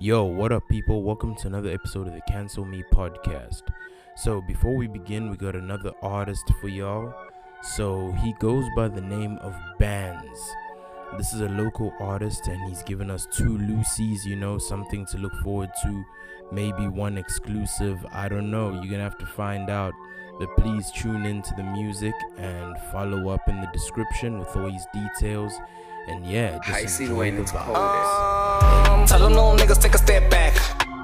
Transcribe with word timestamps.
Yo, 0.00 0.22
what 0.22 0.52
up, 0.52 0.62
people? 0.68 1.02
Welcome 1.02 1.34
to 1.34 1.48
another 1.48 1.70
episode 1.70 2.06
of 2.06 2.12
the 2.12 2.20
Cancel 2.28 2.64
Me 2.64 2.84
podcast. 2.92 3.62
So, 4.14 4.40
before 4.40 4.76
we 4.76 4.86
begin, 4.86 5.28
we 5.28 5.36
got 5.36 5.56
another 5.56 5.90
artist 6.02 6.44
for 6.60 6.68
y'all. 6.68 7.12
So, 7.62 8.12
he 8.22 8.32
goes 8.34 8.64
by 8.76 8.86
the 8.86 9.00
name 9.00 9.38
of 9.38 9.56
BANDZ. 9.80 10.38
This 11.16 11.32
is 11.32 11.40
a 11.40 11.48
local 11.48 11.92
artist, 11.98 12.46
and 12.46 12.68
he's 12.68 12.84
given 12.84 13.10
us 13.10 13.26
two 13.32 13.58
Lucy's, 13.58 14.24
you 14.24 14.36
know, 14.36 14.56
something 14.56 15.04
to 15.06 15.18
look 15.18 15.34
forward 15.42 15.70
to. 15.82 16.04
Maybe 16.52 16.86
one 16.86 17.18
exclusive. 17.18 17.98
I 18.12 18.28
don't 18.28 18.52
know. 18.52 18.70
You're 18.70 18.92
gonna 18.92 19.02
have 19.02 19.18
to 19.18 19.26
find 19.26 19.68
out. 19.68 19.94
But 20.38 20.56
please 20.58 20.92
tune 20.92 21.26
into 21.26 21.52
the 21.56 21.64
music 21.64 22.14
and 22.36 22.78
follow 22.92 23.30
up 23.30 23.48
in 23.48 23.60
the 23.60 23.68
description 23.72 24.38
with 24.38 24.56
all 24.56 24.70
these 24.70 24.86
details. 24.94 25.52
And 26.08 26.24
yeah, 26.24 26.58
just 26.64 26.70
I 26.70 26.86
see 26.86 27.04
enjoy 27.04 27.16
way 27.16 27.30
the 27.30 27.40
into 27.40 27.52
vibes. 27.52 28.88
Um, 28.88 29.06
tell 29.06 29.18
them 29.18 29.34
no 29.34 29.54
niggas 29.54 29.80
take 29.80 29.94
a 29.94 29.98
step 29.98 30.30
back. 30.30 30.56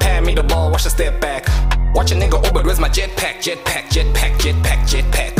Hand 0.02 0.24
me 0.24 0.34
the 0.34 0.42
ball, 0.42 0.70
watch 0.70 0.86
a 0.86 0.90
step 0.90 1.20
back. 1.20 1.46
Watch 1.94 2.10
a 2.12 2.14
nigga 2.14 2.42
Uber, 2.46 2.62
where's 2.62 2.80
my 2.80 2.88
jetpack? 2.88 3.36
Jetpack, 3.42 3.88
jetpack, 3.90 4.38
jetpack, 4.38 4.80
jetpack. 4.88 5.34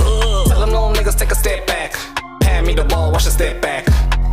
Tell 0.48 0.60
them 0.60 0.70
no 0.70 0.92
niggas 0.92 1.18
take 1.18 1.30
a 1.30 1.34
step 1.34 1.66
back. 1.66 1.94
Hand 2.42 2.66
me 2.66 2.74
the 2.74 2.84
ball, 2.84 3.10
watch 3.10 3.26
a 3.26 3.30
step 3.30 3.62
back. 3.62 3.86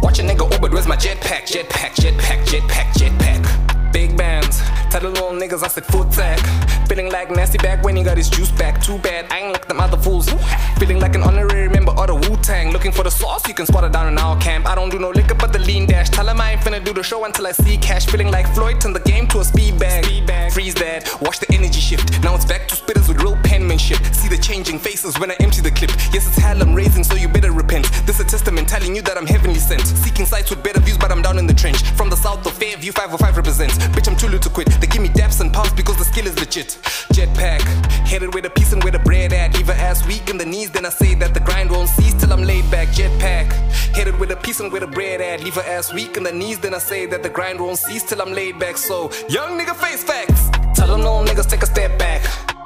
Watch 0.03 0.19
a 0.19 0.23
nigga 0.23 0.51
Uber, 0.51 0.69
where's 0.69 0.87
my 0.87 0.97
jetpack? 0.97 1.43
Jetpack, 1.47 1.95
jetpack, 1.95 2.45
jetpack, 2.45 2.91
jetpack. 2.93 3.93
Big 3.93 4.17
bands, 4.17 4.59
tell 4.91 5.01
the 5.01 5.09
little 5.09 5.31
niggas 5.31 5.63
I 5.63 5.67
said 5.69 5.85
foot 5.85 6.11
tag. 6.11 6.39
Feeling 6.87 7.09
like 7.09 7.31
nasty 7.31 7.57
back 7.57 7.81
when 7.83 7.95
he 7.95 8.03
got 8.03 8.17
his 8.17 8.29
juice 8.29 8.51
back. 8.51 8.83
Too 8.83 8.97
bad, 8.97 9.31
I 9.31 9.39
ain't 9.39 9.53
like 9.53 9.65
them 9.67 9.79
other 9.79 9.95
fools. 9.95 10.29
Feeling 10.77 10.99
like 10.99 11.15
an 11.15 11.23
honorary 11.23 11.69
member 11.69 11.93
of 11.93 12.07
the 12.07 12.15
Wu 12.15 12.35
Tang. 12.37 12.71
Looking 12.71 12.91
for 12.91 13.03
the 13.03 13.09
sauce, 13.09 13.47
you 13.47 13.53
can 13.53 13.65
spot 13.65 13.85
it 13.85 13.93
down 13.93 14.09
in 14.09 14.17
our 14.17 14.37
camp. 14.41 14.67
I 14.67 14.75
don't 14.75 14.89
do 14.89 14.99
no 14.99 15.09
liquor 15.09 15.35
but 15.35 15.53
the 15.53 15.59
lean 15.59 15.85
dash. 15.85 16.09
Tell 16.09 16.27
him 16.27 16.41
I 16.41 16.51
ain't 16.51 16.61
finna 16.61 16.83
do 16.83 16.91
the 16.91 17.03
show 17.03 17.23
until 17.23 17.47
I 17.47 17.53
see 17.53 17.77
cash. 17.77 18.05
Feeling 18.07 18.29
like 18.29 18.45
Floyd, 18.53 18.81
turn 18.81 18.91
the 18.91 18.99
game 18.99 19.27
to 19.27 19.39
a 19.39 19.45
speed 19.45 19.79
bag. 19.79 20.03
Freeze 20.51 20.75
that, 20.75 21.09
watch 21.21 21.39
the 21.39 21.49
energy 21.53 21.79
shift. 21.79 22.21
Now 22.23 22.35
it's 22.35 22.43
back 22.43 22.67
to 22.67 22.75
spitters 22.75 23.07
with 23.07 23.21
real 23.21 23.37
penmanship. 23.43 23.99
See 24.13 24.27
the 24.27 24.37
changing 24.37 24.79
faces 24.79 25.17
when 25.17 25.31
I 25.31 25.35
empty 25.39 25.61
the 25.61 25.71
clip. 25.71 25.91
Yes, 26.11 26.27
it's 26.27 26.37
hell 26.37 26.61
I'm 26.61 26.75
raising, 26.75 27.05
so 27.05 27.15
you 27.15 27.29
better 27.29 27.53
repent. 27.53 27.89
This 28.05 28.19
a 28.19 28.25
testament 28.25 28.67
telling 28.67 28.93
you 28.93 29.01
that 29.03 29.17
I'm 29.17 29.25
heavenly 29.25 29.59
sent. 29.59 29.87
Seeking 29.87 30.25
sights 30.25 30.49
with 30.49 30.61
better 30.61 30.81
views, 30.81 30.97
but 30.97 31.09
I'm 31.09 31.21
down 31.21 31.37
in 31.39 31.47
the 31.47 31.53
trench. 31.53 31.83
From 31.95 32.09
the 32.09 32.17
south 32.17 32.45
of 32.45 32.51
Fairview, 32.51 32.91
505 32.91 33.37
represents. 33.37 33.77
Bitch, 33.95 34.09
I'm 34.09 34.17
too 34.17 34.27
little 34.27 34.41
to 34.41 34.49
quit. 34.49 34.67
They 34.81 34.87
give 34.87 35.01
me 35.03 35.09
daps 35.09 35.39
and 35.41 35.53
pounds 35.53 35.73
because 35.73 35.97
the 35.97 36.05
skill 36.05 36.25
is 36.25 36.37
legit. 36.39 36.79
Jetpack, 37.13 37.61
headed 38.07 38.33
with 38.33 38.45
a 38.45 38.49
piece 38.49 38.73
and 38.73 38.83
where 38.83 38.91
the 38.91 38.99
bread 38.99 39.31
at. 39.31 39.53
Leave 39.53 39.67
her 39.67 39.73
ass 39.73 40.05
weak 40.07 40.27
in 40.27 40.37
the 40.37 40.45
knees, 40.45 40.71
then 40.71 40.85
I 40.87 40.89
say 40.89 41.13
that 41.15 41.35
the 41.35 41.39
grind 41.39 41.69
won't 41.69 41.87
cease 41.87 42.15
till 42.15 42.33
I'm 42.33 42.43
laid 42.43 42.69
back. 42.71 42.87
Jetpack, 42.87 43.53
headed 43.95 44.19
with 44.19 44.31
a 44.31 44.35
piece 44.35 44.59
and 44.59 44.71
where 44.71 44.81
the 44.81 44.87
bread 44.87 45.21
at. 45.21 45.43
Leave 45.43 45.53
her 45.53 45.61
ass 45.61 45.93
weak 45.93 46.17
in 46.17 46.23
the 46.23 46.31
knees, 46.31 46.57
then 46.57 46.73
I 46.73 46.79
say 46.79 47.05
that 47.05 47.21
the 47.21 47.29
grind 47.29 47.59
won't 47.59 47.77
cease 47.77 48.03
till 48.03 48.21
I'm 48.21 48.33
laid 48.33 48.57
back. 48.57 48.75
So, 48.75 49.11
young 49.29 49.59
nigga 49.59 49.75
face 49.75 50.03
facts. 50.03 50.49
Tell 50.73 50.87
them 50.87 51.01
no 51.01 51.23
niggas 51.23 51.47
take 51.47 51.61
a 51.61 51.67
step 51.67 51.99
back. 51.99 52.21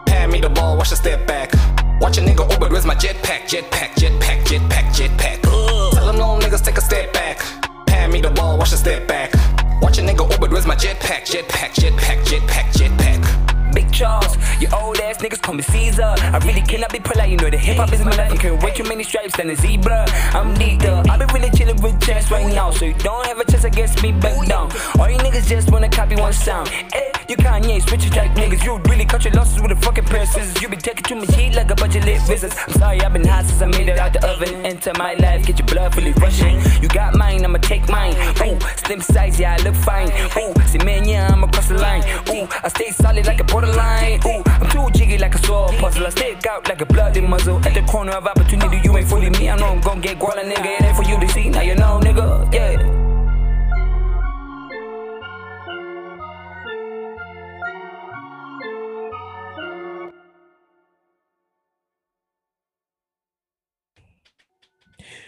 Hand 0.07 0.31
me 0.31 0.39
the 0.39 0.49
ball, 0.49 0.77
watch 0.77 0.93
a 0.93 0.95
step 0.95 1.27
back. 1.27 1.51
Watch 1.99 2.17
a 2.17 2.21
nigga 2.21 2.49
Uber, 2.49 2.69
where's 2.69 2.85
my 2.85 2.95
jetpack? 2.95 3.41
Jetpack, 3.49 3.95
jetpack, 3.95 4.45
jetpack, 4.45 4.85
jetpack. 4.95 5.41
Tell 5.41 6.05
them 6.05 6.17
no 6.17 6.39
niggas 6.39 6.63
take 6.63 6.77
a 6.77 6.81
step 6.81 7.11
back. 7.11 7.41
Hand 7.89 8.13
me 8.13 8.21
the 8.21 8.29
ball, 8.29 8.57
watch 8.57 8.71
a 8.71 8.77
step 8.77 9.05
back. 9.05 9.33
Watch 9.81 9.97
a 9.97 10.01
nigga 10.01 10.29
Uber, 10.31 10.49
where's 10.49 10.65
my 10.65 10.75
jetpack? 10.75 11.25
Jetpack, 11.25 11.73
jetpack, 11.73 12.23
jetpack, 12.25 12.71
jetpack. 12.73 13.73
Big 13.73 13.91
Charles, 13.91 14.37
you 14.61 14.67
old 14.73 14.97
ass 14.99 15.17
niggas 15.17 15.41
call 15.41 15.55
me 15.55 15.61
Caesar. 15.61 16.03
I 16.17 16.37
really 16.45 16.61
cannot 16.61 16.91
be 16.93 16.99
polite, 16.99 17.29
you 17.29 17.37
know 17.37 17.49
the 17.49 17.57
hip 17.57 17.77
hop 17.77 17.91
is 17.91 17.99
my 18.03 18.15
life. 18.15 18.31
I'm 18.31 18.37
carrying 18.37 18.61
way 18.61 18.71
too 18.71 18.83
many 18.83 19.03
stripes 19.03 19.35
than 19.35 19.49
a 19.49 19.55
zebra. 19.55 20.05
I'm 20.33 20.55
leader, 20.55 21.03
I've 21.09 21.19
been 21.19 21.27
really 21.29 21.49
chillin' 21.49 21.81
with 21.83 21.99
chance 22.01 22.31
right 22.31 22.47
now, 22.53 22.71
so 22.71 22.85
you 22.85 22.93
don't 22.93 23.25
have 23.25 23.37
a 23.39 23.43
chance 23.43 23.65
against 23.65 24.01
me, 24.01 24.13
back 24.13 24.47
down. 24.47 24.71
All 24.97 25.09
you 25.09 25.17
niggas 25.17 25.47
just 25.47 25.71
wanna 25.71 25.89
copy 25.89 26.15
one 26.15 26.31
sound. 26.31 26.69
Eh, 26.93 27.11
you 27.27 27.35
Kanye, 27.35 27.81
switch 27.87 28.05
it 28.05 28.15
like 28.15 28.33
niggas. 28.35 28.63
You 28.63 28.77
really 28.89 29.03
cut 29.05 29.25
your 29.25 29.33
losses 29.33 29.61
with 29.61 29.71
a 29.71 29.75
fucking 29.75 30.05
pair 30.05 30.21
of 30.21 30.29
scissors. 30.29 30.61
You 30.61 30.69
been 30.69 30.79
taking 30.79 31.03
too 31.03 31.15
much 31.15 31.35
heat 31.35 31.53
like 31.53 31.69
a 31.69 31.75
visits. 32.25 32.55
I'm 32.67 32.73
sorry, 32.73 33.01
I've 33.01 33.13
been 33.13 33.25
hot 33.25 33.45
since 33.45 33.61
I 33.61 33.67
made 33.67 33.89
it 33.89 33.97
out 33.97 34.13
the 34.13 34.27
oven. 34.27 34.65
Enter 34.65 34.91
my 34.97 35.13
life, 35.15 35.45
get 35.45 35.59
your 35.59 35.67
blood 35.67 35.93
fully 35.93 36.11
rushing. 36.13 36.59
You 36.81 36.87
got 36.89 37.15
mine, 37.15 37.45
I'ma 37.45 37.59
take 37.59 37.87
mine. 37.89 38.15
Ooh, 38.41 38.59
slim 38.85 39.01
size, 39.01 39.39
yeah, 39.39 39.57
I 39.57 39.63
look 39.63 39.75
fine. 39.75 40.09
Ooh, 40.37 40.53
see 40.67 40.79
man, 40.79 41.07
yeah, 41.07 41.31
I'm 41.31 41.43
across 41.43 41.67
the 41.67 41.75
line. 41.75 42.03
Ooh, 42.29 42.47
I 42.63 42.67
stay 42.69 42.91
solid 42.91 43.25
like 43.25 43.39
a 43.39 43.43
borderline. 43.43 44.19
Ooh, 44.25 44.43
I'm 44.45 44.69
too 44.69 44.89
jiggy 44.97 45.17
like 45.17 45.35
a 45.35 45.39
sword 45.45 45.75
puzzle. 45.77 46.07
I 46.07 46.09
stick 46.09 46.45
out 46.47 46.67
like 46.67 46.81
a 46.81 46.85
bloody 46.85 47.21
muzzle. 47.21 47.57
At 47.65 47.73
the 47.73 47.83
corner 47.83 48.13
of 48.13 48.25
opportunity, 48.25 48.81
you 48.83 48.97
ain't 48.97 49.07
fooling 49.07 49.31
me. 49.33 49.49
I 49.49 49.55
know 49.57 49.67
I'm 49.67 49.81
gon' 49.81 50.01
get 50.01 50.19
guala, 50.19 50.43
nigga. 50.43 50.79
It 50.79 50.83
ain't 50.83 50.97
for 50.97 51.03
you 51.03 51.19
to 51.19 51.27
see. 51.29 51.49
Now 51.49 51.61
you 51.61 51.75
know, 51.75 51.99
nigga. 52.01 52.53
Yeah. 52.53 53.04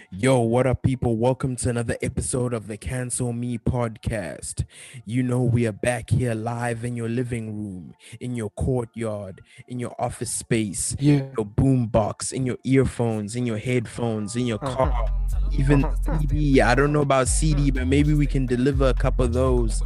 Yo, 0.09 0.40
what 0.40 0.66
up, 0.66 0.84
people? 0.84 1.18
Welcome 1.18 1.57
to 1.57 1.69
another 1.69 1.97
episode 2.01 2.53
of 2.53 2.68
the 2.68 2.78
Cancel 2.78 3.34
Me 3.34 3.57
podcast. 3.57 4.63
You 5.03 5.22
know, 5.22 5.44
we 5.44 5.68
are 5.68 5.73
back 5.73 6.12
here 6.12 6.34
live 6.34 6.85
in 6.85 6.95
your 6.95 7.09
living 7.09 7.47
room, 7.57 7.94
in 8.22 8.34
your 8.34 8.50
courtyard, 8.51 9.41
in 9.67 9.79
your 9.79 9.94
office 10.00 10.31
space, 10.31 10.96
Yeah. 10.97 11.25
your 11.35 11.46
boom 11.46 11.88
box, 11.88 12.31
in 12.31 12.46
your 12.46 12.56
earphones, 12.63 13.35
in 13.35 13.46
your 13.46 13.57
headphones, 13.57 14.38
in 14.38 14.47
your 14.47 14.59
car, 14.59 14.90
uh-huh. 14.90 15.50
even 15.51 15.84
uh-huh. 15.84 16.19
CD. 16.19 16.62
I 16.62 16.73
don't 16.73 16.94
know 16.94 17.01
about 17.01 17.28
CD, 17.28 17.63
uh-huh. 17.63 17.72
but 17.73 17.88
maybe 17.88 18.13
we 18.13 18.28
can 18.28 18.46
deliver 18.46 18.88
a 18.88 18.94
couple 18.94 19.25
of 19.25 19.34
those. 19.34 19.84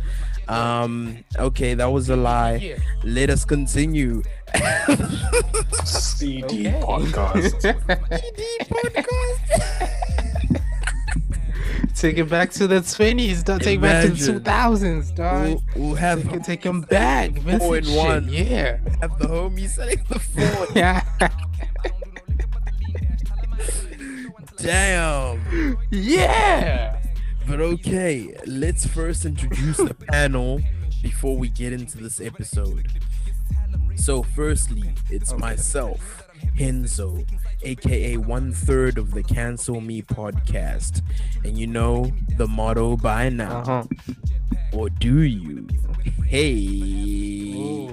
Um, 0.47 1.17
okay, 1.39 1.73
that 1.73 1.91
was 1.91 2.09
a 2.11 2.15
lie. 2.15 2.77
Let 3.03 3.31
us 3.31 3.43
continue. 3.43 4.21
CD 5.83 6.67
Okay. 6.67 6.79
podcast. 6.79 7.57
Take 11.95 12.17
it 12.17 12.29
back 12.29 12.51
to 12.51 12.67
the 12.67 12.79
20s, 12.79 13.43
dog. 13.43 13.61
Take 13.61 13.79
it 13.79 13.81
back 13.81 14.05
to 14.05 14.09
the 14.11 14.39
2000s, 14.39 15.15
dog. 15.15 15.61
We'll, 15.75 15.87
we'll 15.87 15.95
have 15.95 16.27
Take, 16.29 16.43
take 16.43 16.61
them 16.63 16.81
back. 16.81 17.35
Four 17.59 17.77
in 17.77 17.83
Vintage 17.83 17.95
one. 17.95 18.29
shit. 18.29 18.47
Yeah. 18.47 18.77
have 19.01 19.19
the 19.19 19.27
homie 19.27 19.67
selling 19.69 20.03
the 20.09 20.19
phone. 20.19 20.67
Yeah. 20.75 21.03
Damn. 24.57 25.77
yeah. 25.89 26.97
But 27.47 27.59
okay, 27.59 28.35
let's 28.45 28.85
first 28.85 29.25
introduce 29.25 29.77
the 29.77 29.93
panel 29.93 30.61
before 31.01 31.35
we 31.35 31.49
get 31.49 31.73
into 31.73 31.97
this 31.97 32.21
episode. 32.21 32.87
So, 33.95 34.23
firstly, 34.23 34.93
it's 35.09 35.33
myself, 35.33 36.27
Henzo, 36.57 37.25
aka 37.63 38.17
one 38.17 38.51
third 38.53 38.97
of 38.97 39.11
the 39.11 39.23
Cancel 39.23 39.81
Me 39.81 40.01
podcast. 40.01 41.01
And 41.43 41.57
you 41.57 41.67
know 41.67 42.11
the 42.37 42.47
motto 42.47 42.97
by 42.97 43.29
now, 43.29 43.59
Uh 43.59 43.65
huh. 43.65 43.83
or 44.73 44.89
do 44.89 45.21
you? 45.21 45.67
Hey. 46.25 47.87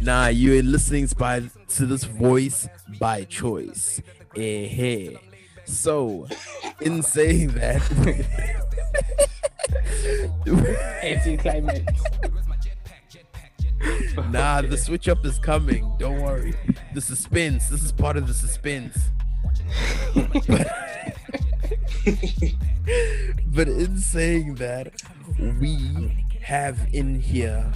Nah, 0.00 0.26
you're 0.28 0.62
listening 0.62 1.08
by 1.16 1.42
to 1.68 1.86
this 1.86 2.04
voice 2.04 2.68
by 3.00 3.24
choice. 3.24 4.00
Eh, 4.36 4.66
hey. 4.66 5.18
So, 5.64 6.26
in 6.80 7.02
saying 7.02 7.48
that, 7.54 7.80
Anti-climax. 11.02 12.02
nah, 14.30 14.62
the 14.62 14.76
switch 14.76 15.08
up 15.08 15.24
is 15.24 15.38
coming. 15.38 15.92
Don't 15.98 16.20
worry. 16.20 16.54
The 16.94 17.00
suspense. 17.00 17.68
This 17.68 17.82
is 17.82 17.92
part 17.92 18.16
of 18.16 18.26
the 18.26 18.34
suspense. 18.34 18.96
but 23.46 23.68
in 23.68 23.98
saying 23.98 24.56
that, 24.56 24.92
we 25.60 26.26
have 26.42 26.78
in 26.92 27.20
here 27.20 27.72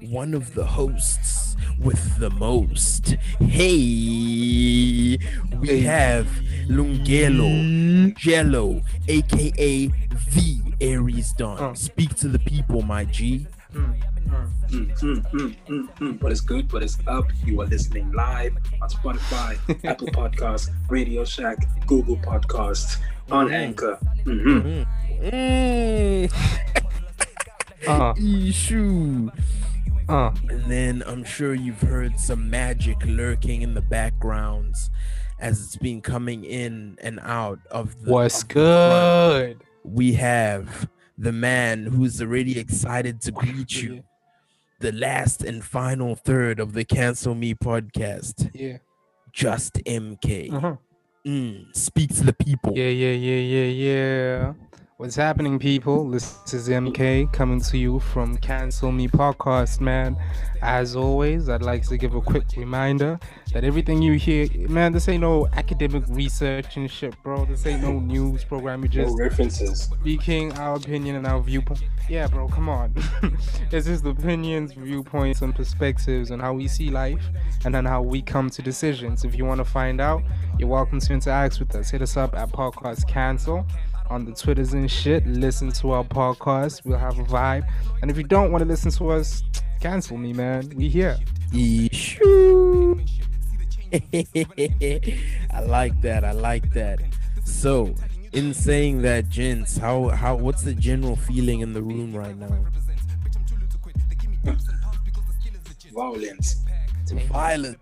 one 0.00 0.34
of 0.34 0.54
the 0.54 0.64
hosts 0.64 1.56
with 1.78 2.18
the 2.18 2.30
most. 2.30 3.16
Hey, 3.40 5.18
we 5.60 5.80
have 5.80 6.26
Lungelo 6.68 8.14
Jello, 8.16 8.82
aka 9.08 9.86
the 9.86 10.76
Aries 10.80 11.32
Dawn. 11.32 11.58
Uh. 11.58 11.74
Speak 11.74 12.14
to 12.16 12.28
the 12.28 12.38
people, 12.38 12.82
my 12.82 13.04
G. 13.04 13.46
Mm. 13.74 14.00
What 16.22 16.32
is 16.32 16.40
good? 16.40 16.72
What 16.72 16.82
is 16.82 16.96
up? 17.06 17.24
You 17.44 17.60
are 17.60 17.66
listening 17.66 18.10
live 18.12 18.54
on 18.80 18.88
Spotify, 18.88 19.58
Apple 19.84 20.08
Podcasts, 20.08 20.70
Radio 20.88 21.24
Shack, 21.24 21.56
Google 21.86 22.16
Podcasts, 22.16 22.98
on 23.30 23.52
Anchor. 23.52 23.98
Mhm. 24.24 24.86
Mm. 25.22 26.32
Uh, 27.86 28.14
Issue. 28.16 29.30
uh. 30.08 30.30
And 30.48 30.64
then 30.70 31.02
I'm 31.06 31.22
sure 31.24 31.54
you've 31.54 31.82
heard 31.82 32.18
some 32.18 32.48
magic 32.48 32.96
lurking 33.04 33.60
in 33.60 33.74
the 33.74 33.82
backgrounds 33.82 34.90
as 35.40 35.60
it's 35.60 35.76
been 35.76 36.00
coming 36.00 36.44
in 36.44 36.96
and 37.02 37.20
out 37.22 37.58
of 37.70 38.02
the. 38.02 38.10
What's 38.12 38.42
of 38.42 38.48
the 38.48 38.54
good? 38.54 39.60
We 39.84 40.14
have 40.14 40.88
the 41.18 41.32
man 41.32 41.84
who's 41.86 42.20
already 42.20 42.58
excited 42.58 43.20
to 43.22 43.32
greet 43.32 43.80
you, 43.82 44.02
the 44.80 44.92
last 44.92 45.42
and 45.42 45.64
final 45.64 46.14
third 46.14 46.58
of 46.60 46.72
the 46.72 46.84
Cancel 46.84 47.34
Me 47.34 47.54
podcast, 47.54 48.50
Yeah. 48.54 48.78
Just 49.32 49.74
MK. 49.84 50.52
Uh-huh. 50.52 50.76
Mm, 51.26 51.74
speak 51.74 52.14
to 52.14 52.22
the 52.24 52.32
people. 52.32 52.72
Yeah, 52.76 52.88
yeah, 52.88 53.12
yeah, 53.12 53.40
yeah, 53.40 53.64
yeah. 53.64 54.52
What's 54.96 55.16
happening, 55.16 55.58
people? 55.58 56.08
This 56.08 56.38
is 56.54 56.68
MK 56.68 57.32
coming 57.32 57.60
to 57.62 57.76
you 57.76 57.98
from 57.98 58.36
Cancel 58.36 58.92
Me 58.92 59.08
Podcast, 59.08 59.80
man. 59.80 60.16
As 60.62 60.94
always, 60.94 61.48
I'd 61.48 61.62
like 61.62 61.82
to 61.88 61.96
give 61.96 62.14
a 62.14 62.20
quick 62.20 62.44
reminder 62.56 63.18
that 63.52 63.64
everything 63.64 64.02
you 64.02 64.12
hear, 64.12 64.46
man, 64.68 64.92
this 64.92 65.08
ain't 65.08 65.22
no 65.22 65.48
academic 65.54 66.04
research 66.06 66.76
and 66.76 66.88
shit, 66.88 67.20
bro. 67.24 67.44
This 67.44 67.66
ain't 67.66 67.82
no 67.82 67.98
news 67.98 68.44
program. 68.44 68.82
We 68.82 68.88
No 68.88 68.92
just 68.92 69.18
references. 69.18 69.82
speaking 69.82 70.52
our 70.52 70.76
opinion 70.76 71.16
and 71.16 71.26
our 71.26 71.40
viewpoint. 71.42 71.82
Yeah, 72.08 72.28
bro, 72.28 72.46
come 72.46 72.68
on. 72.68 72.94
it's 73.72 73.86
just 73.86 74.06
opinions, 74.06 74.74
viewpoints, 74.74 75.42
and 75.42 75.52
perspectives 75.56 76.30
on 76.30 76.38
how 76.38 76.52
we 76.52 76.68
see 76.68 76.90
life 76.90 77.24
and 77.64 77.74
then 77.74 77.84
how 77.84 78.00
we 78.00 78.22
come 78.22 78.48
to 78.50 78.62
decisions. 78.62 79.24
If 79.24 79.34
you 79.34 79.44
want 79.44 79.58
to 79.58 79.64
find 79.64 80.00
out, 80.00 80.22
you're 80.56 80.68
welcome 80.68 81.00
to 81.00 81.12
interact 81.12 81.58
with 81.58 81.74
us. 81.74 81.90
Hit 81.90 82.00
us 82.00 82.16
up 82.16 82.36
at 82.36 82.52
Podcast 82.52 83.08
Cancel 83.08 83.66
on 84.14 84.24
the 84.24 84.32
Twitters 84.32 84.72
and 84.74 84.88
shit. 84.88 85.26
Listen 85.26 85.72
to 85.72 85.90
our 85.90 86.04
podcast. 86.04 86.84
We'll 86.84 86.98
have 86.98 87.18
a 87.18 87.24
vibe. 87.24 87.68
And 88.00 88.10
if 88.12 88.16
you 88.16 88.22
don't 88.22 88.52
want 88.52 88.62
to 88.62 88.68
listen 88.68 88.92
to 88.92 89.10
us, 89.10 89.42
cancel 89.80 90.16
me, 90.16 90.32
man. 90.32 90.70
We 90.76 90.88
here. 90.88 91.18
I 95.52 95.60
like 95.62 96.00
that. 96.02 96.24
I 96.24 96.30
like 96.30 96.72
that. 96.74 97.00
So, 97.44 97.94
in 98.32 98.54
saying 98.54 99.02
that, 99.02 99.28
gents, 99.28 99.76
how 99.76 100.08
how 100.08 100.36
what's 100.36 100.62
the 100.62 100.74
general 100.74 101.16
feeling 101.16 101.60
in 101.60 101.72
the 101.72 101.82
room 101.82 102.14
right 102.14 102.36
now? 102.36 102.56
Violence. 105.92 106.62
Violence. 107.28 107.78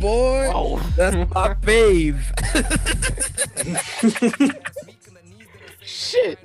Boy, 0.00 0.80
that's 0.96 1.16
my 1.34 1.54
fave. 1.62 2.22
Shit. 5.80 6.38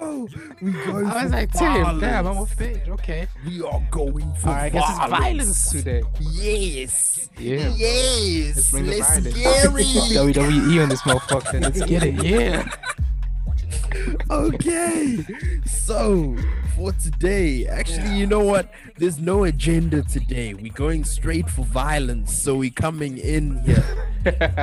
Oh, 0.00 0.28
we 0.60 0.72
going 0.72 1.06
I 1.06 1.22
was 1.24 1.32
like, 1.32 1.52
damn, 1.52 2.00
damn, 2.00 2.26
I'm 2.26 2.34
violence. 2.34 2.52
off 2.52 2.58
page. 2.58 2.88
Okay. 2.88 3.26
We 3.46 3.62
are 3.62 3.82
going 3.90 4.32
for 4.34 4.48
All 4.48 4.54
right, 4.54 4.64
I 4.64 4.68
guess 4.68 4.90
it's 4.90 4.98
violence 5.10 5.70
today. 5.70 6.02
Yes. 6.20 7.28
Yeah. 7.38 7.72
Yes. 7.74 8.56
Let's 8.56 8.70
bring 8.70 8.86
the 8.86 8.90
Let's 8.98 9.08
violence. 9.08 9.34
get 9.34 10.36
it. 10.36 10.36
WWE 10.36 10.82
on 10.82 10.88
this 10.88 11.02
motherfucker. 11.02 11.60
Let's 11.60 11.84
get 11.84 12.02
it. 12.02 12.22
Yeah. 12.24 12.68
okay 14.30 15.24
so 15.64 16.36
for 16.76 16.92
today. 16.92 17.66
Actually 17.66 18.16
you 18.16 18.26
know 18.26 18.40
what? 18.44 18.70
There's 18.96 19.18
no 19.18 19.44
agenda 19.44 20.02
today. 20.02 20.54
We're 20.54 20.72
going 20.72 21.04
straight 21.04 21.48
for 21.48 21.64
violence 21.64 22.36
so 22.36 22.56
we're 22.56 22.70
coming 22.70 23.18
in 23.18 23.58
here. 23.60 23.84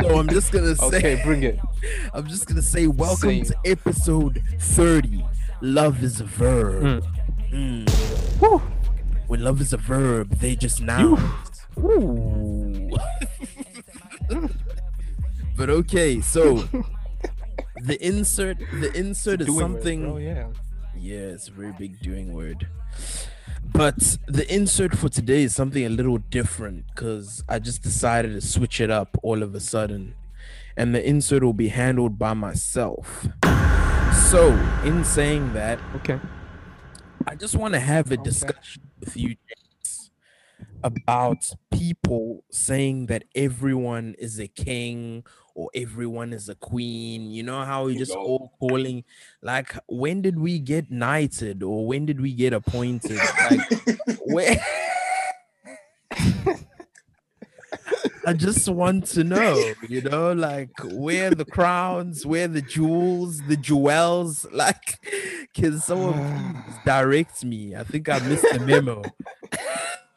So 0.01 0.17
i'm 0.17 0.27
just 0.29 0.51
gonna 0.51 0.75
say 0.89 0.97
Okay, 0.97 1.21
bring 1.23 1.43
it. 1.43 1.59
i'm 2.15 2.25
just 2.27 2.47
gonna 2.47 2.63
say 2.63 2.87
welcome 2.87 3.29
Same. 3.29 3.45
to 3.45 3.55
episode 3.65 4.41
30 4.59 5.23
love 5.61 6.01
is 6.03 6.19
a 6.19 6.23
verb. 6.25 7.05
Mm. 7.51 7.87
Woo. 8.41 8.57
when 9.27 9.43
love 9.43 9.61
is 9.61 9.71
a 9.73 9.77
verb 9.77 10.29
they 10.39 10.55
just 10.55 10.81
now 10.81 11.15
but 15.55 15.69
okay 15.69 16.19
so 16.21 16.55
the 17.83 17.97
insert 18.01 18.57
the 18.79 18.91
insert 18.97 19.41
is 19.41 19.47
Doing 19.47 19.57
it, 19.59 19.61
something 19.61 20.01
bro, 20.09 20.17
yeah. 21.01 21.33
it's 21.33 21.47
a 21.47 21.51
very 21.51 21.73
big 21.73 21.99
doing 21.99 22.33
word. 22.33 22.67
But 23.63 24.17
the 24.27 24.45
insert 24.53 24.97
for 24.97 25.09
today 25.09 25.43
is 25.43 25.55
something 25.55 25.85
a 25.85 25.89
little 25.89 26.17
different 26.17 26.85
because 26.87 27.43
I 27.47 27.59
just 27.59 27.81
decided 27.81 28.33
to 28.33 28.41
switch 28.41 28.81
it 28.81 28.89
up 28.89 29.17
all 29.23 29.43
of 29.43 29.55
a 29.55 29.59
sudden. 29.59 30.15
And 30.77 30.95
the 30.95 31.05
insert 31.05 31.43
will 31.43 31.53
be 31.53 31.67
handled 31.67 32.17
by 32.17 32.33
myself. 32.33 33.27
So, 34.29 34.51
in 34.83 35.03
saying 35.03 35.53
that, 35.53 35.79
Okay. 35.97 36.19
I 37.27 37.35
just 37.35 37.55
want 37.55 37.73
to 37.75 37.79
have 37.79 38.11
a 38.11 38.17
discussion 38.17 38.81
with 38.99 39.15
you 39.15 39.35
about 40.83 41.51
people 41.71 42.43
saying 42.51 43.07
that 43.07 43.23
everyone 43.35 44.15
is 44.17 44.39
a 44.39 44.47
king 44.47 45.23
or 45.55 45.69
everyone 45.75 46.33
is 46.33 46.49
a 46.49 46.55
queen. 46.55 47.31
You 47.31 47.43
know 47.43 47.63
how 47.63 47.85
we 47.85 47.93
You 47.93 47.99
just 47.99 48.11
all 48.11 48.53
calling 48.59 49.03
like 49.41 49.75
when 49.87 50.21
did 50.21 50.39
we 50.39 50.59
get 50.59 50.91
knighted 50.91 51.63
or 51.63 51.85
when 51.85 52.05
did 52.05 52.21
we 52.21 52.33
get 52.33 52.53
appointed? 52.53 53.19
Like 53.49 53.61
where 54.25 54.57
I 58.25 58.33
just 58.33 58.69
want 58.69 59.07
to 59.07 59.23
know, 59.23 59.73
you 59.89 60.01
know, 60.01 60.31
like 60.33 60.69
where 60.83 61.31
the 61.31 61.45
crowns, 61.45 62.23
where 62.25 62.47
the 62.47 62.61
jewels, 62.61 63.41
the 63.47 63.57
jewels, 63.57 64.45
like 64.51 64.99
can 65.53 65.79
someone 65.79 66.63
direct 66.85 67.43
me? 67.43 67.75
I 67.75 67.83
think 67.83 68.09
I 68.09 68.19
missed 68.19 68.45
the 68.51 68.59
memo. 68.59 69.01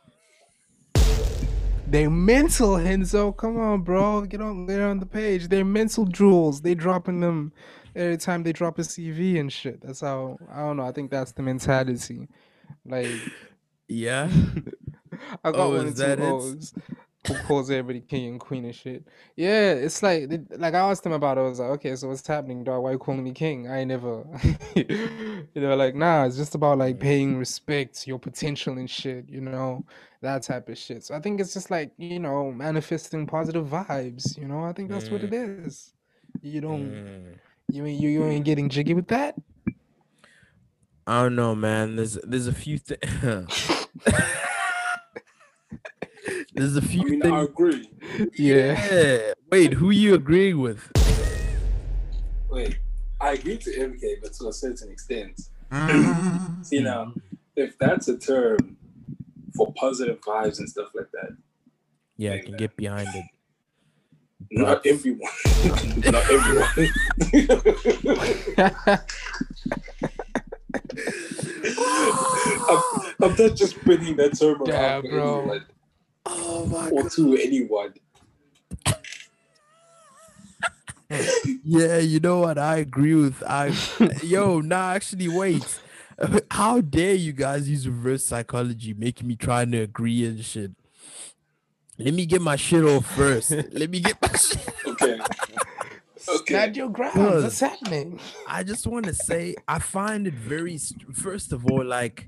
They 1.95 2.09
mental, 2.09 2.71
Henzo. 2.71 3.37
Come 3.37 3.57
on, 3.57 3.83
bro. 3.83 4.23
Get 4.23 4.41
on 4.41 4.67
get 4.67 4.81
on 4.81 4.99
the 4.99 5.07
page. 5.07 5.47
They're 5.47 5.65
mental 5.65 6.07
jewels. 6.07 6.61
They 6.61 6.75
dropping 6.75 7.21
them 7.21 7.53
every 7.95 8.17
time 8.17 8.43
they 8.43 8.53
drop 8.53 8.81
a 8.81 8.83
CV 8.83 9.39
and 9.39 9.53
shit. 9.53 9.81
That's 9.81 10.01
how 10.01 10.37
I 10.53 10.63
don't 10.63 10.79
know. 10.79 10.83
I 10.83 10.91
think 10.91 11.13
that's 11.13 11.31
the 11.31 11.43
mentality. 11.43 12.27
Like 12.85 13.07
Yeah. 13.87 14.29
I 15.45 15.53
got 15.53 15.61
Oh, 15.61 15.69
one 15.71 15.85
or 15.87 15.87
is 15.87 15.95
two 15.95 16.01
that 16.03 16.19
it? 16.19 16.19
hoes 16.19 16.75
who 17.27 17.35
calls 17.45 17.71
everybody 17.71 18.01
king 18.01 18.29
and 18.29 18.41
queen 18.41 18.65
and 18.65 18.75
shit. 18.75 19.05
Yeah, 19.37 19.73
it's 19.73 20.03
like 20.03 20.31
like 20.57 20.75
I 20.75 20.79
asked 20.91 21.05
them 21.05 21.13
about 21.13 21.39
it. 21.39 21.41
I 21.41 21.45
was 21.45 21.59
like, 21.59 21.71
okay, 21.71 21.97
so 21.97 22.09
what's 22.09 22.27
happening, 22.27 22.65
dog? 22.65 22.83
Why 22.83 22.93
you 22.93 22.99
calling 22.99 23.25
me 23.25 23.33
king? 23.33 23.69
I 23.69 23.79
ain't 23.81 23.89
never, 23.89 24.25
you 24.75 25.49
know, 25.55 25.75
like 25.77 25.95
nah. 25.95 26.25
It's 26.25 26.37
just 26.37 26.55
about 26.55 26.79
like 26.79 27.01
paying 27.01 27.37
respect 27.37 28.07
your 28.07 28.19
potential 28.19 28.77
and 28.79 28.89
shit. 28.89 29.29
You 29.29 29.41
know, 29.41 29.85
that 30.21 30.43
type 30.43 30.69
of 30.69 30.77
shit. 30.77 31.05
So 31.05 31.15
I 31.15 31.21
think 31.21 31.41
it's 31.41 31.55
just 31.55 31.71
like 31.71 31.93
you 31.97 32.21
know 32.21 32.53
manifesting 32.53 33.27
positive 33.27 33.67
vibes. 33.67 34.37
You 34.37 34.47
know, 34.47 34.65
I 34.65 34.73
think 34.73 34.91
that's 34.91 35.09
what 35.09 35.23
it 35.23 35.33
is. 35.33 35.95
You 36.43 36.61
don't, 36.61 36.93
Mm. 36.93 37.39
you 37.71 37.87
you, 37.87 38.09
you 38.11 38.25
ain't 38.25 38.45
getting 38.45 38.69
jiggy 38.69 38.93
with 38.93 39.09
that. 39.09 39.37
I 41.07 41.23
don't 41.23 41.37
know, 41.37 41.55
man. 41.55 41.97
There's 41.97 42.15
there's 42.25 42.47
a 42.49 42.53
few 42.53 42.79
things. 42.79 43.01
there's 46.55 46.77
a 46.77 46.83
few 46.83 47.03
mean, 47.05 47.23
I 47.23 47.31
things. 47.31 47.49
agree. 47.51 47.91
Yeah. 48.37 48.93
Yeah. 48.93 49.33
Wait, 49.51 49.73
who 49.75 49.91
you 49.91 50.15
agreeing 50.15 50.61
with? 50.61 50.91
Wait, 52.51 52.79
I 53.21 53.33
agree 53.33 53.59
to 53.59 53.71
MK, 53.71 54.23
but 54.23 54.33
to 54.35 54.49
a 54.49 54.53
certain 54.53 54.91
extent. 54.91 55.41
Mm. 55.73 56.65
See 56.65 56.81
now, 56.81 57.13
if 57.57 57.77
that's 57.79 58.09
a 58.09 58.17
term 58.19 58.77
for 59.57 59.73
positive 59.75 60.21
vibes 60.21 60.59
and 60.59 60.69
stuff 60.69 60.89
like 60.95 61.11
that, 61.13 61.37
Yeah, 62.17 62.35
I 62.35 62.39
can 62.41 62.57
get 62.57 62.77
behind 62.77 63.09
it. 63.15 63.25
not 64.53 64.87
everyone, 64.87 65.33
not 66.13 66.31
everyone. 66.31 66.69
I'm, 72.69 72.83
I'm 73.23 73.35
not 73.37 73.57
just 73.57 73.83
bringing 73.85 74.17
that 74.17 74.39
term 74.39 74.63
around 74.63 74.69
Yeah, 74.69 75.01
bro. 75.01 75.39
anyone 75.41 75.65
Oh 76.27 76.67
my 76.67 76.91
or 76.91 77.09
to 77.11 77.37
anyone. 77.37 77.95
Yeah, 81.63 81.99
you 81.99 82.19
know 82.19 82.41
what? 82.41 82.59
I 82.59 82.77
agree 82.77 83.15
with 83.15 83.43
I 83.47 83.73
yo, 84.23 84.61
nah, 84.61 84.93
actually 84.93 85.29
wait. 85.29 85.81
How 86.51 86.81
dare 86.81 87.15
you 87.15 87.33
guys 87.33 87.69
use 87.69 87.87
reverse 87.89 88.25
psychology 88.25 88.95
making 88.95 89.29
me 89.29 89.37
trying 89.37 89.71
to 89.73 89.79
agree 89.83 90.25
and 90.27 90.43
shit. 90.45 90.73
Let 91.99 92.15
me 92.15 92.27
get 92.27 92.41
my 92.41 92.57
shit 92.57 92.85
off 92.85 93.07
first. 93.07 93.51
Let 93.51 93.91
me 93.91 94.01
get 94.01 94.21
my 94.21 94.37
shit. 94.37 94.69
Okay. 94.87 95.19
Okay. 96.27 96.55
Stand 96.55 96.77
your 96.77 96.89
ground. 96.89 97.15
Cause- 97.15 97.43
What's 97.45 97.61
happening? 97.61 98.19
I 98.49 98.63
just 98.65 98.87
want 98.87 99.05
to 99.07 99.15
say 99.15 99.55
I 99.69 99.79
find 99.79 100.27
it 100.27 100.35
very 100.35 100.79
first 101.13 101.53
of 101.53 101.67
all 101.67 101.85
like 101.85 102.27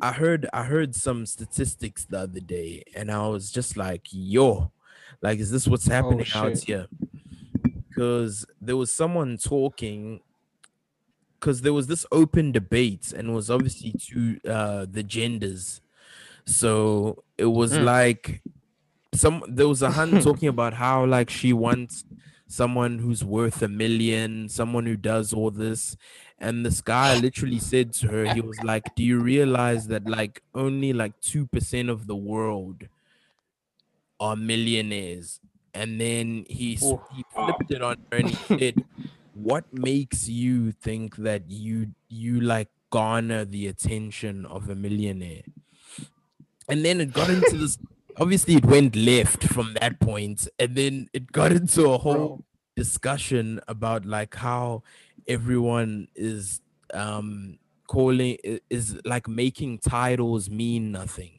I 0.00 0.12
heard 0.12 0.46
I 0.52 0.64
heard 0.64 0.94
some 0.94 1.24
statistics 1.26 2.04
the 2.04 2.18
other 2.20 2.40
day 2.40 2.82
and 2.94 3.10
I 3.10 3.26
was 3.28 3.50
just 3.50 3.76
like 3.76 4.02
yo 4.10 4.70
like 5.22 5.38
is 5.38 5.50
this 5.50 5.66
what's 5.66 5.86
happening 5.86 6.26
out 6.34 6.58
here 6.58 6.86
because 7.88 8.44
there 8.60 8.76
was 8.76 8.92
someone 8.92 9.38
talking 9.38 10.20
because 11.40 11.62
there 11.62 11.72
was 11.72 11.86
this 11.86 12.04
open 12.12 12.52
debate 12.52 13.12
and 13.12 13.28
it 13.30 13.32
was 13.32 13.50
obviously 13.50 13.92
to 13.92 14.38
uh 14.48 14.86
the 14.90 15.02
genders 15.02 15.80
so 16.44 17.22
it 17.38 17.46
was 17.46 17.72
Mm. 17.72 17.84
like 17.84 18.42
some 19.14 19.42
there 19.48 19.68
was 19.68 19.80
a 19.82 19.90
hun 19.92 20.20
talking 20.22 20.48
about 20.48 20.74
how 20.74 21.06
like 21.06 21.30
she 21.30 21.52
wants 21.52 22.04
someone 22.48 22.98
who's 23.00 23.24
worth 23.24 23.60
a 23.62 23.66
million, 23.66 24.48
someone 24.48 24.86
who 24.86 24.96
does 24.96 25.32
all 25.32 25.50
this. 25.50 25.96
And 26.38 26.66
this 26.66 26.80
guy 26.80 27.18
literally 27.18 27.58
said 27.58 27.92
to 27.94 28.08
her, 28.08 28.34
he 28.34 28.40
was 28.40 28.62
like, 28.62 28.94
Do 28.94 29.02
you 29.02 29.20
realize 29.20 29.88
that 29.88 30.06
like 30.06 30.42
only 30.54 30.92
like 30.92 31.18
2% 31.22 31.90
of 31.90 32.06
the 32.06 32.16
world 32.16 32.84
are 34.20 34.36
millionaires? 34.36 35.40
And 35.72 36.00
then 36.00 36.44
he, 36.48 36.78
Oof. 36.82 37.00
he 37.14 37.24
flipped 37.34 37.70
it 37.70 37.82
on 37.82 37.96
her 38.10 38.18
and 38.18 38.30
he 38.30 38.58
said, 38.58 38.84
What 39.34 39.64
makes 39.72 40.28
you 40.28 40.72
think 40.72 41.16
that 41.16 41.50
you 41.50 41.88
you 42.08 42.40
like 42.40 42.68
garner 42.90 43.44
the 43.44 43.66
attention 43.68 44.44
of 44.46 44.68
a 44.68 44.74
millionaire? 44.74 45.42
And 46.68 46.84
then 46.84 47.00
it 47.00 47.12
got 47.12 47.30
into 47.30 47.56
this 47.56 47.78
obviously 48.18 48.54
it 48.54 48.64
went 48.64 48.96
left 48.96 49.44
from 49.44 49.74
that 49.80 50.00
point 50.00 50.48
and 50.58 50.74
then 50.74 51.08
it 51.12 51.32
got 51.32 51.52
into 51.52 51.90
a 51.90 51.98
whole 51.98 52.44
discussion 52.74 53.60
about 53.68 54.04
like 54.04 54.34
how 54.34 54.82
everyone 55.28 56.08
is 56.14 56.60
um 56.94 57.58
calling 57.88 58.36
is 58.70 58.98
like 59.04 59.28
making 59.28 59.78
titles 59.78 60.48
mean 60.50 60.92
nothing. 60.92 61.32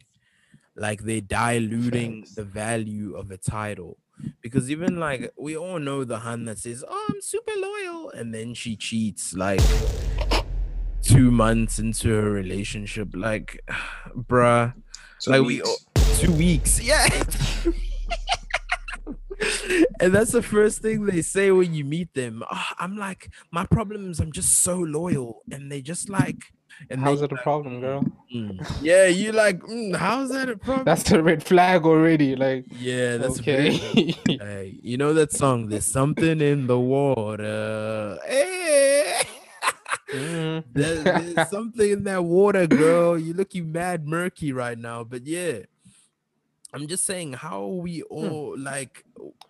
Like 0.76 1.02
they're 1.04 1.22
diluting 1.22 2.22
Facts. 2.24 2.36
the 2.36 2.44
value 2.44 3.16
of 3.16 3.32
a 3.32 3.38
title. 3.38 3.98
Because 4.42 4.72
even 4.72 5.00
like 5.00 5.32
we 5.38 5.56
all 5.58 5.80
know 5.80 6.04
the 6.04 6.20
hun 6.20 6.46
that 6.46 6.58
says 6.58 6.84
oh 6.88 7.06
i'm 7.10 7.22
super 7.22 7.52
loyal 7.56 8.10
and 8.12 8.34
then 8.34 8.56
she 8.56 8.76
cheats 8.76 9.36
like 9.36 9.62
two 11.04 11.30
months 11.32 11.78
into 11.80 12.10
her 12.10 12.30
relationship. 12.32 13.10
Like 13.14 13.62
bruh. 14.16 14.74
Two 15.22 15.32
like 15.32 15.42
we 15.42 15.48
weeks. 15.62 15.70
all- 15.70 16.16
two 16.18 16.32
weeks. 16.34 16.82
Yeah 16.82 17.08
and 20.00 20.14
that's 20.14 20.32
the 20.32 20.42
first 20.42 20.82
thing 20.82 21.06
they 21.06 21.22
say 21.22 21.52
when 21.52 21.74
you 21.74 21.84
meet 21.84 22.14
them 22.14 22.44
Ah, 22.50 22.76
i'm 22.80 22.98
like 22.98 23.30
my 23.52 23.66
problem 23.66 24.10
is 24.12 24.20
i'm 24.20 24.32
just 24.32 24.60
so 24.64 24.76
loyal 24.78 25.42
and 25.52 25.72
they 25.72 25.82
just 25.82 26.10
like 26.10 26.38
and 26.92 27.00
How's 27.02 27.24
it 27.24 27.32
a 27.32 27.38
problem, 27.38 27.82
girl? 27.82 28.06
Mm. 28.36 28.62
yeah 28.84 29.08
you 29.08 29.32
like 29.32 29.60
mm, 29.62 29.96
how's 29.96 30.30
that 30.30 30.48
a 30.48 30.58
problem 30.58 30.86
That's 30.86 31.02
the 31.10 31.24
red 31.24 31.42
flag 31.44 31.86
already. 31.86 32.36
Like, 32.36 32.66
yeah 32.70 33.18
that's 33.18 33.40
okay. 33.40 33.72
hey, 33.72 34.78
you 34.84 34.96
know 34.98 35.12
that 35.14 35.32
song 35.34 35.70
there's 35.70 35.86
something 35.88 36.40
in 36.40 36.68
the 36.68 36.78
water 36.80 38.20
hey. 38.28 39.24
Mhm. 40.14 40.64
There- 40.74 41.04
there's 41.04 41.50
something 41.50 41.90
in 41.92 42.04
that 42.06 42.24
water, 42.24 42.66
girl. 42.68 43.18
You're 43.18 43.36
looking 43.36 43.72
mad 43.72 44.08
murky 44.08 44.54
right 44.54 44.78
now. 44.78 45.04
But 45.04 45.26
yeah, 45.28 45.60
I'm 46.74 46.88
just 46.88 47.06
saying, 47.06 47.34
how 47.34 47.64
are 47.64 47.82
we 47.82 48.00
hmm. 48.00 48.14
all 48.14 48.58
like, 48.58 49.06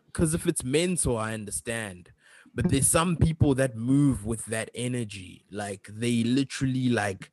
because 0.08 0.34
if 0.34 0.48
it's 0.48 0.64
mental, 0.64 1.18
I 1.18 1.34
understand. 1.34 2.12
But 2.54 2.66
hmm. 2.66 2.72
there's 2.72 2.88
some 2.88 3.18
people 3.18 3.56
that 3.56 3.76
move 3.76 4.26
with 4.26 4.46
that 4.46 4.70
energy. 4.76 5.46
Like 5.52 5.90
they 5.92 6.24
literally 6.24 6.90
like, 6.90 7.32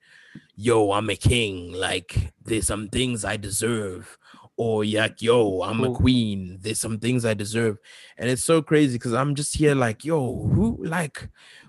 yo, 0.56 0.92
I'm 0.92 1.10
a 1.10 1.16
king. 1.16 1.72
Like 1.72 2.32
there's 2.44 2.66
some 2.66 2.88
things 2.88 3.24
I 3.24 3.36
deserve. 3.36 4.18
Or 4.56 4.84
like, 4.84 5.20
yo, 5.20 5.62
I'm 5.62 5.82
a 5.82 5.92
queen. 5.92 6.58
There's 6.60 6.78
some 6.78 7.00
things 7.00 7.24
I 7.24 7.34
deserve. 7.34 7.78
And 8.16 8.30
it's 8.30 8.44
so 8.44 8.62
crazy 8.62 8.94
because 8.98 9.12
I'm 9.12 9.34
just 9.34 9.56
here 9.56 9.74
like, 9.74 10.04
yo, 10.04 10.46
who 10.46 10.78
like 10.84 11.28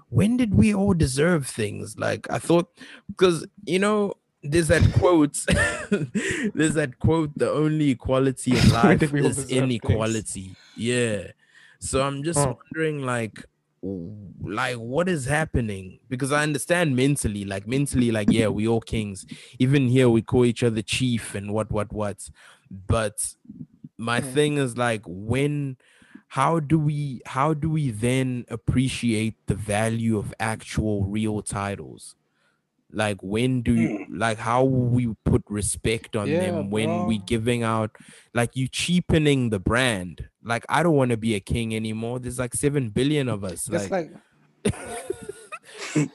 when 0.10 0.38
did 0.38 0.54
we 0.54 0.74
all 0.74 0.94
deserve 0.94 1.48
things? 1.48 1.98
Like 1.98 2.30
I 2.30 2.40
thought, 2.40 2.70
because 3.08 3.46
you 3.66 3.80
know, 3.80 4.14
there's 4.52 4.68
that 4.70 4.92
quote. 4.94 5.38
there's 6.54 6.76
that 6.76 7.00
quote: 7.00 7.38
"The 7.38 7.52
only 7.52 7.92
equality 7.92 8.58
in 8.58 8.70
life 8.72 9.00
did 9.00 9.12
we 9.12 9.22
all 9.22 9.30
is 9.30 9.34
deserve 9.34 9.74
things? 9.82 10.28
inequality." 10.28 10.58
Yeah. 10.76 11.32
So 11.80 12.02
I'm 12.04 12.24
just 12.24 12.46
Oh. 12.46 12.60
wondering, 12.74 13.04
like, 13.06 13.46
like 14.42 14.78
what 14.78 15.10
is 15.10 15.26
happening? 15.26 16.00
Because 16.10 16.32
I 16.32 16.44
understand 16.44 16.96
mentally, 16.96 17.46
like 17.46 17.68
mentally, 17.68 18.12
like 18.12 18.32
yeah, 18.32 18.48
we 18.48 18.68
all 18.68 18.82
kings. 18.82 19.26
Even 19.60 19.88
here, 19.88 20.10
we 20.10 20.22
call 20.22 20.46
each 20.46 20.64
other 20.64 20.82
chief 20.82 21.36
and 21.36 21.54
what, 21.54 21.72
what, 21.72 21.92
what. 21.94 22.30
But 22.72 23.34
my 23.98 24.20
Mm. 24.20 24.22
thing 24.22 24.58
is 24.58 24.78
like 24.78 25.02
when 25.08 25.78
how 26.30 26.60
do 26.60 26.80
we 26.80 27.22
how 27.26 27.54
do 27.54 27.70
we 27.70 27.92
then 27.92 28.46
appreciate 28.50 29.36
the 29.48 29.56
value 29.56 30.18
of 30.18 30.34
actual 30.40 31.06
real 31.06 31.42
titles 31.42 32.16
like 32.96 33.22
when 33.22 33.62
do 33.62 33.74
you 33.74 34.06
like 34.10 34.38
how 34.38 34.64
we 34.64 35.14
put 35.26 35.44
respect 35.50 36.16
on 36.16 36.30
Yeah, 36.32 36.40
them 36.40 36.70
when 36.72 37.06
we 37.06 37.18
giving 37.20 37.62
out 37.64 37.92
like 38.34 38.56
you 38.56 38.68
cheapening 38.68 39.50
the 39.50 39.60
brand 39.60 40.30
like 40.44 40.66
i 40.70 40.82
don't 40.82 40.96
want 40.96 41.12
to 41.12 41.18
be 41.18 41.36
a 41.36 41.40
king 41.40 41.76
anymore 41.76 42.20
there's 42.20 42.40
like 42.40 42.56
7 42.56 42.90
billion 42.90 43.28
of 43.30 43.44
us 43.44 43.70
It's 43.70 43.92
like, 43.92 43.92
like 43.92 44.12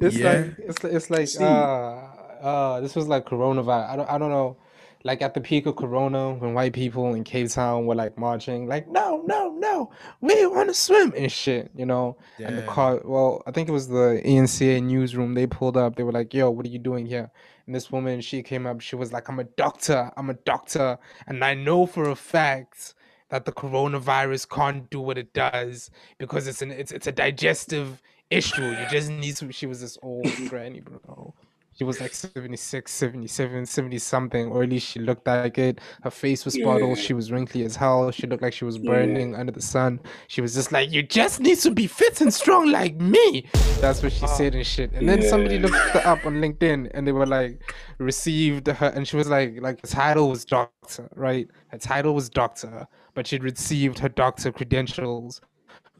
it's 0.00 0.16
Yeah. 0.16 0.44
like 0.44 0.54
it's 0.58 0.84
it's 0.84 1.10
like 1.10 1.28
uh 1.40 1.92
uh 2.40 2.80
this 2.80 2.94
was 2.94 3.08
like 3.08 3.26
coronavirus. 3.26 3.88
I 3.90 3.96
don't 3.96 4.10
I 4.10 4.18
don't 4.18 4.30
know. 4.30 4.56
Like 5.04 5.22
at 5.22 5.34
the 5.34 5.40
peak 5.40 5.66
of 5.66 5.76
corona, 5.76 6.34
when 6.34 6.54
white 6.54 6.72
people 6.72 7.14
in 7.14 7.22
Cape 7.22 7.48
Town 7.50 7.86
were 7.86 7.94
like 7.94 8.18
marching, 8.18 8.66
like 8.66 8.88
no, 8.88 9.22
no, 9.26 9.50
no, 9.50 9.90
we 10.20 10.44
want 10.46 10.68
to 10.68 10.74
swim 10.74 11.14
and 11.16 11.30
shit, 11.30 11.70
you 11.76 11.86
know. 11.86 12.16
And 12.38 12.58
the 12.58 12.62
car, 12.62 13.00
well, 13.04 13.42
I 13.46 13.52
think 13.52 13.68
it 13.68 13.72
was 13.72 13.88
the 13.88 14.20
ENCA 14.24 14.82
newsroom. 14.82 15.34
They 15.34 15.46
pulled 15.46 15.76
up. 15.76 15.96
They 15.96 16.02
were 16.02 16.12
like, 16.12 16.34
"Yo, 16.34 16.50
what 16.50 16.66
are 16.66 16.68
you 16.68 16.78
doing 16.80 17.06
here?" 17.06 17.30
And 17.66 17.74
this 17.74 17.92
woman, 17.92 18.20
she 18.20 18.42
came 18.42 18.66
up. 18.66 18.80
She 18.80 18.96
was 18.96 19.12
like, 19.12 19.28
"I'm 19.28 19.38
a 19.38 19.44
doctor. 19.44 20.10
I'm 20.16 20.30
a 20.30 20.34
doctor, 20.34 20.98
and 21.26 21.44
I 21.44 21.54
know 21.54 21.86
for 21.86 22.08
a 22.08 22.16
fact 22.16 22.94
that 23.30 23.44
the 23.44 23.52
coronavirus 23.52 24.48
can't 24.48 24.90
do 24.90 25.00
what 25.00 25.18
it 25.18 25.32
does 25.32 25.90
because 26.18 26.48
it's 26.48 26.62
an 26.62 26.72
it's 26.72 26.92
it's 26.92 27.06
a 27.06 27.12
digestive 27.12 28.02
issue. 28.30 28.64
You 28.64 28.86
just 28.90 29.10
need 29.10 29.36
to." 29.36 29.52
She 29.52 29.66
was 29.66 29.80
this 29.80 29.96
old 30.02 30.26
granny, 30.48 30.80
bro. 30.80 31.34
She 31.78 31.84
was 31.84 32.00
like 32.00 32.12
76, 32.12 32.90
77, 32.92 33.64
70 33.64 33.98
something, 33.98 34.48
or 34.48 34.64
at 34.64 34.68
least 34.68 34.88
she 34.88 34.98
looked 34.98 35.24
like 35.28 35.58
it. 35.58 35.80
Her 36.02 36.10
face 36.10 36.44
was 36.44 36.54
spotted. 36.54 36.88
Yeah. 36.88 36.94
She 36.96 37.14
was 37.14 37.30
wrinkly 37.30 37.64
as 37.64 37.76
hell. 37.76 38.10
She 38.10 38.26
looked 38.26 38.42
like 38.42 38.52
she 38.52 38.64
was 38.64 38.78
Yeah. 38.78 38.90
burning 38.90 39.36
under 39.36 39.52
the 39.52 39.62
sun. 39.62 40.00
She 40.26 40.40
was 40.40 40.54
just 40.54 40.72
like, 40.72 40.90
You 40.90 41.04
just 41.04 41.38
need 41.38 41.58
to 41.58 41.70
be 41.70 41.86
fit 41.86 42.20
and 42.20 42.34
strong 42.34 42.72
like 42.72 42.96
me. 42.96 43.46
That's 43.80 44.02
what 44.02 44.10
she 44.10 44.24
ah. 44.24 44.26
said 44.26 44.56
and 44.56 44.66
shit. 44.66 44.90
And 44.92 45.08
then 45.08 45.22
somebody 45.22 45.60
looked 45.60 45.76
her 45.76 46.04
up 46.04 46.26
on 46.26 46.40
LinkedIn 46.40 46.90
and 46.94 47.06
they 47.06 47.12
were 47.12 47.26
like, 47.26 47.62
received 47.98 48.66
her, 48.66 48.86
and 48.88 49.06
she 49.06 49.16
was 49.16 49.28
like, 49.28 49.60
like, 49.60 49.80
the 49.80 49.86
title 49.86 50.30
was 50.30 50.44
doctor, 50.44 51.08
right? 51.14 51.48
Her 51.68 51.78
title 51.78 52.12
was 52.12 52.28
doctor, 52.28 52.88
but 53.14 53.28
she'd 53.28 53.44
received 53.44 54.00
her 54.00 54.08
doctor 54.08 54.50
credentials 54.50 55.40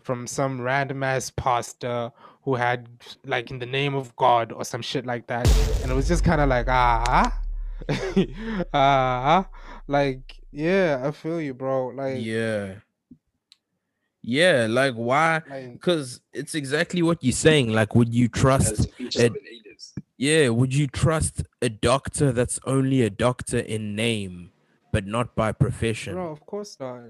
from 0.02 0.26
some 0.26 0.60
random 0.60 1.02
ass 1.04 1.30
pastor 1.30 2.10
who 2.48 2.54
had 2.54 2.88
like 3.26 3.50
in 3.50 3.58
the 3.58 3.66
name 3.66 3.94
of 3.94 4.16
God 4.16 4.52
or 4.52 4.64
some 4.64 4.80
shit 4.80 5.04
like 5.04 5.26
that. 5.26 5.46
And 5.82 5.92
it 5.92 5.94
was 5.94 6.08
just 6.08 6.24
kind 6.24 6.40
of 6.40 6.48
like, 6.48 6.66
ah, 6.66 7.38
ah, 8.72 9.46
like, 9.86 10.40
yeah, 10.50 11.02
I 11.04 11.10
feel 11.10 11.40
you, 11.42 11.52
bro. 11.52 11.88
Like, 11.88 12.16
yeah 12.20 12.74
yeah 14.20 14.66
like 14.68 14.94
why 14.94 15.40
like 15.48 15.72
because 15.74 16.20
it's 16.32 16.54
exactly 16.56 17.02
what 17.02 17.22
you're 17.22 17.32
saying 17.32 17.72
like 17.72 17.94
would 17.94 18.12
you 18.12 18.26
trust 18.28 18.72
As 18.72 18.78
speech 18.82 19.16
it- 19.16 19.32
natives. 19.32 19.94
Yeah, 20.16 20.48
would 20.48 20.74
you 20.74 20.88
trust 20.88 21.44
a 21.62 21.68
doctor 21.68 22.32
that's 22.32 22.58
only 22.64 23.02
a 23.02 23.10
doctor 23.10 23.58
in 23.60 23.94
name, 23.94 24.50
but 24.92 25.06
not 25.06 25.36
by 25.36 25.52
profession? 25.52 26.14
bro, 26.14 26.32
of 26.32 26.44
course 26.44 26.76
not. 26.80 27.02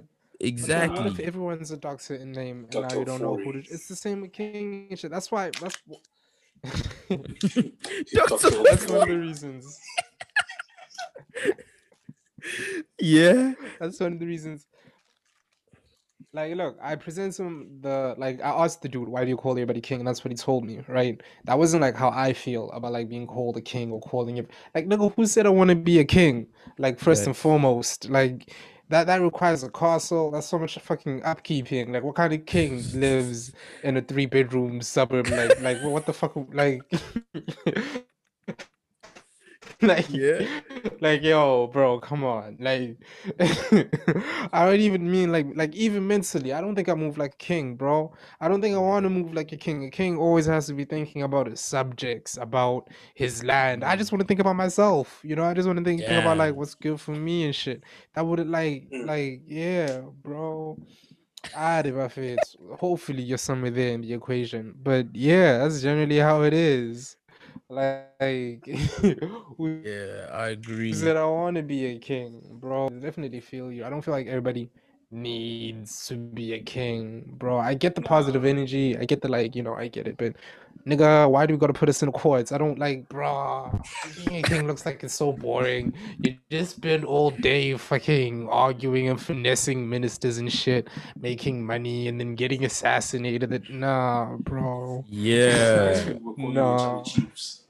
But 0.60 0.72
then 0.72 0.92
What 0.94 1.06
if 1.06 1.18
exactly. 1.18 1.24
everyone's 1.24 1.70
a 1.70 1.76
doctor 1.76 2.14
in 2.14 2.32
name 2.32 2.66
and 2.72 2.82
now 2.82 2.92
you 2.98 3.04
don't 3.04 3.22
know 3.22 3.36
who 3.36 3.52
to, 3.52 3.58
it's 3.58 3.88
the 3.88 3.96
same 3.96 4.20
with 4.22 4.32
King 4.32 4.86
and 4.90 4.98
shit. 4.98 5.10
That's 5.10 5.30
why 5.32 5.50
that's 5.60 5.76
Doctor, 8.12 8.50
that's 8.62 8.86
one 8.88 9.02
of 9.02 9.08
the 9.08 9.18
reasons. 9.18 9.80
yeah, 13.00 13.52
That's 13.80 14.00
one 14.00 14.14
of 14.14 14.18
the 14.18 14.26
reasons. 14.26 14.66
Like, 16.32 16.54
look, 16.56 16.78
I 16.82 16.94
present 16.96 17.38
him 17.38 17.78
the 17.80 18.14
like 18.18 18.40
I 18.42 18.50
asked 18.50 18.82
the 18.82 18.88
dude, 18.88 19.08
why 19.08 19.24
do 19.24 19.30
you 19.30 19.36
call 19.36 19.52
everybody 19.52 19.80
king? 19.80 20.00
And 20.00 20.06
that's 20.06 20.24
what 20.24 20.30
he 20.30 20.36
told 20.36 20.64
me, 20.64 20.80
right? 20.86 21.20
That 21.44 21.58
wasn't 21.58 21.80
like 21.80 21.96
how 21.96 22.10
I 22.10 22.32
feel 22.34 22.70
about 22.72 22.92
like 22.92 23.08
being 23.08 23.26
called 23.26 23.56
a 23.56 23.60
king 23.62 23.90
or 23.90 24.00
calling 24.00 24.36
it 24.36 24.50
like 24.74 24.86
nigga, 24.86 25.12
who 25.14 25.26
said 25.26 25.46
I 25.46 25.50
want 25.50 25.70
to 25.70 25.76
be 25.76 25.98
a 26.00 26.04
king? 26.04 26.46
Like 26.76 26.98
first 26.98 27.26
and 27.26 27.36
foremost, 27.36 28.10
like 28.10 28.52
that 28.90 29.06
that 29.08 29.20
requires 29.22 29.62
a 29.62 29.70
castle. 29.70 30.30
That's 30.30 30.46
so 30.46 30.58
much 30.58 30.78
fucking 30.78 31.22
upkeeping. 31.22 31.92
Like 31.92 32.02
what 32.04 32.16
kind 32.16 32.32
of 32.32 32.46
king 32.46 32.82
lives 32.94 33.52
in 33.82 33.96
a 33.96 34.02
three 34.02 34.26
bedroom 34.26 34.82
suburb? 34.82 35.28
Like 35.28 35.60
like 35.60 35.82
what 35.82 36.06
the 36.06 36.12
fuck 36.12 36.34
like 36.52 36.82
like 39.82 40.08
Yeah. 40.10 40.46
like 41.00 41.22
yo 41.22 41.68
bro 41.68 42.00
come 42.00 42.24
on. 42.24 42.56
Like 42.58 42.98
i 43.40 44.64
don't 44.64 44.80
even 44.80 45.10
mean 45.10 45.30
like 45.30 45.46
like 45.54 45.74
even 45.74 46.06
mentally 46.06 46.52
i 46.52 46.60
don't 46.60 46.74
think 46.74 46.88
i 46.88 46.94
move 46.94 47.16
like 47.18 47.34
a 47.34 47.36
king 47.36 47.76
bro. 47.76 48.12
I 48.40 48.48
don't 48.48 48.60
think 48.60 48.74
i 48.74 48.78
want 48.78 49.04
to 49.04 49.10
move 49.10 49.34
like 49.34 49.52
a 49.52 49.56
king. 49.56 49.84
A 49.84 49.90
king 49.90 50.16
always 50.18 50.46
has 50.46 50.66
to 50.66 50.74
be 50.74 50.84
thinking 50.84 51.22
about 51.22 51.46
his 51.46 51.60
subjects 51.60 52.36
about 52.36 52.88
his 53.14 53.44
land. 53.44 53.84
I 53.84 53.96
just 53.96 54.10
want 54.10 54.20
to 54.22 54.26
think 54.26 54.40
about 54.40 54.56
myself 54.56 55.20
you 55.22 55.36
know? 55.36 55.44
I 55.44 55.54
just 55.54 55.66
want 55.66 55.78
to 55.78 55.84
think, 55.84 56.00
think 56.06 56.18
about 56.18 56.38
like 56.38 56.54
what's 56.56 56.74
good 56.74 57.00
for 57.00 57.12
me 57.12 57.44
and 57.44 57.54
shit. 57.54 57.82
That 58.14 58.26
would 58.26 58.46
like 58.48 58.88
Mm. 58.92 59.06
like 59.06 59.42
yeah 59.46 60.00
bro. 60.22 60.78
Ah, 61.54 61.82
it's 61.84 62.56
hopefully 62.80 63.22
you're 63.22 63.38
somewhere 63.38 63.70
there 63.70 63.92
in 63.92 64.00
the 64.00 64.12
equation. 64.14 64.74
But 64.82 65.14
yeah 65.14 65.58
that's 65.58 65.82
generally 65.82 66.18
how 66.18 66.42
it 66.42 66.54
is 66.54 67.17
like 67.68 68.68
Yeah, 69.58 70.28
I 70.32 70.48
agree. 70.48 70.94
said 70.94 71.16
I 71.16 71.24
want 71.26 71.56
to 71.56 71.62
be 71.62 71.86
a 71.86 71.98
king, 71.98 72.58
bro. 72.60 72.86
I 72.86 72.90
definitely 73.00 73.40
feel 73.40 73.70
you. 73.72 73.84
I 73.84 73.90
don't 73.90 74.02
feel 74.02 74.12
like 74.12 74.26
everybody 74.26 74.70
needs 75.10 76.06
to 76.08 76.16
be 76.16 76.52
a 76.54 76.60
king, 76.60 77.34
bro. 77.38 77.58
I 77.58 77.74
get 77.74 77.94
the 77.94 78.02
positive 78.02 78.44
energy. 78.44 78.96
I 78.96 79.04
get 79.04 79.22
the 79.22 79.28
like, 79.28 79.56
you 79.56 79.62
know, 79.62 79.74
I 79.74 79.88
get 79.88 80.06
it. 80.06 80.16
But 80.18 80.34
nigga, 80.86 81.30
why 81.30 81.46
do 81.46 81.54
we 81.54 81.58
gotta 81.58 81.72
put 81.72 81.88
us 81.88 82.02
in 82.02 82.06
the 82.06 82.12
courts? 82.12 82.52
I 82.52 82.58
don't 82.58 82.78
like, 82.78 83.08
bro. 83.08 83.72
Being 84.26 84.44
a 84.44 84.48
king 84.48 84.66
looks 84.66 84.84
like 84.84 85.02
it's 85.02 85.14
so 85.14 85.32
boring. 85.32 85.94
You 86.20 86.36
just 86.50 86.76
spend 86.76 87.04
all 87.04 87.30
day 87.30 87.76
fucking 87.76 88.48
arguing 88.48 89.08
and 89.08 89.20
finessing 89.20 89.88
ministers 89.88 90.38
and 90.38 90.52
shit, 90.52 90.88
making 91.18 91.64
money 91.64 92.08
and 92.08 92.20
then 92.20 92.34
getting 92.34 92.64
assassinated. 92.64 93.50
That 93.50 93.70
nah, 93.70 94.36
bro. 94.36 95.04
Yeah. 95.08 96.14
We'll 96.20 96.34
call 96.34 96.48
you 96.48 96.52
No. 96.54 96.76
Charlie 96.78 97.04
Chiefs. 97.04 97.64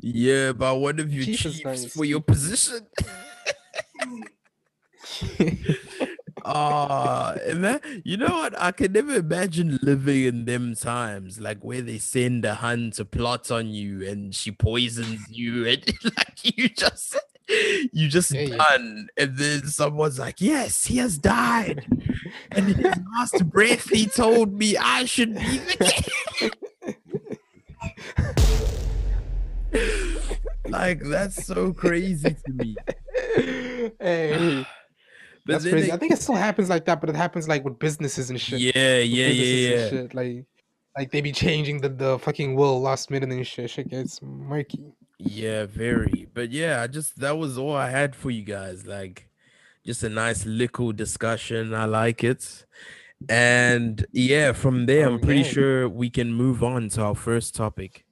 Yeah, 0.00 0.52
but 0.52 0.76
what 0.76 1.00
if 1.00 1.10
you 1.12 1.24
Chief 1.24 1.38
chiefs 1.40 1.64
nice. 1.64 1.92
for 1.92 2.04
your 2.04 2.20
position? 2.20 2.86
Ah, 6.48 7.34
man, 7.56 7.80
you 8.04 8.16
know 8.16 8.28
what? 8.28 8.54
I 8.60 8.70
can 8.70 8.92
never 8.92 9.14
imagine 9.16 9.80
living 9.82 10.24
in 10.24 10.44
them 10.44 10.76
times, 10.76 11.40
like 11.40 11.58
where 11.64 11.82
they 11.82 11.98
send 11.98 12.44
a 12.44 12.54
hun 12.54 12.92
to 12.92 13.04
plot 13.04 13.50
on 13.50 13.70
you 13.70 14.06
and 14.06 14.32
she 14.32 14.52
poisons 14.52 15.26
you, 15.28 15.66
and 15.68 15.84
like 16.04 16.38
you 16.56 16.68
just, 16.68 17.16
you 17.92 18.06
just 18.08 18.30
Yeah, 18.30 18.42
yeah. 18.42 18.56
done, 18.58 19.08
and 19.16 19.36
then 19.36 19.66
someone's 19.66 20.20
like, 20.20 20.40
"Yes, 20.40 20.86
he 20.86 20.98
has 20.98 21.18
died," 21.18 21.84
and 22.52 22.68
in 22.68 22.76
his 22.76 22.94
last 23.18 23.44
breath, 23.50 23.88
he 23.90 24.06
told 24.06 24.52
me 24.52 24.76
I 24.76 25.04
should 25.04 25.34
be 25.34 25.58
the 25.58 26.04
king. 26.38 26.50
like 30.68 31.00
that's 31.02 31.44
so 31.44 31.72
crazy 31.72 32.34
to 32.46 32.52
me. 32.52 32.76
hey, 34.00 34.64
But 35.46 35.52
that's 35.52 35.68
crazy. 35.68 35.86
they- 35.86 35.92
I 35.92 35.96
think 35.96 36.12
it 36.12 36.18
still 36.18 36.34
happens 36.34 36.68
like 36.68 36.84
that, 36.86 37.00
but 37.00 37.08
it 37.08 37.16
happens 37.16 37.48
like 37.48 37.64
with 37.64 37.78
businesses 37.78 38.30
and 38.30 38.40
shit. 38.40 38.60
Yeah, 38.60 38.98
with 38.98 39.06
yeah, 39.08 39.26
yeah, 39.28 39.68
yeah. 39.76 39.88
Shit. 39.88 40.14
Like, 40.14 40.44
like 40.98 41.10
they 41.12 41.20
be 41.20 41.32
changing 41.32 41.80
the, 41.80 41.88
the 41.88 42.18
fucking 42.18 42.54
will 42.56 42.80
last 42.80 43.10
minute 43.10 43.30
and 43.30 43.46
shit. 43.46 43.70
Shit 43.70 43.88
gets 43.88 44.20
murky. 44.22 44.92
Yeah, 45.18 45.66
very. 45.66 46.26
But 46.34 46.50
yeah, 46.50 46.82
I 46.82 46.88
just 46.88 47.18
that 47.20 47.38
was 47.38 47.56
all 47.56 47.74
I 47.74 47.90
had 47.90 48.14
for 48.16 48.30
you 48.30 48.42
guys. 48.42 48.86
Like 48.86 49.28
just 49.84 50.02
a 50.02 50.08
nice 50.08 50.44
little 50.44 50.92
discussion. 50.92 51.72
I 51.74 51.84
like 51.84 52.24
it. 52.24 52.66
And 53.30 54.04
yeah, 54.12 54.52
from 54.52 54.84
there 54.86 55.06
I'm 55.08 55.20
pretty 55.20 55.40
Okay. 55.40 55.50
sure 55.52 55.88
we 55.88 56.10
can 56.10 56.32
move 56.34 56.62
on 56.62 56.88
to 56.90 57.02
our 57.02 57.14
first 57.14 57.54
topic. 57.54 58.04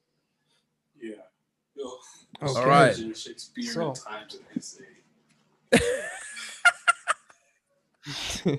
Yeah. 1.02 1.16
Yo, 1.76 1.90
Okay. 2.42 2.60
All 2.60 2.66
right. 2.66 2.94
Shakespearean 2.96 3.94
So- 3.94 3.94
times, 8.04 8.42
and 8.46 8.58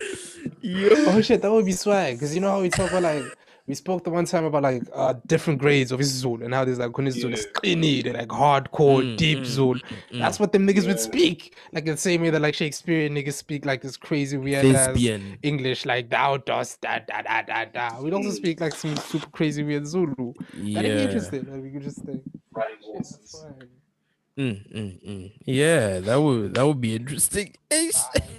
they 0.00 0.14
say. 0.14 0.52
Yeah. 0.62 0.88
oh 1.08 1.20
shit, 1.20 1.42
that 1.42 1.50
would 1.52 1.66
be 1.66 1.72
swag. 1.72 2.18
Cause 2.20 2.34
you 2.34 2.40
know 2.40 2.50
how 2.50 2.60
we 2.62 2.70
talk 2.70 2.90
about 2.90 3.02
like 3.02 3.24
we 3.66 3.74
spoke 3.74 4.02
the 4.04 4.10
one 4.10 4.24
time 4.24 4.44
about 4.44 4.62
like 4.62 4.82
uh 4.94 5.14
different 5.26 5.60
grades 5.60 5.92
of 5.92 6.00
Zul 6.00 6.42
and 6.44 6.54
how 6.54 6.64
there's 6.64 6.78
like 6.78 6.96
when 6.96 7.06
Zul 7.08 7.32
is 7.32 7.46
skinny, 7.56 8.02
they're 8.02 8.14
like 8.14 8.28
hardcore, 8.28 9.02
Mm, 9.02 9.16
deep 9.16 9.38
mm, 9.40 9.42
Zul. 9.42 9.80
mm, 10.10 10.18
That's 10.18 10.40
what 10.40 10.52
them 10.52 10.66
niggas 10.66 10.86
would 10.86 10.98
speak. 11.00 11.56
Like 11.72 11.84
the 11.84 11.96
same 11.96 12.22
way 12.22 12.30
that 12.30 12.40
like 12.40 12.54
Shakespearean 12.54 13.14
niggas 13.14 13.34
speak 13.34 13.64
like 13.66 13.82
this 13.82 13.96
crazy 13.96 14.36
weird 14.36 14.64
ass 14.66 14.88
Lesbian. 14.88 15.38
English, 15.42 15.84
like 15.84 16.08
thou 16.10 16.36
dost 16.38 16.80
da 16.80 17.00
da 17.00 17.22
da 17.22 17.42
da 17.42 17.64
da. 17.66 18.00
We'd 18.00 18.14
also 18.14 18.30
speak 18.30 18.60
like 18.60 18.74
some 18.74 18.96
super 18.96 19.28
crazy 19.30 19.62
weird 19.62 19.86
Zulu. 19.86 20.32
Yeah. 20.54 20.82
That'd 20.82 20.96
be 20.96 21.02
Yeah. 21.02 21.06
interesting. 21.08 21.46
Like, 21.52 21.62
we 21.62 21.70
could 21.70 21.82
just 21.82 22.02
Mm, 24.38 24.72
mm, 24.72 25.06
mm. 25.06 25.32
Yeah, 25.44 26.00
that 26.00 26.16
would 26.16 26.54
that 26.54 26.66
would 26.66 26.80
be 26.80 26.96
interesting. 26.96 27.54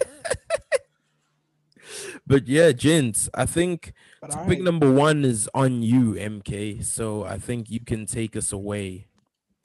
But 2.25 2.47
yeah, 2.47 2.71
gents, 2.71 3.29
I 3.33 3.45
think 3.45 3.93
But 4.21 4.31
topic 4.31 4.59
alright. 4.59 4.63
number 4.63 4.91
one 4.91 5.25
is 5.25 5.49
on 5.53 5.81
you, 5.83 6.13
MK. 6.13 6.83
So 6.83 7.25
I 7.25 7.37
think 7.37 7.69
you 7.69 7.81
can 7.81 8.05
take 8.05 8.35
us 8.35 8.51
away. 8.51 9.07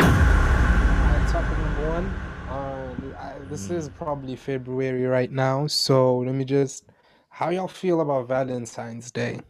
Alright, 0.00 1.28
topic 1.28 1.58
number 1.58 1.88
one. 1.88 2.04
Um, 2.50 3.14
I, 3.18 3.34
this 3.48 3.70
is 3.70 3.88
probably 3.88 4.34
February 4.36 5.04
right 5.04 5.30
now, 5.30 5.66
so 5.66 6.18
let 6.18 6.34
me 6.34 6.44
just. 6.44 6.84
How 7.30 7.50
y'all 7.50 7.68
feel 7.68 8.00
about 8.00 8.26
Valentine's 8.26 9.12
Day? 9.12 9.40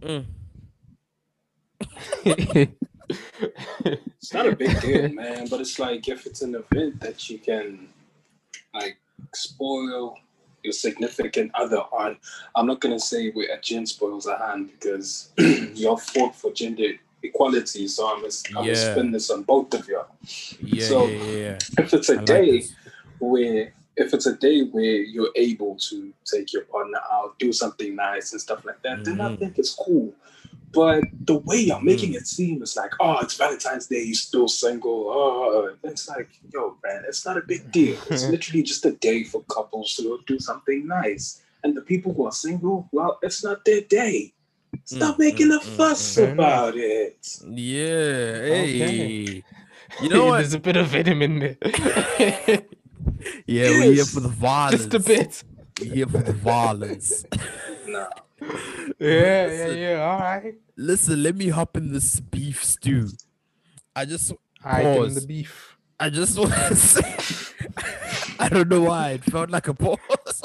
Mm. 0.00 0.26
It's 4.20 4.34
not 4.34 4.46
a 4.46 4.54
big 4.56 4.78
deal, 4.80 5.08
man, 5.08 5.46
but 5.48 5.60
it's 5.60 5.78
like 5.78 6.08
if 6.08 6.26
it's 6.26 6.42
an 6.42 6.54
event 6.54 7.00
that 7.00 7.30
you 7.30 7.38
can 7.38 7.88
like 8.74 8.98
spoil 9.34 10.18
your 10.62 10.72
significant 10.72 11.50
other 11.54 11.78
on. 11.78 12.16
I'm 12.56 12.66
not 12.66 12.80
gonna 12.80 12.98
say 13.00 13.30
where 13.30 13.54
a 13.54 13.60
gin 13.60 13.86
spoils 13.86 14.26
a 14.26 14.36
hand 14.36 14.70
because 14.72 15.30
y'all 15.74 15.96
fought 15.96 16.34
for 16.34 16.52
gender 16.52 16.90
equality, 17.22 17.86
so 17.88 18.08
I'm 18.08 18.20
gonna, 18.22 18.32
I'm 18.48 18.54
gonna 18.54 18.68
Yeah. 18.68 18.92
spin 18.92 19.12
this 19.12 19.30
on 19.30 19.42
both 19.44 19.72
of 19.74 19.88
y'all. 19.88 20.06
Yeah, 20.60 20.88
So- 20.88 21.06
yeah, 21.06 21.22
yeah. 21.24 21.58
If 21.78 21.94
it's 21.94 22.08
a 22.08 22.20
I 22.20 22.24
day 22.24 22.50
this. 22.58 22.74
where 23.20 23.72
if 23.96 24.14
it's 24.14 24.26
a 24.26 24.36
day 24.36 24.62
where 24.62 24.84
you're 25.14 25.30
able 25.34 25.74
to 25.76 26.12
take 26.24 26.52
your 26.52 26.62
partner 26.66 27.00
out, 27.10 27.36
do 27.40 27.52
something 27.52 27.96
nice 27.96 28.30
and 28.32 28.40
stuff 28.40 28.64
like 28.64 28.80
that, 28.82 29.04
then 29.04 29.20
I 29.20 29.28
Mhm. 29.30 29.38
think 29.40 29.58
it's 29.58 29.74
cool. 29.74 30.14
But 30.72 31.04
the 31.24 31.38
way 31.38 31.56
you're 31.60 31.80
making 31.80 32.12
Mm. 32.12 32.16
it 32.16 32.26
seem 32.26 32.62
is 32.62 32.76
like, 32.76 32.90
oh, 33.00 33.18
it's 33.22 33.36
Valentine's 33.36 33.86
Day, 33.86 34.02
you're 34.02 34.14
still 34.14 34.48
single. 34.48 35.06
Oh, 35.08 35.74
it's 35.82 36.08
like, 36.08 36.28
yo, 36.52 36.76
man, 36.84 37.04
it's 37.08 37.24
not 37.24 37.38
a 37.38 37.42
big 37.42 37.70
deal. 37.72 37.96
It's 38.10 38.26
literally 38.30 38.62
just 38.62 38.84
a 38.84 38.92
day 38.92 39.24
for 39.24 39.42
couples 39.44 39.96
to 39.96 40.20
do 40.26 40.38
something 40.38 40.86
nice. 40.86 41.42
And 41.64 41.76
the 41.76 41.80
people 41.82 42.12
who 42.14 42.26
are 42.26 42.32
single, 42.32 42.88
well, 42.92 43.18
it's 43.22 43.42
not 43.42 43.64
their 43.64 43.80
day. 43.80 44.32
Stop 44.84 45.16
Mm, 45.16 45.18
making 45.18 45.48
mm, 45.48 45.56
a 45.56 45.60
mm, 45.60 45.76
fuss 45.76 46.12
mm. 46.12 46.14
Fair 46.16 46.32
about 46.32 46.74
it. 46.76 47.38
Yeah, 47.48 48.62
Okay. 48.62 48.78
hey. 48.78 49.44
You 50.02 50.10
know 50.10 50.26
what? 50.26 50.36
There's 50.38 50.54
a 50.54 50.60
bit 50.60 50.76
of 50.76 50.88
venom 50.88 51.22
in 51.22 51.38
there. 51.40 51.56
Yeah, 53.46 53.70
we're 53.70 53.92
here 53.94 54.04
for 54.04 54.20
the 54.20 54.28
violence. 54.28 54.86
Just 54.86 54.94
a 54.94 55.00
bit. 55.00 55.42
We're 55.80 55.94
here 55.94 56.06
for 56.06 56.18
the 56.18 56.32
violence. 56.34 57.24
Nah. 57.88 58.08
Yeah, 58.40 58.46
yeah, 59.00 59.46
Listen. 59.46 59.78
yeah. 59.78 60.00
All 60.10 60.18
right. 60.20 60.54
Listen, 60.76 61.22
let 61.22 61.36
me 61.36 61.48
hop 61.48 61.76
in 61.76 61.92
this 61.92 62.20
beef 62.20 62.62
stew. 62.64 63.08
I 63.96 64.04
just 64.04 64.32
I 64.64 64.82
give 64.82 64.96
Pause. 64.96 65.14
the 65.20 65.26
beef. 65.26 65.76
I 65.98 66.10
just 66.10 66.38
want 66.38 66.52
to 66.52 66.76
say 66.92 67.54
I 68.38 68.48
don't 68.48 68.68
know 68.68 68.82
why 68.82 69.10
it 69.12 69.24
felt 69.24 69.50
like 69.50 69.66
a 69.68 69.74
pause. 69.74 70.42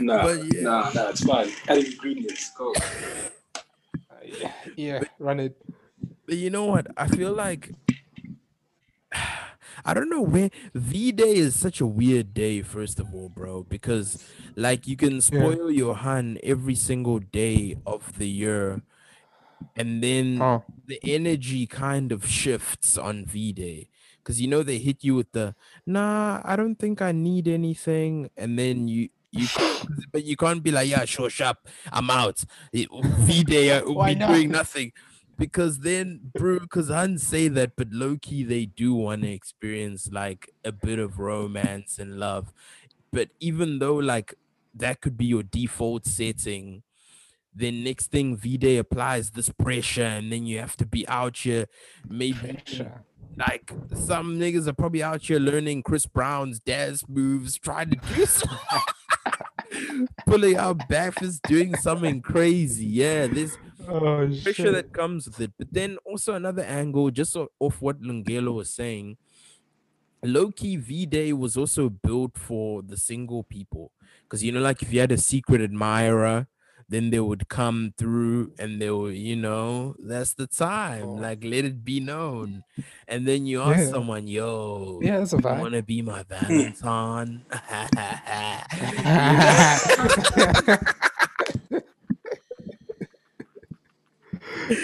Nah, 0.00 0.22
But 0.22 0.54
yeah. 0.54 0.62
nah, 0.62 0.90
nah, 0.94 1.08
it's 1.10 1.24
fine. 1.24 1.48
Add 1.68 1.78
ingredients. 1.84 2.50
Go. 2.56 2.72
Uh, 2.74 3.60
yeah, 4.24 4.52
yeah, 4.76 5.00
run 5.18 5.40
it. 5.40 5.56
But 6.26 6.36
you 6.36 6.50
know 6.50 6.66
what? 6.66 6.86
I 6.96 7.06
feel 7.08 7.32
like 7.32 7.70
I 9.84 9.94
don't 9.94 10.08
know 10.10 10.22
where 10.22 10.50
V 10.74 11.12
Day 11.12 11.34
is 11.34 11.58
such 11.58 11.80
a 11.80 11.86
weird 11.86 12.34
day, 12.34 12.62
first 12.62 13.00
of 13.00 13.12
all, 13.14 13.28
bro, 13.28 13.64
because 13.64 14.22
like 14.56 14.86
you 14.86 14.96
can 14.96 15.20
spoil 15.20 15.70
your 15.70 15.94
hun 15.96 16.38
every 16.42 16.74
single 16.74 17.18
day 17.18 17.76
of 17.86 18.18
the 18.18 18.28
year, 18.28 18.82
and 19.76 20.02
then 20.02 20.40
the 20.86 20.98
energy 21.04 21.66
kind 21.66 22.12
of 22.12 22.26
shifts 22.26 22.96
on 22.98 23.24
V 23.26 23.52
Day. 23.52 23.88
Because 24.22 24.40
you 24.40 24.46
know 24.46 24.62
they 24.62 24.78
hit 24.78 25.02
you 25.02 25.16
with 25.16 25.32
the 25.32 25.54
nah, 25.84 26.40
I 26.44 26.54
don't 26.54 26.76
think 26.76 27.02
I 27.02 27.10
need 27.12 27.48
anything, 27.48 28.30
and 28.36 28.58
then 28.58 28.86
you 28.88 29.08
you 29.32 29.48
can't- 29.48 29.88
but 30.12 30.24
you 30.24 30.36
can't 30.36 30.62
be 30.62 30.70
like, 30.70 30.88
yeah, 30.88 31.04
sure, 31.06 31.30
sharp, 31.30 31.58
I'm 31.90 32.08
out. 32.10 32.44
V 32.72 33.42
Day, 33.44 33.70
uh, 33.78 33.82
Why 33.90 34.10
we 34.10 34.14
doing 34.14 34.50
nothing 34.50 34.92
because 35.42 35.80
then 35.80 36.20
bro 36.38 36.60
because 36.60 36.88
Huns 36.88 37.20
say 37.26 37.48
that 37.48 37.74
but 37.74 37.88
low-key 37.90 38.44
they 38.44 38.64
do 38.64 38.94
want 38.94 39.22
to 39.22 39.28
experience 39.32 40.08
like 40.12 40.54
a 40.64 40.70
bit 40.70 41.00
of 41.00 41.18
romance 41.18 41.98
and 41.98 42.20
love 42.20 42.52
but 43.10 43.30
even 43.40 43.80
though 43.80 43.96
like 43.96 44.36
that 44.72 45.00
could 45.00 45.18
be 45.18 45.24
your 45.24 45.42
default 45.42 46.06
setting 46.06 46.84
then 47.52 47.82
next 47.82 48.12
thing 48.12 48.36
v-day 48.36 48.76
applies 48.76 49.30
this 49.30 49.48
pressure 49.48 50.04
and 50.04 50.30
then 50.30 50.46
you 50.46 50.60
have 50.60 50.76
to 50.76 50.86
be 50.86 51.06
out 51.08 51.36
here 51.38 51.66
maybe 52.08 52.60
Pressure. 52.64 53.02
like 53.36 53.72
some 53.94 54.38
niggas 54.38 54.68
are 54.68 54.72
probably 54.72 55.02
out 55.02 55.22
here 55.22 55.40
learning 55.40 55.82
Chris 55.82 56.06
Brown's 56.06 56.60
dance 56.60 57.02
moves, 57.08 57.58
trying 57.58 57.90
to 57.90 57.96
do 58.14 58.26
some 58.26 58.58
pulling 60.26 60.56
out 60.56 60.78
backfists, 60.88 61.40
doing 61.48 61.74
something 61.76 62.20
crazy. 62.20 62.86
Yeah, 62.86 63.26
there's 63.26 63.56
Oh 63.88 64.26
pressure 64.42 64.52
shit. 64.52 64.72
that 64.72 64.92
comes 64.92 65.26
with 65.26 65.40
it. 65.40 65.52
But 65.58 65.68
then 65.72 65.98
also 66.04 66.34
another 66.34 66.62
angle, 66.62 67.10
just 67.10 67.36
off 67.36 67.80
what 67.80 68.00
Lungelo 68.02 68.54
was 68.54 68.70
saying, 68.70 69.16
low 70.22 70.50
key 70.50 70.76
V 70.76 71.06
Day 71.06 71.32
was 71.32 71.56
also 71.56 71.88
built 71.88 72.36
for 72.38 72.82
the 72.82 72.96
single 72.96 73.42
people. 73.44 73.92
Because 74.24 74.42
you 74.44 74.52
know, 74.52 74.60
like 74.60 74.82
if 74.82 74.92
you 74.92 75.00
had 75.00 75.12
a 75.12 75.18
secret 75.18 75.60
admirer, 75.60 76.46
then 76.88 77.10
they 77.10 77.20
would 77.20 77.48
come 77.48 77.94
through 77.96 78.52
and 78.58 78.80
they 78.82 78.90
will, 78.90 79.10
you 79.10 79.36
know, 79.36 79.94
that's 79.98 80.34
the 80.34 80.46
time. 80.46 81.04
Oh. 81.04 81.12
Like 81.14 81.42
let 81.42 81.64
it 81.64 81.84
be 81.84 82.00
known. 82.00 82.64
And 83.08 83.26
then 83.26 83.46
you 83.46 83.62
ask 83.62 83.78
Yeah. 83.78 83.88
someone, 83.90 84.26
yo, 84.28 85.00
Yeah, 85.02 85.18
that's 85.20 85.32
a 85.32 85.38
vibe. 85.38 85.60
wanna 85.60 85.82
be 85.82 86.02
my 86.02 86.22
Valentine? 86.28 87.44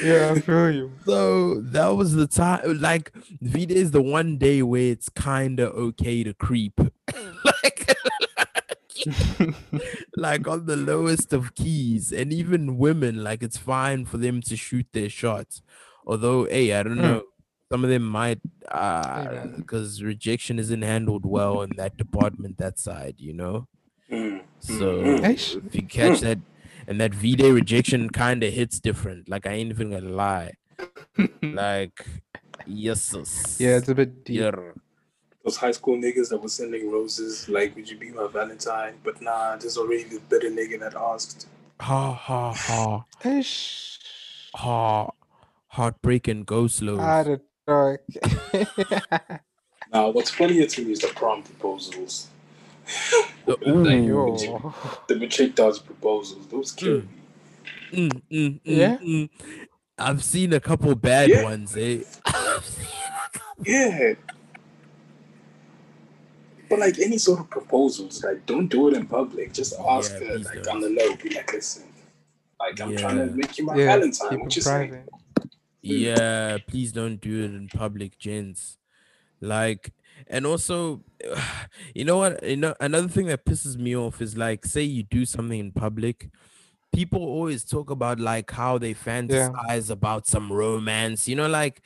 yeah, 0.02 0.32
I 0.36 0.40
feel 0.40 0.70
you. 0.70 0.92
So 1.04 1.60
that 1.60 1.88
was 1.88 2.14
the 2.14 2.26
time. 2.26 2.80
Like 2.80 3.12
V 3.40 3.66
Day 3.66 3.74
is 3.76 3.90
the 3.92 4.02
one 4.02 4.36
day 4.38 4.62
where 4.62 4.92
it's 4.92 5.08
kind 5.08 5.60
of 5.60 5.72
okay 5.74 6.22
to 6.24 6.34
creep, 6.34 6.78
like, 7.44 7.96
like 10.16 10.46
on 10.48 10.66
the 10.66 10.76
lowest 10.76 11.32
of 11.32 11.54
keys, 11.54 12.12
and 12.12 12.32
even 12.32 12.78
women, 12.78 13.22
like 13.22 13.42
it's 13.42 13.56
fine 13.56 14.04
for 14.04 14.18
them 14.18 14.40
to 14.42 14.56
shoot 14.56 14.86
their 14.92 15.08
shots. 15.08 15.62
Although, 16.06 16.44
hey, 16.44 16.72
I 16.72 16.82
don't 16.82 16.96
Mm. 16.96 17.02
know, 17.02 17.22
some 17.70 17.84
of 17.84 17.90
them 17.90 18.02
might, 18.02 18.40
uh, 18.70 19.46
because 19.56 20.02
rejection 20.02 20.58
isn't 20.58 20.82
handled 20.82 21.24
well 21.26 21.62
in 21.62 21.76
that 21.76 21.96
department, 21.96 22.56
that 22.58 22.78
side, 22.78 23.16
you 23.18 23.34
know. 23.34 23.66
Mm, 24.10 24.40
So 24.58 25.02
Eish. 25.22 25.54
if 25.66 25.74
you 25.74 25.82
catch 25.82 26.20
that, 26.20 26.38
and 26.88 27.00
that 27.00 27.14
V 27.14 27.36
Day 27.36 27.52
rejection 27.52 28.08
kind 28.10 28.42
of 28.42 28.52
hits 28.52 28.80
different. 28.80 29.28
Like 29.28 29.46
I 29.46 29.52
ain't 29.52 29.70
even 29.70 29.90
gonna 29.90 30.08
lie. 30.08 30.54
like 31.42 32.04
yes, 32.66 33.14
Yeah, 33.60 33.76
it's 33.76 33.88
a 33.88 33.94
bit 33.94 34.24
deep. 34.24 34.40
yeah. 34.40 34.50
Those 35.44 35.56
high 35.56 35.70
school 35.70 35.96
niggas 35.96 36.30
that 36.30 36.42
were 36.42 36.48
sending 36.48 36.90
roses, 36.90 37.48
like, 37.48 37.74
would 37.76 37.88
you 37.88 37.96
be 37.96 38.10
my 38.10 38.26
Valentine? 38.26 38.94
But 39.04 39.22
nah, 39.22 39.56
there's 39.56 39.78
already 39.78 40.04
the 40.04 40.20
better 40.28 40.50
nigga 40.50 40.80
that 40.80 40.94
asked. 40.94 41.46
Ha 41.80 42.12
ha 42.12 42.52
ha 42.52 43.04
Eish. 43.22 43.98
ha. 44.54 45.10
Heartbreak 45.68 46.26
and 46.28 46.44
go 46.44 46.66
slow. 46.66 46.98
Out 46.98 47.28
of 47.28 47.40
dark. 47.66 48.02
Now, 49.90 50.10
what's 50.10 50.28
funnier 50.30 50.66
to 50.66 50.84
me 50.84 50.92
is 50.92 50.98
the 51.00 51.08
prom 51.08 51.42
proposals. 51.42 52.28
The- 53.46 53.58
Like. 53.66 54.04
Yo. 54.06 54.72
The 55.08 55.16
matric 55.16 55.54
does 55.54 55.78
proposals. 55.78 56.46
Those 56.48 56.72
kill 56.72 56.98
me. 56.98 57.08
Mm, 57.92 58.10
mm, 58.10 58.22
mm, 58.30 58.60
Yeah? 58.64 58.98
mm. 58.98 59.30
I've 59.98 60.22
seen 60.22 60.52
a 60.52 60.60
couple 60.60 60.94
bad 60.94 61.30
Yeah. 61.30 61.42
ones, 61.42 61.76
eh? 61.76 62.02
Yeah. 63.64 64.14
But 66.68 66.78
like 66.80 66.98
any 66.98 67.16
sort 67.18 67.40
of 67.40 67.50
proposals, 67.50 68.22
like 68.22 68.44
don't 68.46 68.68
do 68.68 68.88
it 68.88 68.94
in 68.94 69.06
public. 69.06 69.52
Just 69.54 69.74
ask 69.88 70.12
Yeah, 70.20 70.28
her, 70.28 70.38
like 70.38 70.62
don't. 70.64 70.68
on 70.68 70.80
the 70.80 70.90
low, 70.90 71.16
be 71.16 71.30
like, 71.30 71.52
listen, 71.52 71.84
like 72.60 72.78
I'm 72.80 72.94
trying 72.96 73.16
to 73.16 73.34
make 73.34 73.58
you 73.58 73.64
my 73.64 73.76
Yeah, 73.76 73.86
Valentine. 73.86 74.28
keep 74.30 74.40
What 74.40 74.46
it 74.48 74.56
you 74.56 74.62
saying? 74.62 74.90
private. 74.90 75.08
yeah, 75.80 76.58
please 76.66 76.92
don't 76.92 77.20
do 77.20 77.42
it 77.44 77.54
in 77.54 77.68
public, 77.68 78.18
gents. 78.18 78.76
Like, 79.40 79.92
and 80.26 80.46
also, 80.46 81.02
you 81.94 82.04
know 82.04 82.18
what? 82.18 82.42
You 82.42 82.56
know, 82.56 82.74
another 82.80 83.08
thing 83.08 83.26
that 83.26 83.44
pisses 83.44 83.76
me 83.76 83.96
off 83.96 84.20
is 84.20 84.36
like, 84.36 84.64
say 84.64 84.82
you 84.82 85.02
do 85.02 85.24
something 85.24 85.58
in 85.58 85.72
public, 85.72 86.30
people 86.92 87.20
always 87.22 87.64
talk 87.64 87.90
about 87.90 88.18
like 88.20 88.50
how 88.50 88.78
they 88.78 88.94
fantasize 88.94 89.90
about 89.90 90.26
some 90.26 90.52
romance. 90.52 91.28
You 91.28 91.36
know, 91.36 91.48
like 91.48 91.82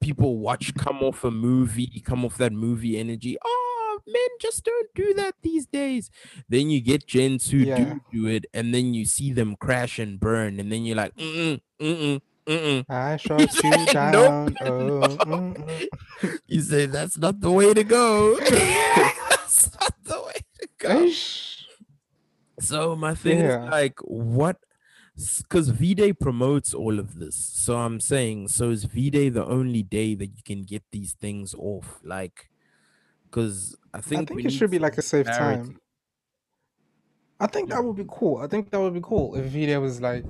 people 0.00 0.38
watch 0.38 0.74
come 0.74 0.98
off 1.02 1.24
a 1.24 1.30
movie, 1.30 2.00
come 2.04 2.24
off 2.24 2.36
that 2.38 2.52
movie 2.52 2.98
energy. 2.98 3.36
Oh, 3.44 3.98
men 4.06 4.28
just 4.40 4.64
don't 4.64 4.88
do 4.94 5.14
that 5.14 5.34
these 5.42 5.66
days. 5.66 6.10
Then 6.48 6.70
you 6.70 6.80
get 6.80 7.06
gents 7.06 7.50
who 7.50 7.64
Yeah. 7.64 7.74
do 7.76 8.00
do 8.12 8.26
it, 8.26 8.46
and 8.54 8.74
then 8.74 8.94
you 8.94 9.04
see 9.04 9.32
them 9.32 9.56
crash 9.56 9.98
and 9.98 10.18
burn, 10.20 10.60
and 10.60 10.70
then 10.72 10.84
you're 10.84 10.96
like, 10.96 11.14
mm 11.16 11.60
mm 11.80 12.20
mm 12.46 12.58
mm. 12.84 12.86
I 12.88 13.16
shot 13.16 13.62
you 13.62 13.86
Nope. 14.00 14.36
down. 14.36 14.56
Oh, 14.60 15.20
mm, 15.24 15.56
mm. 15.56 15.88
You 16.48 16.60
say 16.62 16.86
that's 16.86 17.18
not 17.18 17.40
the 17.40 17.50
way 17.50 17.74
to 17.74 17.84
go. 17.84 18.36
that's 18.40 19.70
not 19.80 19.94
the 20.04 20.22
way 20.22 20.40
to 20.60 20.68
go. 20.78 21.16
So 22.60 22.96
my 22.96 23.14
thing 23.14 23.40
Yeah. 23.40 23.46
is 23.46 23.70
like, 23.70 23.98
what? 24.02 24.58
Because 25.16 25.70
V 25.70 25.94
Day 25.94 26.12
promotes 26.12 26.74
all 26.74 26.98
of 26.98 27.18
this. 27.18 27.36
So 27.36 27.76
I'm 27.76 28.00
saying, 28.00 28.48
so 28.48 28.70
is 28.70 28.84
V 28.84 29.10
Day 29.10 29.28
the 29.30 29.44
only 29.46 29.82
day 29.82 30.14
that 30.14 30.26
you 30.36 30.42
can 30.44 30.62
get 30.62 30.82
these 30.92 31.14
things 31.14 31.54
off? 31.54 32.00
Like, 32.02 32.50
because 33.24 33.76
I 33.94 34.00
think 34.00 34.20
I 34.20 34.22
think 34.22 34.42
think 34.42 34.44
it 34.44 34.52
should 34.52 34.70
be 34.70 34.78
like 34.78 34.98
a 34.98 35.02
safe 35.02 35.30
clarity. 35.30 35.62
time. 35.66 35.80
I 37.40 37.46
think 37.46 37.70
that 37.70 37.82
would 37.84 37.96
be 37.96 38.06
cool. 38.08 38.38
I 38.38 38.46
think 38.48 38.70
that 38.70 38.80
would 38.80 38.94
be 38.94 39.00
cool 39.02 39.36
if 39.36 39.46
V 39.46 39.66
Day 39.66 39.76
was 39.78 40.00
like 40.00 40.24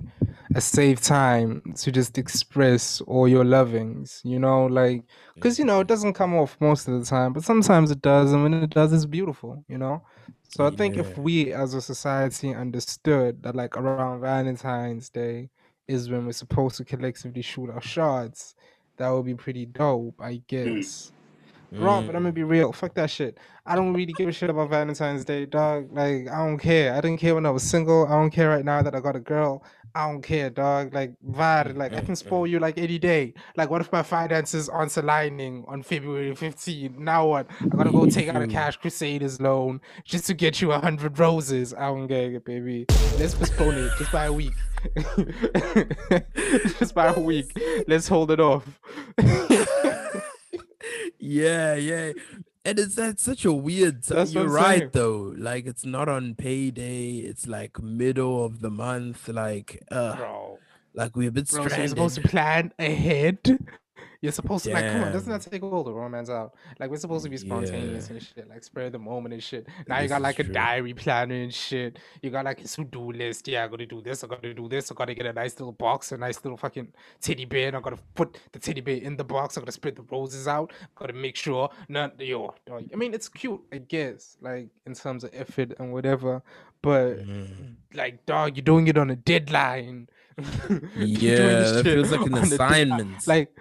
a 0.57 0.61
safe 0.61 1.01
time 1.01 1.62
to 1.77 1.92
just 1.92 2.19
express 2.19 3.01
all 3.03 3.29
your 3.29 3.45
lovings, 3.45 4.21
you 4.25 4.38
know, 4.38 4.66
like 4.66 5.05
because 5.35 5.59
you 5.59 5.64
know 5.64 5.81
it 5.81 5.88
doesn't 5.88 6.14
come 6.14 6.35
off 6.35 6.57
most 6.61 6.88
of 6.88 6.99
the 6.99 7.05
time, 7.07 7.33
but 7.35 7.45
sometimes 7.45 7.90
it 7.90 8.03
does, 8.03 8.33
and 8.33 8.42
when 8.42 8.55
it 8.55 8.71
does, 8.71 8.92
it's 8.92 9.07
beautiful, 9.07 9.64
you 9.69 9.79
know. 9.79 10.03
So 10.49 10.66
I 10.66 10.71
think 10.71 10.97
if 10.99 11.16
we 11.19 11.53
as 11.53 11.75
a 11.75 11.83
society 11.83 12.55
understood 12.55 13.42
that 13.42 13.57
like 13.57 13.77
around 13.77 14.21
Valentine's 14.23 15.11
Day 15.11 15.51
is 15.88 16.11
when 16.11 16.27
we're 16.27 16.33
supposed 16.33 16.77
to 16.79 16.85
collectively 16.85 17.42
shoot 17.42 17.71
our 17.71 17.83
shots, 17.83 18.55
that 18.99 19.11
would 19.11 19.27
be 19.27 19.35
pretty 19.35 19.66
dope, 19.66 20.21
I 20.21 20.42
guess. 20.49 21.12
Wrong, 21.79 22.07
but 22.07 22.16
I'm 22.16 22.23
gonna 22.23 22.33
Mm. 22.33 22.35
be 22.35 22.42
real. 22.45 22.73
Fuck 22.73 22.95
that 22.95 23.11
shit. 23.11 23.38
I 23.66 23.77
don't 23.77 23.92
really 23.95 24.14
give 24.14 24.29
a 24.29 24.33
shit 24.33 24.49
about 24.51 24.71
Valentine's 24.71 25.27
Day, 25.27 25.45
dog. 25.47 25.92
Like, 25.92 26.29
I 26.29 26.38
don't 26.47 26.59
care. 26.59 26.95
I 26.95 27.01
didn't 27.03 27.21
care 27.21 27.35
when 27.35 27.45
I 27.47 27.51
was 27.51 27.64
single. 27.64 28.07
I 28.07 28.12
don't 28.12 28.31
care 28.31 28.49
right 28.49 28.64
now 28.64 28.83
that 28.83 28.95
I 28.95 29.01
got 29.01 29.16
a 29.16 29.21
girl. 29.21 29.62
I 29.97 30.13
don't 30.13 30.21
care, 30.21 30.51
dog. 30.51 30.93
Like, 30.93 31.15
VAR, 31.23 31.73
like, 31.73 31.95
I 31.95 32.01
mm, 32.01 32.05
can 32.05 32.15
mm, 32.15 32.19
spoil 32.19 32.43
mm. 32.43 32.51
you 32.51 32.59
like 32.59 32.77
any 32.77 32.99
day. 32.99 33.33
Like, 33.57 33.71
what 33.71 33.81
if 33.81 33.91
my 33.91 34.03
finances 34.03 34.69
aren't 34.69 34.95
aligning 34.95 35.65
on 35.69 35.83
February 35.83 36.35
15? 36.35 37.03
Now 37.03 37.29
what? 37.29 37.47
I 37.63 37.69
gotta 37.69 37.91
go 37.91 38.05
take 38.05 38.29
out 38.29 38.43
a 38.43 38.47
cash 38.47 38.77
crusaders 38.77 39.41
loan 39.41 39.81
just 40.05 40.27
to 40.27 40.35
get 40.35 40.61
you 40.61 40.73
a 40.73 40.79
hundred 40.79 41.19
roses. 41.19 41.73
I 41.73 41.87
don't 41.87 42.09
get 42.09 42.25
it, 42.25 42.45
baby. 42.45 42.85
Let's 43.19 43.35
postpone 43.35 43.75
it 43.75 43.91
just 43.97 44.13
by 44.13 44.27
a 44.27 44.33
week. 44.35 44.53
just 46.79 46.95
by 46.95 47.07
a 47.07 47.19
week. 47.19 47.59
Let's 47.89 48.07
hold 48.07 48.31
it 48.33 48.41
off. 48.41 48.69
yeah, 51.19 51.75
yeah. 51.75 52.13
And 52.66 52.81
it's 52.81 52.96
that's 52.96 53.22
such 53.22 53.44
a 53.44 53.52
weird 53.52 54.02
time. 54.02 54.26
You're 54.26 54.48
right 54.48 54.79
saying. 54.81 54.90
though. 54.92 55.33
Like 55.38 55.66
it's 55.66 55.87
not 55.87 56.09
on 56.09 56.35
payday. 56.35 57.18
It's 57.18 57.46
like 57.46 57.81
middle 57.81 58.44
of 58.44 58.61
the 58.61 58.70
month. 58.70 59.29
Like 59.29 59.85
uh 59.92 60.16
Bro. 60.16 60.59
like 60.92 61.14
we're 61.14 61.29
a 61.29 61.33
bit 61.33 61.48
Bro, 61.48 61.68
so 61.68 61.76
you're 61.76 61.87
supposed 61.87 62.16
to 62.16 62.22
plan 62.22 62.72
ahead. 62.81 63.38
You're 64.20 64.33
supposed 64.33 64.64
to 64.64 64.72
like, 64.72 64.90
come 64.90 65.05
on, 65.05 65.12
doesn't 65.12 65.31
that 65.31 65.50
take 65.50 65.62
all 65.62 65.85
the 65.85 65.92
romance 65.92 66.31
out? 66.31 66.55
Like, 66.81 66.90
we're 66.90 66.96
supposed 66.96 67.24
to 67.24 67.31
be 67.31 67.37
spontaneous 67.37 68.09
Yeah. 68.09 68.16
and 68.16 68.22
shit, 68.22 68.48
like 68.48 68.64
spread 68.64 68.92
the 68.92 68.98
moment 68.98 69.35
and 69.35 69.42
shit. 69.42 69.66
Now 69.87 70.00
you 70.00 70.09
got 70.09 70.22
like 70.22 70.38
a 70.38 70.44
true. 70.44 70.52
diary 70.52 70.94
planner 70.94 71.35
and 71.35 71.52
shit. 71.52 71.98
You 72.22 72.31
got 72.31 72.44
like 72.44 72.61
a 72.61 72.64
to-do 72.68 73.12
list. 73.12 73.46
Yeah, 73.48 73.64
I 73.64 73.68
gotta 73.68 73.87
do 73.87 74.00
this. 74.00 74.24
I 74.24 74.26
gotta 74.26 74.55
do 74.55 74.68
this. 74.68 74.90
I 74.90 74.94
gotta 74.94 75.14
get 75.14 75.26
a 75.26 75.33
nice 75.33 75.59
little 75.59 75.72
box, 75.72 76.12
a 76.12 76.16
nice 76.16 76.42
little 76.44 76.57
fucking 76.57 76.88
teddy 77.20 77.44
bear. 77.44 77.68
And 77.68 77.76
I 77.76 77.81
gotta 77.81 77.98
put 78.14 78.38
the 78.52 78.59
teddy 78.59 78.81
bear 78.81 78.96
in 78.96 79.16
the 79.16 79.24
box. 79.24 79.57
I 79.57 79.61
gotta 79.61 79.72
spread 79.72 79.96
the 79.96 80.02
roses 80.11 80.48
out. 80.48 80.72
Gotta 80.94 81.12
make 81.12 81.37
sure 81.37 81.68
not 81.88 82.20
yo. 82.20 82.55
I 82.70 82.96
mean, 82.96 83.14
it's 83.14 83.29
cute, 83.29 83.61
I 83.72 83.79
guess, 83.79 84.37
like 84.40 84.68
in 84.87 84.94
terms 84.94 85.24
of 85.24 85.31
effort 85.35 85.72
and 85.79 85.92
whatever. 85.92 86.42
But 86.83 87.18
Mm. 87.26 87.74
like, 87.94 88.24
dog, 88.26 88.57
you're 88.57 88.62
doing 88.64 88.87
it 88.88 88.96
on 88.98 89.11
a 89.11 89.16
deadline. 89.16 90.09
Yeah, 90.96 91.37
this 91.37 91.72
that 91.72 91.85
feels 91.85 92.11
like 92.12 92.20
an 92.26 92.35
on 92.35 92.44
a 92.44 92.46
deadline. 92.48 92.92
assignment. 92.92 93.26
Like, 93.26 93.57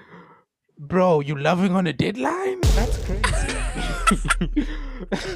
bro, 0.77 1.19
you 1.21 1.35
loving 1.38 1.73
on 1.75 1.88
a 1.88 1.93
deadline? 1.93 2.61
That's 2.75 2.97
crazy. 3.05 3.21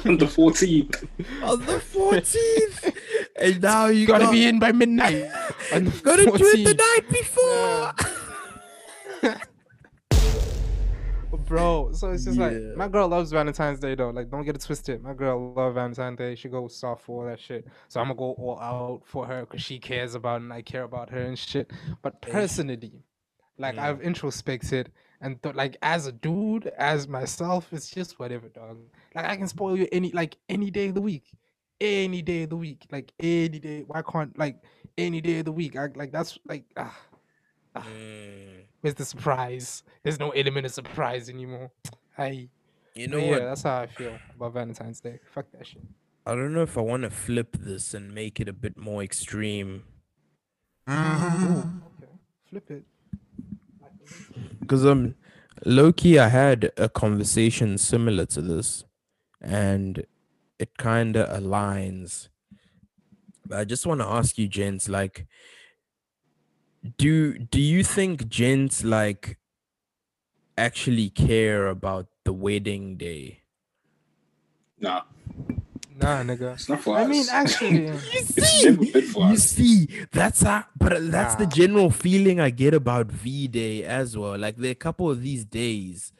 On 0.06 0.16
the 0.16 0.26
14th. 0.26 1.08
on 1.42 1.60
the 1.66 1.78
14th. 1.78 2.94
and 3.40 3.60
now 3.62 3.86
you 3.86 4.06
gotta 4.06 4.24
got, 4.24 4.32
be 4.32 4.46
in 4.46 4.58
by 4.58 4.72
midnight. 4.72 5.24
on 5.74 5.84
the 5.84 5.90
gotta 6.02 6.24
do 6.24 6.32
it 6.34 6.64
the 6.64 6.74
night 6.74 7.08
before. 7.10 7.92
Bro, 11.46 11.92
so 11.92 12.10
it's 12.12 12.24
just 12.24 12.38
Yeah. 12.38 12.46
like 12.46 12.76
my 12.76 12.88
girl 12.88 13.08
loves 13.08 13.32
Valentine's 13.32 13.80
Day 13.80 13.94
though. 13.96 14.10
Like, 14.10 14.30
don't 14.30 14.44
get 14.44 14.54
it 14.56 14.62
twisted. 14.62 15.02
My 15.02 15.14
girl 15.14 15.52
loves 15.52 15.74
Valentine's 15.74 16.16
Day. 16.18 16.34
She 16.36 16.48
goes 16.48 16.76
soft 16.76 17.02
for 17.04 17.22
all 17.24 17.28
that 17.28 17.40
shit. 17.40 17.66
So 17.88 18.00
I'm 18.00 18.06
gonna 18.06 18.18
go 18.18 18.32
all 18.38 18.58
out 18.60 19.02
for 19.04 19.26
her 19.26 19.40
because 19.40 19.60
she 19.62 19.78
cares 19.80 20.14
about 20.14 20.40
and 20.42 20.52
I 20.52 20.62
care 20.62 20.84
about 20.84 21.10
her 21.10 21.20
and 21.22 21.36
shit. 21.38 21.70
But 22.02 22.20
personally, 22.22 23.02
like 23.58 23.74
Mm. 23.76 23.80
I've 23.80 24.00
introspected 24.00 24.90
and 25.20 25.42
th- 25.42 25.54
like 25.54 25.76
as 25.82 26.06
a 26.06 26.12
dude, 26.12 26.66
as 26.78 27.06
myself, 27.08 27.72
it's 27.72 27.90
just 27.90 28.18
whatever, 28.18 28.48
dog. 28.48 28.78
Like 29.14 29.26
I 29.26 29.36
can 29.36 29.48
spoil 29.48 29.76
you 29.78 29.88
any 29.92 30.10
like 30.12 30.36
any 30.48 30.70
day 30.70 30.88
of 30.88 30.94
the 30.94 31.00
week, 31.00 31.24
any 31.80 32.22
day 32.22 32.44
of 32.44 32.50
the 32.50 32.56
week, 32.56 32.86
like 32.90 33.12
any 33.20 33.58
day. 33.58 33.84
Why 33.86 34.02
can't 34.02 34.36
like 34.38 34.62
any 34.96 35.20
day 35.20 35.40
of 35.40 35.44
the 35.46 35.52
week? 35.52 35.76
I 35.76 35.88
like 35.94 36.12
that's 36.12 36.38
like 36.46 36.64
ah, 36.76 36.96
Mm. 37.76 38.64
where's 38.80 38.94
the 38.96 39.04
surprise? 39.04 39.84
There's 40.02 40.18
no 40.18 40.30
element 40.30 40.66
of 40.66 40.72
surprise 40.72 41.28
anymore. 41.28 41.70
I 42.18 42.48
You 42.96 43.06
know 43.06 43.18
know 43.18 43.24
yeah, 43.24 43.30
what? 43.30 43.38
that's 43.42 43.62
how 43.62 43.82
I 43.82 43.86
feel 43.86 44.18
about 44.34 44.54
Valentine's 44.54 45.00
Day. 45.00 45.20
Fuck 45.32 45.46
that 45.52 45.66
shit. 45.66 45.82
I 46.26 46.34
don't 46.34 46.52
know 46.52 46.62
if 46.62 46.76
I 46.76 46.80
want 46.80 47.04
to 47.04 47.10
flip 47.10 47.56
this 47.60 47.94
and 47.94 48.12
make 48.12 48.40
it 48.40 48.48
a 48.48 48.52
bit 48.52 48.76
more 48.76 49.02
extreme. 49.02 49.84
Okay, 50.88 51.62
flip 52.48 52.70
it. 52.70 52.84
Because 54.70 54.86
um, 54.86 55.16
low 55.66 55.92
key, 55.92 56.16
I 56.16 56.28
had 56.28 56.70
a 56.76 56.88
conversation 56.88 57.76
similar 57.76 58.24
to 58.26 58.40
this, 58.40 58.84
and 59.40 60.06
it 60.60 60.78
kind 60.78 61.16
of 61.16 61.28
aligns. 61.28 62.28
But 63.44 63.58
I 63.58 63.64
just 63.64 63.84
want 63.84 64.00
to 64.00 64.06
ask 64.06 64.38
you, 64.38 64.46
gents, 64.46 64.88
like, 64.88 65.26
do 66.96 67.36
do 67.36 67.60
you 67.60 67.82
think 67.82 68.28
gents 68.28 68.84
like 68.84 69.38
actually 70.56 71.10
care 71.10 71.66
about 71.66 72.06
the 72.24 72.32
wedding 72.32 72.96
day? 72.96 73.42
Nah, 74.78 75.02
Nah, 76.00 76.22
nigga. 76.22 76.54
it's 76.54 76.68
not 76.68 76.80
for 76.80 76.96
I 76.96 77.06
mean, 77.06 77.26
actually, 77.30 77.84
yeah. 77.86 78.00
it's 78.12 78.64
never 78.64 78.78
been 78.78 79.02
for 79.02 79.28
You 79.28 79.36
see, 79.36 79.88
that's 80.12 80.42
how, 80.42 80.64
but 80.78 81.10
that's 81.10 81.34
the 81.34 81.46
general 81.46 81.90
feeling 81.90 82.40
I 82.40 82.50
get 82.50 82.72
about 82.74 83.06
V 83.08 83.48
Day 83.48 83.84
as 83.84 84.16
well. 84.16 84.38
Like 84.38 84.56
there 84.56 84.70
are 84.70 84.72
a 84.72 84.74
couple 84.74 85.10
of 85.10 85.22
these 85.22 85.44
days, 85.44 86.12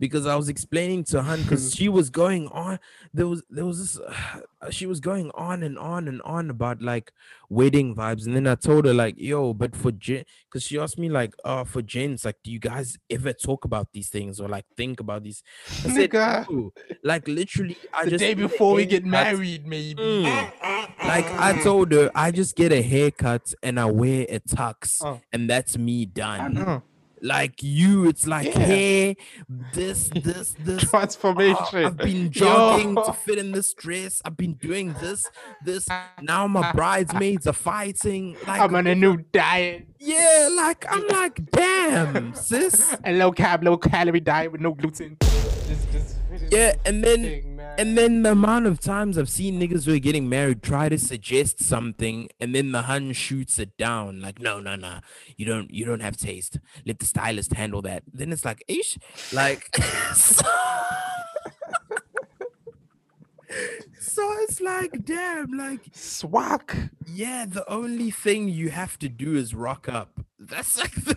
because 0.00 0.26
I 0.26 0.34
was 0.34 0.48
explaining 0.48 1.04
to 1.04 1.22
Han 1.22 1.42
because 1.42 1.72
she 1.76 1.88
was 1.88 2.10
going 2.10 2.48
on. 2.48 2.80
There 3.14 3.28
was 3.28 3.44
there 3.48 3.64
was 3.66 3.78
this. 3.78 4.00
she 4.70 4.86
was 4.86 4.98
going 5.00 5.30
on 5.34 5.62
and 5.62 5.78
on 5.78 6.08
and 6.08 6.20
on 6.22 6.50
about 6.50 6.82
like 6.82 7.12
wedding 7.48 7.94
vibes, 7.94 8.26
and 8.26 8.34
then 8.34 8.46
I 8.46 8.54
told 8.56 8.86
her 8.86 8.94
like, 8.94 9.14
"Yo, 9.18 9.54
but 9.54 9.76
for 9.76 9.92
gen," 9.92 10.24
because 10.46 10.64
she 10.64 10.78
asked 10.78 10.98
me 10.98 11.08
like, 11.08 11.34
"Uh, 11.44 11.64
for 11.64 11.82
gents, 11.82 12.24
like, 12.24 12.36
do 12.42 12.50
you 12.50 12.58
guys 12.58 12.98
ever 13.08 13.32
talk 13.32 13.64
about 13.64 13.92
these 13.92 14.08
things 14.08 14.40
or 14.40 14.48
like 14.48 14.64
think 14.76 14.98
about 14.98 15.22
these?" 15.22 15.42
I 15.84 15.90
said, 15.94 16.12
"No." 16.12 16.72
Like 17.04 17.28
literally, 17.28 17.76
I 17.94 18.04
the 18.04 18.10
just 18.10 18.20
day 18.22 18.34
before 18.34 18.74
we 18.74 18.86
get 18.86 19.04
married, 19.04 19.66
maybe. 19.66 20.02
Mm. 20.02 20.52
Like 21.04 21.26
I 21.26 21.60
told 21.62 21.92
her, 21.92 22.10
I 22.14 22.30
just 22.30 22.56
get 22.56 22.72
a 22.72 22.82
haircut 22.82 23.54
and 23.62 23.78
I 23.78 23.84
wear 23.86 24.26
a 24.28 24.40
tux, 24.40 25.02
Oh. 25.04 25.20
and 25.32 25.48
that's 25.48 25.76
me 25.78 26.06
done. 26.06 26.82
Like 27.22 27.62
you, 27.62 28.08
it's 28.08 28.26
like 28.26 28.46
Yeah. 28.46 28.58
hair, 28.60 29.14
this, 29.74 30.08
this, 30.14 30.54
this. 30.64 30.88
transformation. 30.88 31.56
Oh, 31.74 31.86
I've 31.86 31.96
been 31.96 32.30
jogging 32.32 32.94
Yo. 32.96 33.02
to 33.04 33.12
fit 33.12 33.38
in 33.38 33.52
this 33.52 33.74
dress. 33.74 34.22
I've 34.24 34.36
been 34.36 34.54
doing 34.54 34.94
this, 35.00 35.26
this. 35.64 35.86
Now 36.22 36.46
my 36.46 36.72
bridesmaids 36.72 37.46
are 37.46 37.52
fighting. 37.52 38.36
Like, 38.46 38.60
I'm 38.60 38.74
on 38.74 38.86
a 38.86 38.94
new 38.94 39.18
diet. 39.32 39.86
yeah, 39.98 40.48
like 40.56 40.84
I'm 40.90 41.06
like, 41.08 41.50
damn, 41.50 42.34
sis. 42.34 42.96
A 43.04 43.12
low 43.12 43.32
carb, 43.32 43.64
low 43.64 43.76
calorie 43.76 44.20
diet 44.20 44.50
with 44.52 44.60
no 44.62 44.72
gluten. 44.72 45.16
Just, 45.20 45.92
just 45.92 46.16
finish 46.28 46.50
Yeah, 46.50 46.74
and 46.86 47.04
then 47.04 47.22
thing. 47.22 47.49
And 47.78 47.96
then 47.96 48.22
the 48.22 48.32
amount 48.32 48.66
of 48.66 48.78
times 48.78 49.16
I've 49.16 49.30
seen 49.30 49.58
niggas 49.58 49.86
who 49.86 49.94
are 49.94 49.98
getting 49.98 50.28
married 50.28 50.62
try 50.62 50.88
to 50.90 50.98
suggest 50.98 51.62
something, 51.62 52.28
and 52.38 52.54
then 52.54 52.72
the 52.72 52.82
hun 52.82 53.12
shoots 53.12 53.58
it 53.58 53.76
down. 53.78 54.20
Like, 54.20 54.38
no, 54.38 54.60
no, 54.60 54.76
no, 54.76 55.00
you 55.36 55.46
don't, 55.46 55.72
you 55.72 55.86
don't 55.86 56.00
have 56.00 56.16
taste. 56.16 56.58
Let 56.84 56.98
the 56.98 57.06
stylist 57.06 57.54
handle 57.54 57.80
that. 57.82 58.02
Then 58.12 58.32
it's 58.32 58.44
like, 58.44 58.62
ish, 58.68 58.98
like, 59.32 59.74
so, 60.14 60.44
so 63.98 64.32
it's 64.42 64.60
like, 64.60 65.04
damn, 65.04 65.52
like, 65.52 65.80
Swag. 65.92 66.90
yeah, 67.06 67.46
the 67.48 67.66
only 67.70 68.10
thing 68.10 68.48
you 68.48 68.68
have 68.70 68.98
to 68.98 69.08
do 69.08 69.36
is 69.36 69.54
rock 69.54 69.88
up. 69.88 70.20
That's 70.38 70.78
like 70.78 70.94
the 71.04 71.14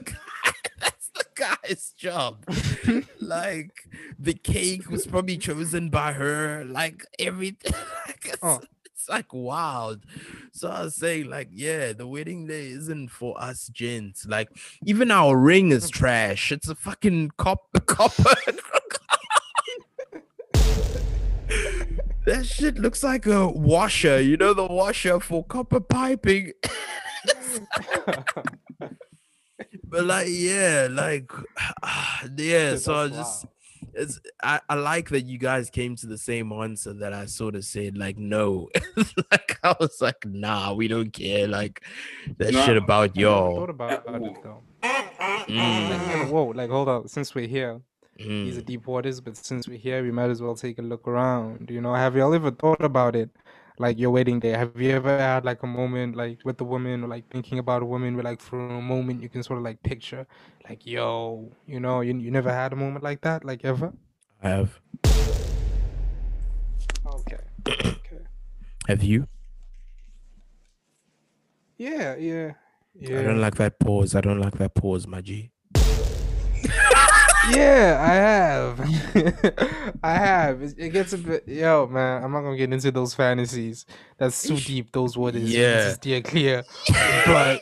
guy's 1.43 1.91
job. 1.97 2.43
like 3.19 3.71
the 4.19 4.33
cake 4.33 4.89
was 4.89 5.05
probably 5.05 5.37
chosen 5.37 5.89
by 5.89 6.13
her, 6.13 6.63
like 6.65 7.03
everything. 7.19 7.73
like, 8.07 8.25
it's, 8.25 8.37
Oh. 8.41 8.61
it's 8.85 9.09
like 9.09 9.33
wild. 9.33 10.03
So 10.51 10.69
I 10.69 10.83
was 10.83 10.95
saying, 10.95 11.29
like, 11.29 11.49
yeah, 11.51 11.93
the 11.93 12.07
wedding 12.07 12.47
day 12.47 12.67
isn't 12.69 13.09
for 13.09 13.39
us 13.41 13.67
gents. 13.67 14.25
Like, 14.25 14.49
even 14.85 15.11
our 15.11 15.37
ring 15.37 15.71
is 15.71 15.89
trash. 15.89 16.51
It's 16.51 16.69
a 16.69 16.75
fucking 16.75 17.31
cop 17.37 17.61
copper. 17.85 18.35
That 22.25 22.45
shit 22.45 22.77
looks 22.77 23.03
like 23.03 23.25
a 23.25 23.49
washer, 23.49 24.21
you 24.21 24.37
know, 24.37 24.53
the 24.53 24.65
washer 24.65 25.19
for 25.19 25.43
copper 25.43 25.81
piping. 25.81 26.53
But 29.93 30.05
like, 30.05 30.27
yeah, 30.27 30.87
like, 30.89 31.31
yeah. 32.37 32.77
So 32.77 32.95
I 32.95 33.07
just, 33.09 33.45
it's 33.93 34.19
I, 34.41 34.59
I 34.67 34.73
like 34.73 35.09
that 35.09 35.21
you 35.21 35.37
guys 35.37 35.69
came 35.69 35.95
to 35.97 36.07
the 36.07 36.17
same 36.17 36.51
answer 36.51 36.93
that 36.93 37.13
I 37.13 37.27
sort 37.27 37.53
of 37.53 37.63
said, 37.63 37.95
like, 37.95 38.17
no, 38.17 38.69
like 39.31 39.59
I 39.63 39.75
was 39.79 40.01
like, 40.01 40.25
nah, 40.25 40.73
we 40.73 40.87
don't 40.87 41.13
care, 41.13 41.47
like 41.47 41.83
that 42.39 42.55
shit 42.55 42.75
about 42.75 43.11
I 43.15 43.21
y'all. 43.21 43.55
thought 43.55 43.69
about 43.69 43.91
it 43.91 44.03
though. 44.41 44.63
Mm, 44.81 45.47
Like, 45.47 46.07
yeah, 46.07 46.25
whoa, 46.25 46.45
like 46.45 46.71
hold 46.71 46.89
up. 46.89 47.07
Since 47.07 47.35
we're 47.35 47.47
here, 47.47 47.79
these 48.17 48.57
are 48.57 48.61
mm. 48.61 48.65
deep 48.65 48.87
waters, 48.87 49.21
but 49.21 49.37
since 49.37 49.67
we're 49.67 49.77
here, 49.77 50.01
we 50.01 50.11
might 50.11 50.31
as 50.31 50.41
well 50.41 50.55
take 50.55 50.79
a 50.79 50.81
look 50.81 51.07
around. 51.07 51.69
You 51.69 51.81
know, 51.81 51.93
have 51.93 52.15
y'all 52.15 52.33
ever 52.33 52.49
thought 52.49 52.83
about 52.83 53.15
it? 53.15 53.29
Like 53.79 53.97
your 53.97 54.11
wedding 54.11 54.39
day, 54.39 54.51
have 54.51 54.79
you 54.79 54.91
ever 54.91 55.17
had 55.17 55.45
like 55.45 55.63
a 55.63 55.67
moment 55.67 56.15
like 56.15 56.39
with 56.45 56.57
the 56.57 56.63
woman 56.63 57.03
or 57.03 57.07
like 57.07 57.27
thinking 57.29 57.57
about 57.57 57.81
a 57.81 57.85
woman 57.85 58.15
where 58.15 58.23
like 58.23 58.39
for 58.39 58.59
a 58.59 58.81
moment 58.81 59.21
you 59.21 59.29
can 59.29 59.41
sort 59.41 59.57
of 59.57 59.63
like 59.63 59.81
picture 59.81 60.27
like 60.69 60.85
yo, 60.85 61.51
you 61.65 61.79
know, 61.79 62.01
you, 62.01 62.15
you 62.17 62.31
never 62.31 62.51
had 62.51 62.73
a 62.73 62.75
moment 62.75 63.03
like 63.03 63.21
that, 63.21 63.43
like 63.43 63.65
ever? 63.65 63.93
I 64.41 64.49
have. 64.49 64.79
Okay. 67.05 67.37
Okay. 67.67 68.19
Have 68.87 69.03
you? 69.03 69.27
Yeah, 71.77 72.15
yeah. 72.15 72.53
Yeah. 72.99 73.19
I 73.19 73.23
don't 73.23 73.41
like 73.41 73.55
that 73.55 73.79
pause. 73.79 74.15
I 74.15 74.21
don't 74.21 74.39
like 74.39 74.57
that 74.59 74.75
pause, 74.75 75.07
my 75.07 75.21
G. 75.21 75.52
Yeah, 77.51 77.97
I 77.99 78.13
have. 78.13 78.79
I 80.03 80.13
have. 80.13 80.61
It, 80.61 80.75
it 80.77 80.89
gets 80.89 81.13
a 81.13 81.17
bit. 81.17 81.47
Yo, 81.47 81.87
man, 81.87 82.23
I'm 82.23 82.31
not 82.31 82.41
gonna 82.41 82.57
get 82.57 82.71
into 82.71 82.91
those 82.91 83.13
fantasies. 83.13 83.85
That's 84.17 84.41
too 84.43 84.57
deep. 84.57 84.91
Those 84.91 85.17
waters. 85.17 85.51
Yeah. 85.53 85.83
Just 85.83 85.95
steer 85.95 86.21
clear. 86.21 86.63
But 87.25 87.61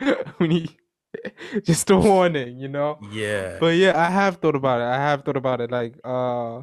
we 0.38 0.48
need 0.48 0.76
just 1.62 1.90
a 1.90 1.96
warning, 1.96 2.58
you 2.58 2.68
know. 2.68 2.98
Yeah. 3.10 3.58
But 3.60 3.76
yeah, 3.76 3.98
I 3.98 4.10
have 4.10 4.36
thought 4.36 4.56
about 4.56 4.80
it. 4.80 4.84
I 4.84 4.96
have 4.96 5.22
thought 5.24 5.36
about 5.36 5.60
it. 5.60 5.70
Like, 5.70 5.94
uh, 6.04 6.62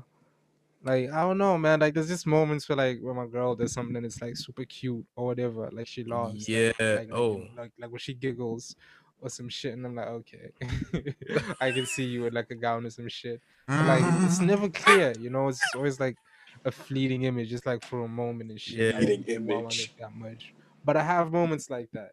like 0.84 1.12
I 1.12 1.22
don't 1.22 1.38
know, 1.38 1.58
man. 1.58 1.80
Like, 1.80 1.94
there's 1.94 2.08
just 2.08 2.26
moments 2.26 2.68
where 2.68 2.78
like 2.78 3.00
when 3.02 3.16
my 3.16 3.28
girl 3.28 3.56
does 3.56 3.74
something 3.74 4.02
that's 4.02 4.22
like 4.22 4.36
super 4.36 4.66
cute 4.66 5.06
or 5.16 5.28
whatever. 5.28 5.70
Like 5.72 5.88
she 5.88 6.04
laughs. 6.04 6.50
Yeah. 6.50 6.72
Like, 6.80 6.98
like, 6.98 7.10
Oh. 7.12 7.44
Like 7.56 7.72
like 7.80 7.92
when 7.92 8.00
she 8.00 8.14
giggles 8.14 8.76
or 9.22 9.30
some 9.30 9.50
shit, 9.50 9.74
and 9.74 9.86
I'm 9.86 9.96
like, 9.96 10.08
okay, 10.08 10.52
I 11.62 11.72
can 11.72 11.86
see 11.86 12.04
you 12.14 12.24
with 12.24 12.34
like 12.34 12.50
a 12.52 12.56
gown 12.56 12.86
or 12.86 12.90
some 12.90 13.08
shit. 13.08 13.42
But, 13.68 13.86
like 13.86 14.00
it's 14.24 14.38
mm-hmm. 14.38 14.46
never 14.48 14.70
clear, 14.70 15.14
you 15.20 15.30
know. 15.30 15.48
It's 15.48 15.62
always 15.76 16.00
like 16.00 16.18
a 16.66 16.72
fleeting 16.72 17.24
image, 17.24 17.50
just 17.50 17.66
like 17.66 17.86
for 17.86 18.04
a 18.04 18.08
moment 18.08 18.50
and 18.50 18.60
shit. 18.60 18.94
Yeah. 18.94 19.00
I 19.00 19.06
don't 19.06 19.24
Fleeting 19.24 19.46
dwell 19.46 19.58
on 19.60 19.66
it 19.68 19.74
image. 19.76 19.96
that 20.00 20.14
much. 20.14 20.54
But 20.84 20.98
I 20.98 21.04
have 21.04 21.32
moments 21.32 21.70
like 21.70 21.90
that. 21.94 22.12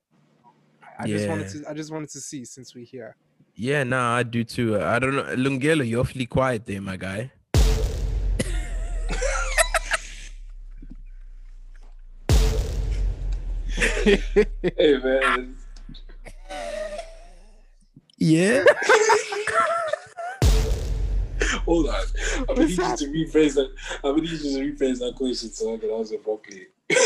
I- 0.82 1.04
I 1.04 1.06
just 1.06 1.28
wanted 1.28 1.48
to. 1.48 1.70
I 1.70 1.74
just 1.74 1.90
wanted 1.92 2.10
to 2.10 2.20
see 2.20 2.44
since 2.44 2.74
we're 2.74 2.84
here. 2.84 3.16
Yeah, 3.54 3.82
nah, 3.82 4.16
I 4.16 4.22
do 4.22 4.44
too. 4.44 4.80
I 4.80 4.98
don't 4.98 5.16
know. 5.16 5.24
Lungelo, 5.34 5.88
you're 5.88 6.00
awfully 6.00 6.26
quiet 6.26 6.66
there, 6.66 6.80
my 6.80 6.96
guy. 6.96 7.32
Hey 14.08 14.96
man, 15.04 15.56
Yeah. 18.18 18.64
hold 21.64 21.88
on. 21.88 21.94
I'm 22.36 22.44
gonna 22.46 22.60
What's 22.62 22.78
need 22.78 23.16
you 23.16 23.26
to 23.26 23.32
rephrase 23.32 23.54
that. 23.54 23.70
I'm 24.04 24.16
gonna 24.16 24.22
need 24.22 24.30
you 24.32 24.38
to 24.38 24.44
rephrase 24.72 24.98
that 24.98 25.14
question 25.16 25.50
so 25.50 25.74
I 25.74 25.78
can 25.78 25.90
answer 25.90 26.18
properly. 26.18 26.66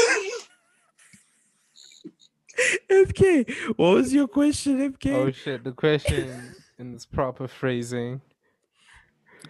FK, 2.90 3.50
what 3.76 3.94
was 3.94 4.12
your 4.12 4.28
question, 4.28 4.92
FK? 4.92 5.12
Oh 5.12 5.30
shit! 5.30 5.64
The 5.64 5.72
question 5.72 6.54
in 6.78 6.92
this 6.92 7.06
proper 7.06 7.48
phrasing. 7.48 8.20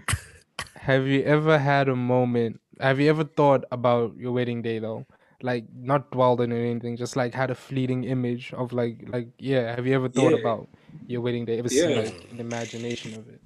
Have 0.76 1.06
you 1.06 1.22
ever 1.22 1.58
had 1.58 1.88
a 1.88 1.96
moment? 1.96 2.60
Have 2.80 2.98
you 3.00 3.10
ever 3.10 3.24
thought 3.24 3.64
about 3.70 4.16
your 4.16 4.32
wedding 4.32 4.62
day 4.62 4.78
though? 4.78 5.06
like 5.42 5.64
not 5.74 6.10
dwelled 6.12 6.40
on 6.40 6.52
anything, 6.52 6.96
just 6.96 7.16
like 7.16 7.34
had 7.34 7.50
a 7.50 7.54
fleeting 7.56 8.04
image 8.04 8.52
of 8.54 8.72
like 8.72 9.04
like 9.08 9.28
yeah. 9.38 9.74
Have 9.74 9.86
you 9.86 9.94
ever 9.94 10.08
thought 10.08 10.32
Yeah. 10.32 10.38
about 10.38 10.68
your 11.06 11.20
wedding 11.20 11.44
day? 11.44 11.58
Ever 11.58 11.68
seen 11.68 11.90
Yeah. 11.90 11.96
like 12.00 12.28
an 12.32 12.40
imagination 12.40 13.14
of 13.14 13.28
it? 13.28 13.40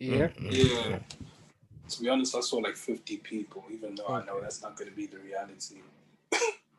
Mm, 0.00 0.34
mm, 0.34 0.52
yeah. 0.52 0.88
Yeah. 0.90 0.98
To 1.88 2.00
be 2.00 2.08
honest, 2.08 2.34
I 2.36 2.40
saw 2.40 2.56
like 2.58 2.76
50 2.76 3.16
people, 3.18 3.64
even 3.72 3.94
though 3.96 4.06
I 4.06 4.24
know 4.24 4.40
that's 4.40 4.62
not 4.62 4.76
going 4.76 4.90
to 4.90 4.96
be 4.96 5.06
the 5.06 5.18
reality. 5.18 5.80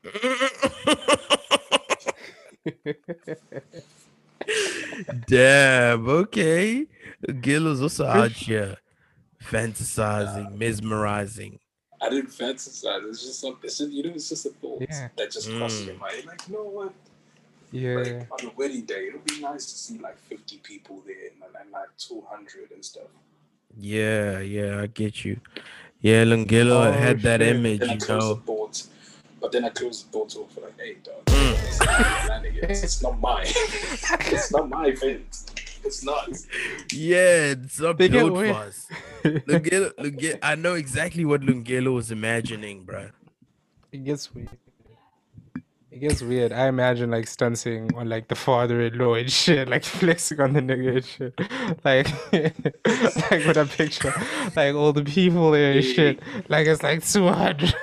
Damn. 5.27 6.07
Okay. 6.07 6.85
Gil 7.41 7.67
is 7.67 7.81
also 7.81 8.05
out 8.05 8.31
here 8.31 8.77
fantasizing, 9.43 10.57
mesmerizing. 10.57 11.59
I 12.01 12.09
didn't 12.09 12.31
fantasize. 12.31 13.07
It's 13.07 13.23
just 13.23 13.39
something. 13.41 13.59
It's 13.63 13.77
just, 13.77 13.91
you 13.91 14.03
know, 14.03 14.09
it's 14.11 14.29
just 14.29 14.45
a 14.45 14.49
thought 14.49 14.81
Yeah. 14.89 15.09
that 15.17 15.31
just 15.31 15.49
crossed 15.51 15.83
Mm. 15.83 15.87
your 15.87 15.95
mind. 15.97 16.25
Like, 16.25 16.47
you 16.47 16.53
know 16.55 16.63
what? 16.63 16.93
Yeah. 17.71 17.95
Like 17.95 18.27
on 18.31 18.37
the 18.45 18.51
wedding 18.55 18.83
day, 18.85 19.07
it'll 19.07 19.19
be 19.21 19.39
nice 19.41 19.65
to 19.65 19.77
see 19.77 19.97
like 19.99 20.17
50 20.29 20.57
people 20.57 21.01
there 21.05 21.15
and, 21.31 21.55
and 21.61 21.71
like 21.71 21.87
200 21.97 22.71
and 22.71 22.83
stuff. 22.83 23.07
Yeah, 23.77 24.39
yeah, 24.39 24.81
I 24.81 24.87
get 24.87 25.23
you. 25.23 25.39
Yeah, 26.01 26.25
Lungelo 26.25 26.87
Oh, 26.87 26.91
had 26.91 27.21
that 27.21 27.39
shit. 27.41 27.55
image, 27.55 27.81
you 27.81 28.07
know. 28.07 28.41
the 28.45 28.87
but 29.39 29.51
then 29.51 29.65
I 29.65 29.69
close 29.69 30.03
the 30.03 30.09
thought 30.11 30.35
off 30.35 30.55
like, 30.61 30.79
hey, 30.79 30.97
dog, 31.03 31.25
Mm. 31.25 31.53
it's, 31.67 31.79
not 31.79 32.21
shenanigans. 32.21 32.83
it's 32.83 33.01
not 33.01 33.19
mine. 33.19 33.45
it's 33.47 34.51
not 34.51 34.69
my 34.69 34.85
event. 34.87 35.51
It's 35.83 36.03
not. 36.03 36.29
Yeah, 36.91 37.55
it's 37.57 37.79
not 37.79 37.97
They 37.97 38.07
get 38.09 38.19
built 38.25 38.35
for 38.37 38.53
us. 38.53 38.87
Lungelo, 39.23 39.91
Lunge- 39.97 40.37
I 40.43 40.53
know 40.55 40.75
exactly 40.75 41.25
what 41.25 41.41
Lungelo 41.41 41.93
was 41.95 42.11
imagining, 42.11 42.85
bruh. 42.85 43.11
It 43.91 44.03
gets 44.05 44.33
weird. 44.33 44.49
It 45.91 45.99
gets 45.99 46.21
weird. 46.21 46.53
I 46.53 46.67
imagine 46.67 47.11
like 47.11 47.27
stunting 47.27 47.93
on 47.95 48.07
like 48.07 48.29
the 48.29 48.35
father-in-law 48.35 49.15
and 49.15 49.31
shit, 49.31 49.67
like 49.67 49.83
flexing 49.99 50.39
on 50.39 50.53
the 50.53 50.61
nigga 50.61 50.95
and 50.97 51.05
shit. 51.05 51.33
Like, 51.83 52.07
like 53.31 53.45
with 53.45 53.57
a 53.57 53.65
picture, 53.65 54.13
like 54.55 54.73
all 54.75 54.93
the 54.93 55.03
people 55.03 55.51
there 55.51 55.73
and 55.73 55.83
shit. 55.83 56.21
Like 56.49 56.67
it's 56.67 56.81
like 56.83 57.05
200. 57.05 57.75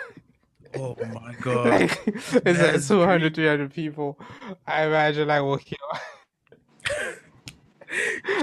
Oh 0.76 0.96
my 1.12 1.34
god. 1.40 1.66
like 1.66 2.00
it's 2.06 2.32
like 2.34 2.44
That's 2.44 2.88
200, 2.88 3.34
300 3.34 3.72
people. 3.72 4.18
I 4.66 4.84
imagine 4.86 5.28
like 5.28 5.42
walking. 5.42 5.78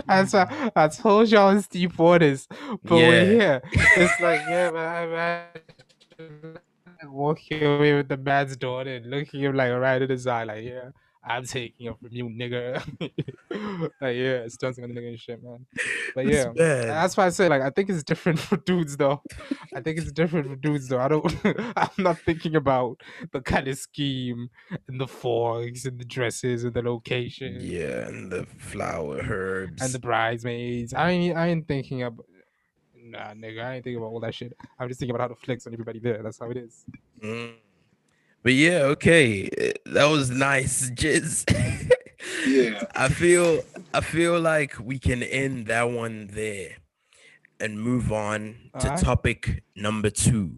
That's 0.08 0.34
why 0.34 0.72
I 0.76 0.88
told 0.88 1.30
y'all 1.30 1.56
it's 1.56 1.68
deep 1.68 1.98
waters, 1.98 2.48
but 2.84 2.96
Yeah. 2.98 3.10
we're 3.10 3.26
here. 3.26 3.62
It's 3.74 4.20
like 4.22 4.42
yeah, 4.48 4.72
but 4.72 4.80
I 4.80 5.04
imagine 6.18 6.58
walking 7.12 7.64
away 7.64 7.94
with 7.96 8.08
the 8.10 8.18
man's 8.18 8.56
daughter 8.58 8.96
and 8.96 9.10
looking 9.10 9.42
him 9.42 9.56
like 9.56 9.72
right 9.74 10.02
in 10.02 10.10
his 10.10 10.28
eye, 10.28 10.44
like 10.44 10.64
yeah, 10.64 10.90
I'm 11.28 11.44
taking 11.46 11.88
it 11.88 11.96
from 12.00 12.10
you, 12.12 12.30
nigga. 12.30 12.82
like 14.02 14.16
yeah, 14.16 14.44
it's 14.46 14.58
dancing 14.58 14.84
on 14.84 14.94
the 14.94 15.00
nigga 15.02 15.10
and 15.10 15.20
shit, 15.20 15.44
man. 15.44 15.66
But 16.14 16.28
yeah, 16.28 16.52
that's 16.56 17.18
why 17.18 17.26
I 17.26 17.30
say 17.30 17.50
like 17.50 17.62
I 17.62 17.70
think 17.72 17.90
it's 17.90 18.04
different 18.04 18.40
for 18.48 18.58
dudes 18.58 18.96
though. 18.98 19.22
I 19.74 19.82
think 19.82 19.98
it's 19.98 20.12
different 20.12 20.48
for 20.48 20.56
dudes 20.56 20.88
though. 20.88 21.00
I 21.00 21.08
don't. 21.08 21.36
I'm 21.76 21.90
not 21.98 22.20
thinking 22.20 22.56
about 22.56 23.02
the 23.32 23.42
kind 23.42 23.68
of 23.68 23.78
scheme 23.78 24.50
and 24.88 25.02
the 25.02 25.08
fogs 25.08 25.86
and 25.86 26.00
the 26.00 26.06
dresses 26.06 26.64
and 26.64 26.74
the 26.74 26.82
location 26.84 27.58
Yeah, 27.60 28.08
and 28.08 28.32
the 28.32 28.46
flower 28.58 29.18
herbs. 29.18 29.82
and 29.82 29.92
the 29.94 30.00
bridesmaids. 30.00 30.94
I 30.94 31.10
ain't. 31.10 31.38
I 31.38 31.48
ain't 31.48 31.68
thinking 31.68 32.04
about. 32.04 32.26
Nah, 33.06 33.34
nigga, 33.34 33.64
I 33.64 33.76
ain't 33.76 33.84
thinking 33.84 33.98
about 33.98 34.08
all 34.08 34.20
that 34.22 34.34
shit. 34.34 34.58
I'm 34.80 34.88
just 34.88 35.00
thinking 35.00 35.16
about 35.16 35.30
how 35.30 35.36
to 35.36 35.40
flex 35.40 35.68
on 35.68 35.74
everybody 35.74 36.00
there. 36.00 36.24
That's 36.24 36.40
how 36.40 36.50
it 36.50 36.58
is. 36.58 36.86
Mm. 37.22 37.54
But 38.42 38.54
yeah, 38.54 38.80
okay, 38.94 39.48
that 39.86 40.06
was 40.06 40.32
nice, 40.32 40.90
Jizz. 40.96 41.46
Yeah. 42.48 42.84
I 42.96 43.10
feel 43.10 43.62
I 43.94 44.02
feel 44.02 44.40
like 44.40 44.80
we 44.80 44.98
can 44.98 45.22
end 45.22 45.68
that 45.68 45.84
one 45.92 46.30
there 46.32 46.78
and 47.60 47.80
move 47.80 48.12
on 48.12 48.56
to 48.80 48.88
Alright. 48.88 49.04
topic 49.04 49.64
number 49.76 50.10
two. 50.10 50.52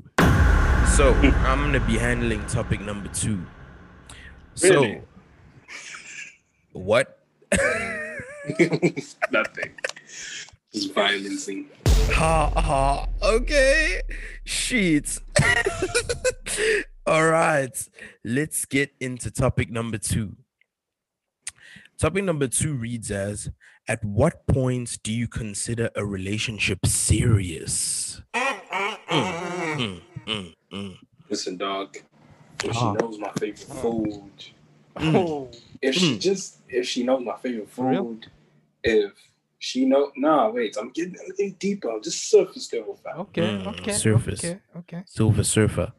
So 0.96 1.14
I'm 1.24 1.60
gonna 1.60 1.86
be 1.86 1.98
handling 1.98 2.46
topic 2.46 2.80
number 2.80 3.10
two. 3.10 3.46
Really? 4.64 5.02
So 5.74 6.80
what? 6.80 7.20
Nothing. 9.32 9.72
Just 10.74 10.94
violencing. 10.94 11.66
Ha 12.12 12.50
ha. 12.56 13.08
Okay. 13.22 14.02
Sheets. 14.44 15.22
All 17.06 17.28
right. 17.28 17.76
Let's 18.24 18.66
get 18.66 18.92
into 19.00 19.32
topic 19.32 19.70
number 19.70 19.98
two. 19.98 20.36
Topic 22.00 22.24
number 22.24 22.48
two 22.48 22.74
reads 22.76 23.12
as 23.12 23.50
At 23.88 24.04
what 24.04 24.46
point 24.48 25.00
do 25.04 25.14
you 25.14 25.28
consider 25.28 25.90
a 25.96 26.06
relationship 26.06 26.86
serious? 26.86 28.22
Mm, 28.36 28.60
mm, 29.10 30.02
mm, 30.28 30.54
mm. 30.74 30.98
Listen, 31.30 31.58
dog. 31.58 31.98
If 32.64 32.74
she 32.76 32.92
knows 32.92 33.18
my 33.20 33.32
favorite 33.40 33.60
food, 33.60 34.32
Mm. 34.98 35.16
Oh, 35.16 35.52
if 35.80 35.94
she 35.94 36.16
Mm. 36.16 36.20
just 36.20 36.58
if 36.70 36.88
she 36.88 37.04
knows 37.04 37.24
my 37.24 37.38
favorite 37.38 37.70
food, 37.70 38.26
if 38.84 39.14
she 39.60 39.86
know 39.86 40.12
nah 40.16 40.50
wait, 40.50 40.78
I'm 40.80 40.90
getting 40.92 41.16
a 41.16 41.28
little 41.30 41.56
deeper. 41.60 41.90
I'm 41.92 42.04
just 42.04 42.30
surface 42.30 42.72
level 42.74 42.96
fam. 43.04 43.20
okay, 43.22 43.42
Mm, 43.42 43.68
okay, 43.68 43.92
surface. 43.94 44.40
okay, 44.44 44.60
okay. 44.78 45.04
Silver 45.06 45.44
Surfer. 45.44 45.94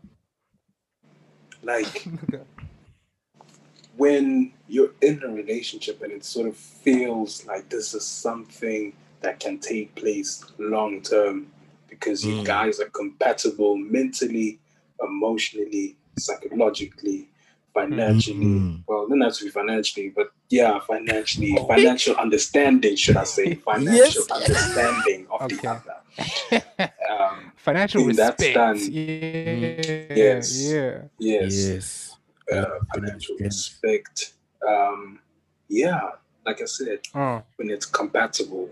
Like 1.63 2.07
when 3.97 4.53
you're 4.69 4.93
in 5.03 5.23
a 5.25 5.29
relationship 5.29 6.03
and 6.03 6.13
it 6.13 6.25
sort 6.25 6.47
of 6.47 6.57
feels 6.57 7.45
like 7.47 7.69
this 7.69 7.95
is 7.95 8.07
something 8.07 8.93
that 9.21 9.41
can 9.41 9.59
take 9.59 9.95
place 9.97 10.45
long 10.59 11.01
term 11.03 11.49
because 11.89 12.25
you 12.25 12.35
Mm. 12.35 12.45
guys 12.45 12.79
are 12.81 12.91
compatible 12.91 13.77
mentally, 13.77 14.61
emotionally, 15.03 15.97
psychologically, 16.19 17.29
financially. 17.75 18.45
Mm. 18.45 18.85
Well, 18.87 19.07
have 19.23 19.35
to 19.35 19.45
be 19.45 19.51
financially, 19.51 20.09
but 20.15 20.33
yeah, 20.49 20.79
financially, 20.81 21.57
financial 21.69 22.17
understanding, 22.17 22.97
should 22.97 23.17
I 23.17 23.25
say, 23.25 23.55
financial 23.71 24.25
Yes. 24.29 24.31
understanding 24.31 25.27
of 25.31 25.43
Okay. 25.43 25.57
the 25.57 25.69
other. 25.71 26.93
Um, 27.11 27.53
Financial 27.57 28.05
that's 28.07 28.19
respect. 28.43 28.55
done. 28.55 28.79
Yeah, 28.79 30.15
Yes. 30.15 30.63
yeah. 30.73 31.03
yes. 31.19 31.67
Yes. 31.69 32.17
uh, 32.53 32.65
financial 32.95 33.37
respect. 33.39 34.33
Um, 34.67 35.21
yeah, 35.69 36.01
like 36.47 36.63
I 36.63 36.65
said, 36.65 37.01
Oh, 37.15 37.43
when 37.57 37.71
it's 37.71 37.85
compatible 37.87 38.71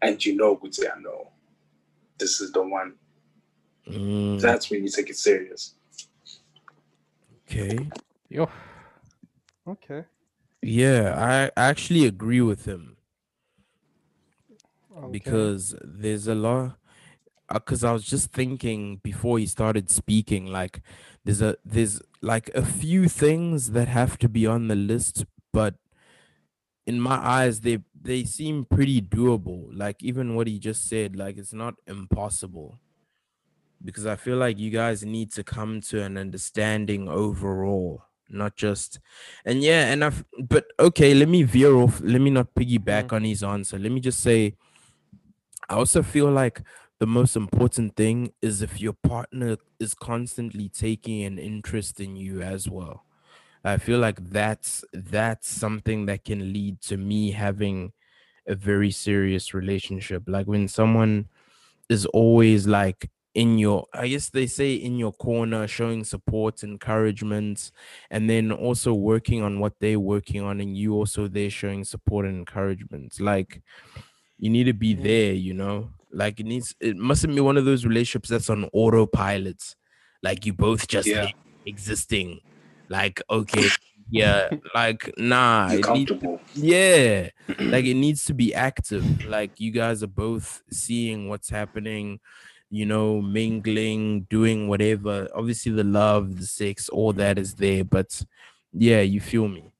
and 0.00 0.24
you 0.24 0.34
know, 0.36 0.54
good 0.54 0.74
I 0.90 0.98
know, 1.00 1.28
this 2.18 2.40
is 2.40 2.52
the 2.52 2.62
one. 2.62 2.94
Mm, 3.86 4.40
That's 4.40 4.70
when 4.70 4.82
you 4.82 4.88
take 4.88 5.10
it 5.10 5.16
serious. 5.16 5.74
okay. 7.50 7.88
Yo. 8.28 8.48
Okay. 9.66 10.04
Yeah, 10.62 11.14
I 11.16 11.50
actually 11.56 12.06
agree 12.06 12.40
with 12.40 12.64
him. 12.64 12.96
okay. 14.96 15.08
because 15.12 15.74
there's 15.82 16.26
a 16.26 16.34
lot 16.34 16.76
uh, 17.48 17.54
because 17.54 17.84
i 17.84 17.92
was 17.92 18.04
just 18.04 18.32
thinking 18.32 18.96
before 19.02 19.38
he 19.38 19.46
started 19.46 19.90
speaking 19.90 20.46
like 20.46 20.80
there's 21.24 21.42
a 21.42 21.56
there's 21.64 22.00
like 22.22 22.48
a 22.54 22.64
few 22.64 23.08
things 23.08 23.72
that 23.72 23.88
have 23.88 24.18
to 24.18 24.28
be 24.28 24.46
on 24.46 24.68
the 24.68 24.74
list 24.74 25.24
but 25.52 25.74
in 26.86 27.00
my 27.00 27.16
eyes 27.16 27.60
they 27.60 27.78
they 28.00 28.24
seem 28.24 28.64
pretty 28.64 29.00
doable 29.02 29.68
like 29.72 30.02
even 30.02 30.34
what 30.34 30.46
he 30.46 30.58
just 30.58 30.88
said 30.88 31.14
like 31.14 31.36
it's 31.36 31.52
not 31.52 31.74
impossible 31.86 32.78
because 33.84 34.06
i 34.06 34.16
feel 34.16 34.38
like 34.38 34.58
you 34.58 34.70
guys 34.70 35.04
need 35.04 35.30
to 35.30 35.44
come 35.44 35.80
to 35.80 36.02
an 36.02 36.16
understanding 36.16 37.08
overall 37.08 38.05
not 38.28 38.56
just 38.56 38.98
and 39.44 39.62
yeah 39.62 39.86
and 39.92 40.04
i've 40.04 40.24
but 40.38 40.66
okay 40.80 41.14
let 41.14 41.28
me 41.28 41.42
veer 41.42 41.74
off 41.74 42.00
let 42.02 42.20
me 42.20 42.30
not 42.30 42.54
piggyback 42.54 43.06
mm. 43.06 43.12
on 43.12 43.24
his 43.24 43.42
answer 43.42 43.78
let 43.78 43.92
me 43.92 44.00
just 44.00 44.20
say 44.20 44.54
I 45.68 45.74
also 45.74 46.02
feel 46.02 46.30
like 46.30 46.62
the 46.98 47.06
most 47.06 47.36
important 47.36 47.96
thing 47.96 48.32
is 48.40 48.62
if 48.62 48.80
your 48.80 48.92
partner 48.92 49.56
is 49.80 49.94
constantly 49.94 50.68
taking 50.68 51.24
an 51.24 51.38
interest 51.38 52.00
in 52.00 52.16
you 52.16 52.40
as 52.40 52.68
well. 52.68 53.04
I 53.64 53.78
feel 53.78 53.98
like 53.98 54.30
that's 54.30 54.84
that's 54.92 55.48
something 55.48 56.06
that 56.06 56.24
can 56.24 56.52
lead 56.52 56.80
to 56.82 56.96
me 56.96 57.32
having 57.32 57.92
a 58.46 58.54
very 58.54 58.92
serious 58.92 59.54
relationship. 59.54 60.22
Like 60.28 60.46
when 60.46 60.68
someone 60.68 61.26
is 61.88 62.06
always 62.06 62.68
like 62.68 63.10
in 63.36 63.58
your 63.58 63.86
I 63.92 64.08
guess 64.08 64.30
they 64.30 64.46
say 64.46 64.74
in 64.74 64.96
your 64.96 65.12
corner, 65.12 65.68
showing 65.68 66.04
support, 66.04 66.62
encouragement, 66.64 67.70
and 68.10 68.28
then 68.30 68.50
also 68.50 68.94
working 68.94 69.42
on 69.42 69.60
what 69.60 69.74
they're 69.78 70.00
working 70.00 70.40
on, 70.42 70.60
and 70.60 70.76
you 70.76 70.94
also 70.94 71.28
there 71.28 71.50
showing 71.50 71.84
support 71.84 72.24
and 72.26 72.36
encouragement. 72.38 73.20
Like 73.20 73.62
you 74.38 74.48
need 74.50 74.64
to 74.64 74.72
be 74.72 74.94
Mm. 74.96 75.02
there, 75.02 75.32
you 75.34 75.54
know. 75.54 75.90
Like 76.12 76.40
it 76.40 76.46
needs 76.46 76.74
it 76.80 76.96
mustn't 76.96 77.34
be 77.34 77.40
one 77.42 77.58
of 77.58 77.66
those 77.66 77.84
relationships 77.84 78.30
that's 78.30 78.48
on 78.50 78.64
autopilot. 78.72 79.62
Like 80.22 80.46
you 80.46 80.54
both 80.54 80.88
just 80.88 81.06
Yeah. 81.08 81.28
existing. 81.66 82.40
Like, 82.88 83.20
okay, 83.28 83.68
yeah, 84.08 84.48
like 84.74 85.12
nah, 85.18 85.70
You're 85.72 85.80
it 85.80 85.92
need- 85.92 86.08
comfortable. 86.08 86.40
yeah, 86.54 87.28
like 87.58 87.84
it 87.92 87.94
needs 87.96 88.24
to 88.26 88.34
be 88.34 88.54
active. 88.54 89.04
Like 89.26 89.60
you 89.60 89.72
guys 89.72 90.02
are 90.02 90.14
both 90.24 90.62
seeing 90.70 91.28
what's 91.28 91.50
happening, 91.50 92.20
you 92.70 92.86
know, 92.86 93.20
mingling, 93.22 94.22
doing 94.30 94.68
whatever. 94.68 95.28
Obviously, 95.34 95.72
the 95.72 95.84
love, 95.84 96.36
the 96.38 96.46
sex, 96.46 96.88
all 96.88 97.12
that 97.14 97.38
is 97.38 97.54
there, 97.54 97.84
but 97.84 98.22
yeah, 98.72 99.00
you 99.00 99.20
feel 99.20 99.48
me. 99.48 99.72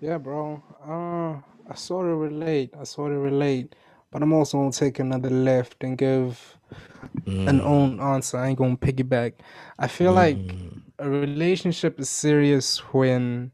Yeah, 0.00 0.18
bro. 0.18 0.62
Uh, 0.86 1.40
I 1.70 1.74
sort 1.74 2.06
of 2.06 2.18
relate. 2.18 2.70
I 2.78 2.84
sort 2.84 3.12
of 3.12 3.18
relate, 3.22 3.74
but 4.10 4.22
I'm 4.22 4.32
also 4.32 4.58
gonna 4.58 4.72
take 4.72 4.98
another 4.98 5.30
left 5.30 5.82
and 5.82 5.96
give 5.98 6.58
an 7.46 7.60
Mm, 7.60 7.62
own 7.62 8.00
answer. 8.00 8.38
I 8.38 8.48
ain't 8.48 8.58
gonna 8.58 8.76
piggyback. 8.76 9.34
I 9.78 9.88
feel 9.88 10.12
like 10.12 10.56
mm, 10.56 10.82
a 10.98 11.08
relationship 11.08 11.98
is 12.00 12.08
serious 12.10 12.78
when 12.92 13.52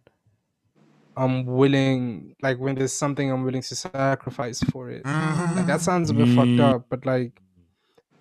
I'm 1.17 1.45
willing, 1.47 2.35
like 2.43 2.59
when 2.59 2.75
there's 2.75 2.93
something 2.93 3.31
I'm 3.31 3.45
willing 3.45 3.63
to 3.63 3.75
sacrifice 3.77 4.61
for 4.63 4.91
it. 4.91 5.03
Like 5.05 5.67
that 5.67 5.81
sounds 5.81 6.11
a 6.11 6.15
bit 6.15 6.29
fucked 6.29 6.59
Mm. 6.59 6.75
up, 6.77 6.87
but 6.89 7.05
like 7.07 7.41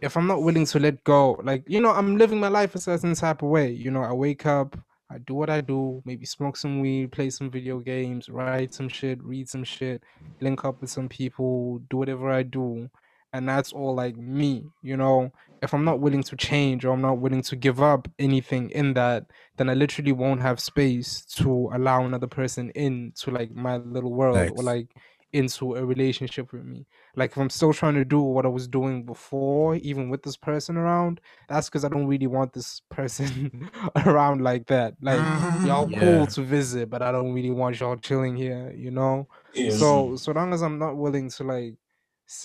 if 0.02 0.18
I'm 0.18 0.28
not 0.28 0.44
willing 0.44 0.66
to 0.66 0.80
let 0.80 1.04
go, 1.04 1.40
like 1.44 1.64
you 1.68 1.80
know, 1.82 1.92
I'm 1.92 2.18
living 2.18 2.40
my 2.40 2.48
life 2.50 2.76
a 2.76 2.80
certain 2.80 3.14
type 3.16 3.42
of 3.44 3.50
way. 3.50 3.72
You 3.72 3.92
know, 3.92 4.04
I 4.04 4.14
wake 4.14 4.46
up, 4.46 4.78
I 5.10 5.18
do 5.20 5.36
what 5.36 5.50
I 5.50 5.62
do, 5.62 6.02
maybe 6.06 6.26
smoke 6.26 6.58
some 6.58 6.80
weed, 6.82 7.12
play 7.12 7.30
some 7.30 7.50
video 7.52 7.80
games, 7.80 8.30
write 8.30 8.74
some 8.74 8.90
shit, 8.90 9.24
read 9.24 9.48
some 9.50 9.64
shit, 9.64 10.04
link 10.42 10.66
up 10.66 10.82
with 10.82 10.90
some 10.90 11.08
people, 11.10 11.80
do 11.90 11.98
whatever 11.98 12.32
I 12.32 12.44
do, 12.44 12.90
and 13.34 13.48
that's 13.48 13.74
all 13.74 13.96
like 13.96 14.18
me. 14.18 14.66
You 14.82 14.98
know, 14.98 15.32
if 15.62 15.74
I'm 15.74 15.86
not 15.86 16.00
willing 16.00 16.24
to 16.24 16.36
change 16.36 16.86
or 16.86 16.92
I'm 16.94 17.02
not 17.02 17.20
willing 17.20 17.44
to 17.44 17.56
give 17.56 17.82
up 17.82 18.08
anything 18.20 18.70
in 18.72 18.94
that, 18.96 19.26
then 19.58 19.70
I 19.70 19.74
literally 19.76 20.12
won't 20.12 20.42
have 20.42 20.60
space 20.60 21.24
to 21.38 21.70
allow 21.74 22.04
another 22.06 22.28
person 22.28 22.72
into 22.72 23.32
like 23.32 23.52
my 23.52 23.78
little 23.78 24.14
world 24.14 24.50
or 24.52 24.64
like 24.64 24.88
into 25.34 25.76
a 25.76 25.86
relationship 25.86 26.52
with 26.52 26.66
me. 26.66 26.86
Like 27.16 27.32
if 27.32 27.38
I'm 27.38 27.50
still 27.50 27.74
trying 27.74 27.94
to 27.96 28.04
do 28.04 28.22
what 28.22 28.46
I 28.46 28.50
was 28.50 28.68
doing 28.68 29.06
before, 29.06 29.76
even 29.76 30.10
with 30.10 30.24
this 30.24 30.36
person 30.36 30.78
around, 30.78 31.22
that's 31.48 31.70
because 31.70 31.86
I 31.86 31.90
don't 31.90 32.08
really 32.08 32.28
want 32.28 32.54
this 32.54 32.82
person 32.90 33.70
around 34.06 34.42
like 34.42 34.68
that. 34.68 34.96
Like 35.02 35.30
y'all 35.62 35.90
Yeah. 35.92 36.00
cool 36.00 36.28
to 36.28 36.42
visit, 36.42 36.90
but 36.90 37.02
I 37.02 37.12
don't 37.12 37.34
really 37.34 37.52
want 37.52 37.80
y'all 37.80 37.98
chilling 37.98 38.36
here, 38.36 38.74
you 38.76 38.92
know? 38.92 39.28
Yes. 39.54 39.78
So 39.78 40.16
so 40.18 40.32
long 40.32 40.54
as 40.54 40.62
I'm 40.62 40.80
not 40.80 40.98
willing 40.98 41.30
to 41.30 41.44
like 41.44 41.76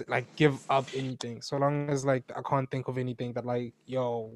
like 0.09 0.27
give 0.37 0.59
up 0.69 0.87
anything, 0.95 1.43
so 1.43 1.57
long 1.57 1.89
as 1.91 2.05
like 2.05 2.25
I 2.37 2.41
can't 2.49 2.71
think 2.71 2.89
of 2.89 2.99
anything 2.99 3.33
that 3.35 3.45
like 3.45 3.73
yo, 3.87 4.31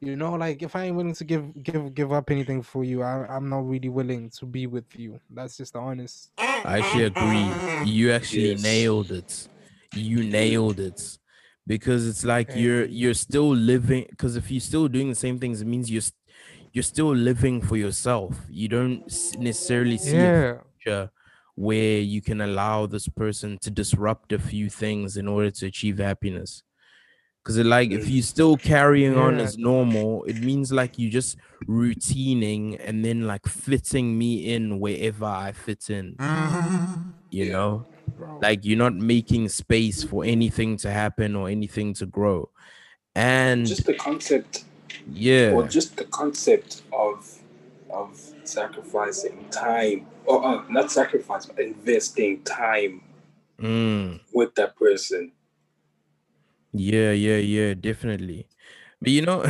you 0.00 0.16
know, 0.16 0.34
like 0.34 0.62
if 0.62 0.74
I 0.76 0.84
ain't 0.84 0.96
willing 0.96 1.14
to 1.14 1.24
give 1.24 1.62
give 1.62 1.94
give 1.94 2.12
up 2.12 2.30
anything 2.30 2.62
for 2.62 2.84
you, 2.84 3.02
I, 3.02 3.26
I'm 3.28 3.48
not 3.48 3.66
really 3.68 3.88
willing 3.88 4.30
to 4.38 4.46
be 4.46 4.66
with 4.66 4.84
you. 4.96 5.20
That's 5.30 5.56
just 5.56 5.72
the 5.72 5.80
honest. 5.80 6.30
I 6.38 6.78
actually 6.78 7.04
agree. 7.04 7.50
You 7.86 8.12
actually 8.12 8.50
Yes. 8.50 8.62
nailed 8.62 9.10
it. 9.12 9.48
You 9.94 10.22
nailed 10.24 10.80
it. 10.80 11.18
Because 11.66 12.06
it's 12.08 12.24
like 12.24 12.54
you're 12.54 12.86
you're 12.86 13.14
still 13.14 13.54
living 13.54 14.06
because 14.10 14.36
if 14.36 14.50
you're 14.50 14.60
still 14.60 14.88
doing 14.88 15.08
the 15.10 15.14
same 15.14 15.38
things, 15.38 15.60
it 15.60 15.66
means 15.66 15.90
you're 15.90 16.02
you're 16.72 16.82
still 16.82 17.14
living 17.14 17.60
for 17.60 17.76
yourself. 17.76 18.36
You 18.48 18.68
don't 18.68 19.02
s- 19.06 19.34
necessarily 19.38 19.98
see 19.98 20.26
a 20.26 20.30
Yeah. 20.30 20.54
future 20.82 21.10
where 21.58 21.98
you 21.98 22.22
can 22.22 22.40
allow 22.40 22.86
this 22.86 23.08
person 23.08 23.58
to 23.58 23.70
disrupt 23.70 24.32
a 24.32 24.38
few 24.38 24.70
things 24.70 25.16
in 25.16 25.26
order 25.26 25.50
to 25.50 25.66
achieve 25.66 25.98
happiness. 25.98 26.62
Because 27.42 27.58
like 27.58 27.90
if 27.90 28.08
you're 28.08 28.22
still 28.22 28.56
carrying 28.56 29.16
on 29.16 29.40
as 29.40 29.58
normal, 29.58 30.22
it 30.24 30.36
means 30.36 30.70
like 30.70 30.98
you're 30.98 31.10
just 31.10 31.36
routining 31.66 32.76
and 32.76 33.04
then 33.04 33.26
like 33.26 33.46
fitting 33.46 34.16
me 34.16 34.54
in 34.54 34.78
wherever 34.78 35.24
I 35.24 35.52
fit 35.52 35.90
in. 35.90 36.14
Mm-hmm. 36.16 37.10
You 37.30 37.44
Yeah. 37.46 37.52
know? 37.52 37.86
Like 38.40 38.64
you're 38.64 38.78
not 38.78 38.94
making 38.94 39.48
space 39.48 40.04
for 40.04 40.24
anything 40.24 40.76
to 40.78 40.90
happen 40.90 41.34
or 41.34 41.48
anything 41.48 41.92
to 41.94 42.06
grow 42.06 42.50
and 43.14 43.66
just 43.66 43.84
the 43.86 43.94
concept 43.94 44.64
yeah 45.10 45.50
or 45.50 45.66
just 45.66 45.96
the 45.96 46.04
concept 46.04 46.82
of 46.92 47.37
of 47.90 48.18
sacrificing 48.44 49.46
time 49.50 50.06
or 50.26 50.44
uh, 50.44 50.64
not 50.68 50.90
sacrifice 50.90 51.46
but 51.46 51.58
investing 51.60 52.42
time 52.44 53.02
mm, 53.58 54.20
with 54.32 54.54
that 54.54 54.76
person. 54.76 55.32
Yeah 56.72 57.12
yeah 57.12 57.36
yeah 57.38 57.74
definitely. 57.74 58.48
But 59.00 59.10
you 59.12 59.22
know 59.22 59.44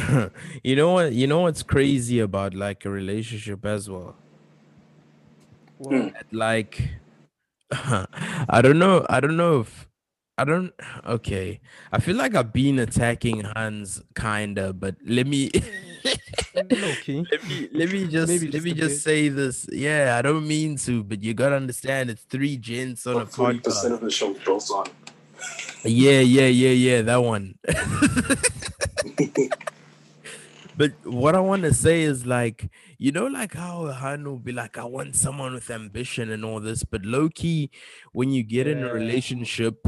you 0.64 0.76
know 0.76 0.92
what 0.92 1.12
you 1.12 1.26
know 1.26 1.40
what's 1.42 1.62
crazy 1.62 2.20
about 2.20 2.54
like 2.54 2.84
a 2.84 2.90
relationship 2.90 3.64
as 3.66 3.88
well? 3.90 4.16
Well, 5.78 6.12
like 6.32 6.90
i 7.72 8.60
don't 8.62 8.78
know 8.78 9.06
i 9.08 9.20
don't 9.20 9.36
know 9.36 9.60
if 9.60 9.88
i 10.38 10.44
don't 10.44 10.72
okay. 11.06 11.60
I 11.92 12.00
feel 12.00 12.16
like 12.16 12.34
i've 12.34 12.52
been 12.52 12.78
attacking 12.78 13.42
hans 13.44 14.02
kinda 14.16 14.72
but 14.72 14.96
let 15.04 15.26
me 15.26 15.50
low 15.54 15.60
key. 15.62 15.87
let 16.54 16.68
me 17.48 17.68
let 17.72 17.92
me 17.92 18.06
just 18.08 18.28
Maybe 18.28 18.50
let 18.50 18.62
me 18.62 18.72
just 18.72 18.96
bit. 18.96 19.02
say 19.02 19.28
this. 19.28 19.66
Yeah, 19.72 20.16
I 20.18 20.22
don't 20.22 20.46
mean 20.46 20.76
to, 20.78 21.02
but 21.04 21.22
you 21.22 21.34
gotta 21.34 21.56
understand 21.56 22.10
it's 22.10 22.22
three 22.22 22.56
gents 22.56 23.06
on 23.06 23.22
a 23.22 23.26
forty 23.26 23.60
percent 23.60 23.92
podcast. 23.92 23.96
of 23.96 24.00
the 24.02 24.10
show 24.10 24.34
goes 24.34 24.70
on 24.70 24.86
Yeah, 25.84 26.20
yeah, 26.20 26.46
yeah, 26.46 26.70
yeah, 26.70 27.02
that 27.02 27.22
one. 27.22 27.54
but 30.78 30.92
what 31.04 31.34
I 31.34 31.40
want 31.40 31.62
to 31.62 31.74
say 31.74 32.02
is 32.02 32.24
like, 32.24 32.70
you 32.98 33.10
know, 33.10 33.26
like 33.26 33.54
how 33.54 33.90
Han 33.90 34.22
will 34.24 34.38
be 34.38 34.52
like, 34.52 34.78
I 34.78 34.84
want 34.84 35.16
someone 35.16 35.52
with 35.52 35.70
ambition 35.70 36.30
and 36.30 36.44
all 36.44 36.60
this, 36.60 36.84
but 36.84 37.04
low 37.04 37.28
key, 37.28 37.72
when 38.12 38.30
you 38.30 38.44
get 38.44 38.68
in 38.68 38.84
a 38.84 38.94
relationship, 38.94 39.84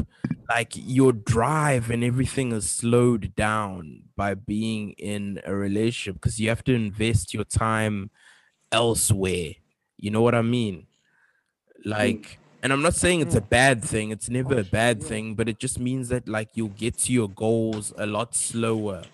like 0.48 0.72
your 0.74 1.12
drive 1.12 1.90
and 1.90 2.02
everything 2.02 2.50
is 2.50 2.68
slowed 2.68 3.36
down 3.36 4.02
by 4.16 4.34
being 4.34 4.90
in 4.98 5.40
a 5.44 5.54
relationship 5.54 6.20
because 6.20 6.40
you 6.40 6.48
have 6.48 6.64
to 6.64 6.74
invest 6.74 7.32
your 7.32 7.44
time 7.44 8.10
elsewhere. 8.72 9.52
You 9.96 10.10
know 10.10 10.22
what 10.22 10.34
I 10.34 10.42
mean? 10.42 10.88
Hmm. 11.84 11.90
Like, 11.90 12.40
and 12.64 12.72
I'm 12.72 12.82
not 12.82 12.96
saying 12.96 13.20
it's 13.20 13.36
a 13.36 13.40
hmm. 13.40 13.48
bad 13.48 13.84
thing, 13.84 14.10
it's 14.10 14.28
never 14.28 14.58
a 14.58 14.64
bad 14.64 15.04
thing, 15.04 15.36
but 15.36 15.48
it 15.48 15.60
just 15.60 15.78
means 15.78 16.08
that 16.08 16.26
like 16.26 16.48
you'll 16.54 16.68
get 16.70 16.98
to 16.98 17.12
your 17.12 17.28
goals 17.28 17.92
a 17.96 18.06
lot 18.06 18.34
slower 18.34 19.04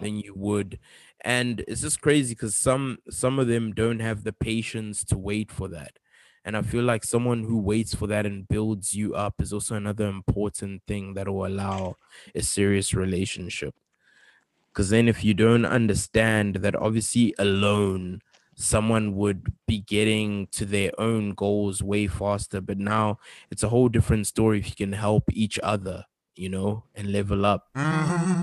than 0.00 0.18
you 0.18 0.32
would. 0.34 0.78
And 1.24 1.64
it's 1.66 1.80
just 1.80 2.00
crazy 2.00 2.34
because 2.34 2.56
some 2.56 2.98
some 3.10 3.38
of 3.38 3.48
them 3.48 3.72
don't 3.72 4.00
have 4.00 4.24
the 4.24 4.32
patience 4.32 5.04
to 5.06 5.18
wait 5.18 5.50
for 5.50 5.68
that. 5.68 5.98
And 6.44 6.56
I 6.56 6.62
feel 6.62 6.84
like 6.84 7.04
someone 7.04 7.44
who 7.44 7.58
waits 7.58 7.94
for 7.94 8.06
that 8.06 8.24
and 8.24 8.48
builds 8.48 8.94
you 8.94 9.14
up 9.14 9.42
is 9.42 9.52
also 9.52 9.74
another 9.74 10.06
important 10.08 10.82
thing 10.86 11.14
that 11.14 11.28
will 11.28 11.44
allow 11.46 11.96
a 12.34 12.42
serious 12.42 12.94
relationship. 12.94 13.74
Because 14.72 14.90
then, 14.90 15.08
if 15.08 15.24
you 15.24 15.34
don't 15.34 15.64
understand 15.64 16.56
that, 16.56 16.76
obviously, 16.76 17.34
alone, 17.38 18.20
someone 18.54 19.16
would 19.16 19.52
be 19.66 19.80
getting 19.80 20.46
to 20.48 20.64
their 20.64 20.92
own 21.00 21.34
goals 21.34 21.82
way 21.82 22.06
faster. 22.06 22.60
But 22.60 22.78
now 22.78 23.18
it's 23.50 23.62
a 23.62 23.68
whole 23.68 23.88
different 23.88 24.26
story 24.26 24.60
if 24.60 24.68
you 24.70 24.76
can 24.76 24.92
help 24.92 25.24
each 25.32 25.58
other, 25.62 26.04
you 26.36 26.48
know, 26.48 26.84
and 26.94 27.12
level 27.12 27.44
up. 27.44 27.68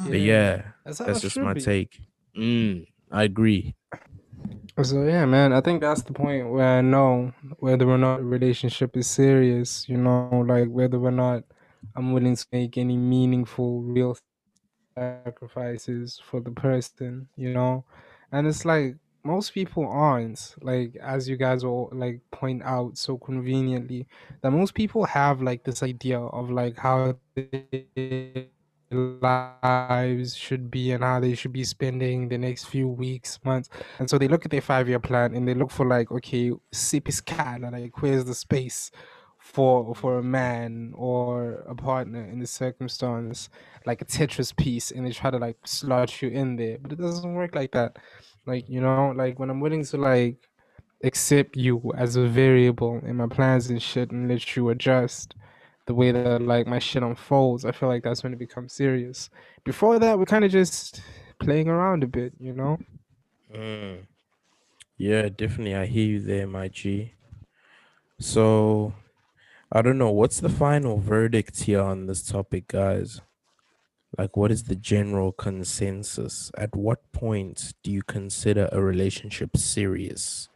But 0.09 0.19
yeah, 0.19 0.73
That's 0.83 0.99
that's 0.99 1.21
just 1.21 1.41
my 1.41 1.53
be. 1.53 1.61
take. 1.61 2.01
Mm, 2.37 2.85
I 3.11 3.23
agree. 3.23 3.75
So 4.83 5.03
yeah, 5.05 5.25
man, 5.25 5.53
I 5.53 5.61
think 5.61 5.81
that's 5.81 6.01
the 6.03 6.13
point 6.13 6.49
where 6.49 6.79
I 6.79 6.81
know 6.81 7.33
whether 7.59 7.89
or 7.89 7.97
not 7.97 8.19
a 8.19 8.23
relationship 8.23 8.97
is 8.97 9.07
serious, 9.07 9.87
you 9.87 9.97
know, 9.97 10.43
like 10.47 10.67
whether 10.69 10.97
or 10.97 11.11
not 11.11 11.43
I'm 11.95 12.11
willing 12.11 12.35
to 12.35 12.45
make 12.51 12.77
any 12.77 12.97
meaningful 12.97 13.81
real 13.81 14.17
sacrifices 14.97 16.21
for 16.23 16.41
the 16.41 16.51
person, 16.51 17.27
you 17.37 17.53
know. 17.53 17.85
And 18.31 18.47
it's 18.47 18.65
like 18.65 18.95
most 19.23 19.53
people 19.53 19.87
aren't, 19.87 20.55
like 20.61 20.95
as 21.01 21.29
you 21.29 21.37
guys 21.37 21.63
all 21.63 21.89
like 21.93 22.21
point 22.31 22.63
out 22.63 22.97
so 22.97 23.17
conveniently, 23.17 24.07
that 24.41 24.51
most 24.51 24.73
people 24.73 25.05
have 25.05 25.41
like 25.41 25.63
this 25.63 25.83
idea 25.83 26.19
of 26.19 26.49
like 26.49 26.77
how 26.77 27.17
their 27.35 28.45
lives 28.91 30.35
should 30.35 30.69
be 30.69 30.91
and 30.91 31.03
how 31.03 31.19
they 31.19 31.35
should 31.35 31.53
be 31.53 31.63
spending 31.63 32.29
the 32.29 32.37
next 32.37 32.65
few 32.65 32.87
weeks, 32.87 33.39
months. 33.43 33.69
And 33.99 34.09
so 34.09 34.17
they 34.17 34.27
look 34.27 34.45
at 34.45 34.51
their 34.51 34.61
five 34.61 34.87
year 34.87 34.99
plan 34.99 35.33
and 35.35 35.47
they 35.47 35.53
look 35.53 35.71
for 35.71 35.85
like, 35.85 36.11
okay, 36.11 36.51
sip 36.71 37.07
kind 37.25 37.63
like 37.71 38.01
where's 38.01 38.25
the 38.25 38.35
space 38.35 38.91
for 39.39 39.93
for 39.93 40.17
a 40.17 40.23
man 40.23 40.91
or 40.95 41.63
a 41.67 41.75
partner 41.75 42.25
in 42.25 42.39
the 42.39 42.47
circumstance, 42.47 43.49
like 43.85 44.01
a 44.01 44.05
Tetris 44.05 44.55
piece, 44.55 44.91
and 44.91 45.05
they 45.05 45.11
try 45.11 45.29
to 45.29 45.37
like 45.37 45.57
slot 45.65 46.21
you 46.21 46.29
in 46.29 46.55
there. 46.55 46.77
But 46.79 46.93
it 46.93 46.99
doesn't 46.99 47.35
work 47.35 47.53
like 47.55 47.71
that. 47.73 47.97
Like, 48.45 48.67
you 48.69 48.81
know, 48.81 49.13
like 49.15 49.39
when 49.39 49.49
I'm 49.49 49.59
willing 49.59 49.85
to 49.85 49.97
like 49.97 50.37
accept 51.03 51.55
you 51.55 51.93
as 51.97 52.15
a 52.15 52.27
variable 52.27 52.99
in 53.05 53.17
my 53.17 53.27
plans 53.27 53.69
and 53.69 53.81
shit 53.81 54.11
and 54.11 54.27
let 54.27 54.55
you 54.55 54.69
adjust 54.69 55.35
the 55.85 55.93
way 55.93 56.11
that 56.11 56.41
like 56.41 56.67
my 56.67 56.79
shit 56.79 57.03
unfolds, 57.03 57.65
I 57.65 57.71
feel 57.71 57.89
like 57.89 58.03
that's 58.03 58.23
when 58.23 58.33
it 58.33 58.39
becomes 58.39 58.73
serious. 58.73 59.29
Before 59.63 59.99
that, 59.99 60.17
we're 60.17 60.25
kind 60.25 60.45
of 60.45 60.51
just 60.51 61.01
playing 61.39 61.67
around 61.67 62.03
a 62.03 62.07
bit, 62.07 62.33
you 62.39 62.53
know. 62.53 62.79
Mm. 63.53 64.07
Yeah, 64.97 65.29
definitely. 65.29 65.75
I 65.75 65.85
hear 65.85 66.05
you 66.05 66.19
there, 66.19 66.47
my 66.47 66.67
G. 66.69 67.13
So, 68.19 68.93
I 69.71 69.81
don't 69.81 69.97
know. 69.97 70.11
What's 70.11 70.39
the 70.39 70.49
final 70.49 70.99
verdict 70.99 71.63
here 71.63 71.81
on 71.81 72.05
this 72.05 72.23
topic, 72.23 72.69
guys? 72.69 73.21
Like, 74.17 74.37
what 74.37 74.51
is 74.51 74.63
the 74.63 74.75
general 74.75 75.33
consensus? 75.33 76.51
At 76.57 76.75
what 76.75 77.11
point 77.11 77.73
do 77.83 77.91
you 77.91 78.01
consider 78.01 78.69
a 78.71 78.81
relationship 78.81 79.57
serious? 79.57 80.47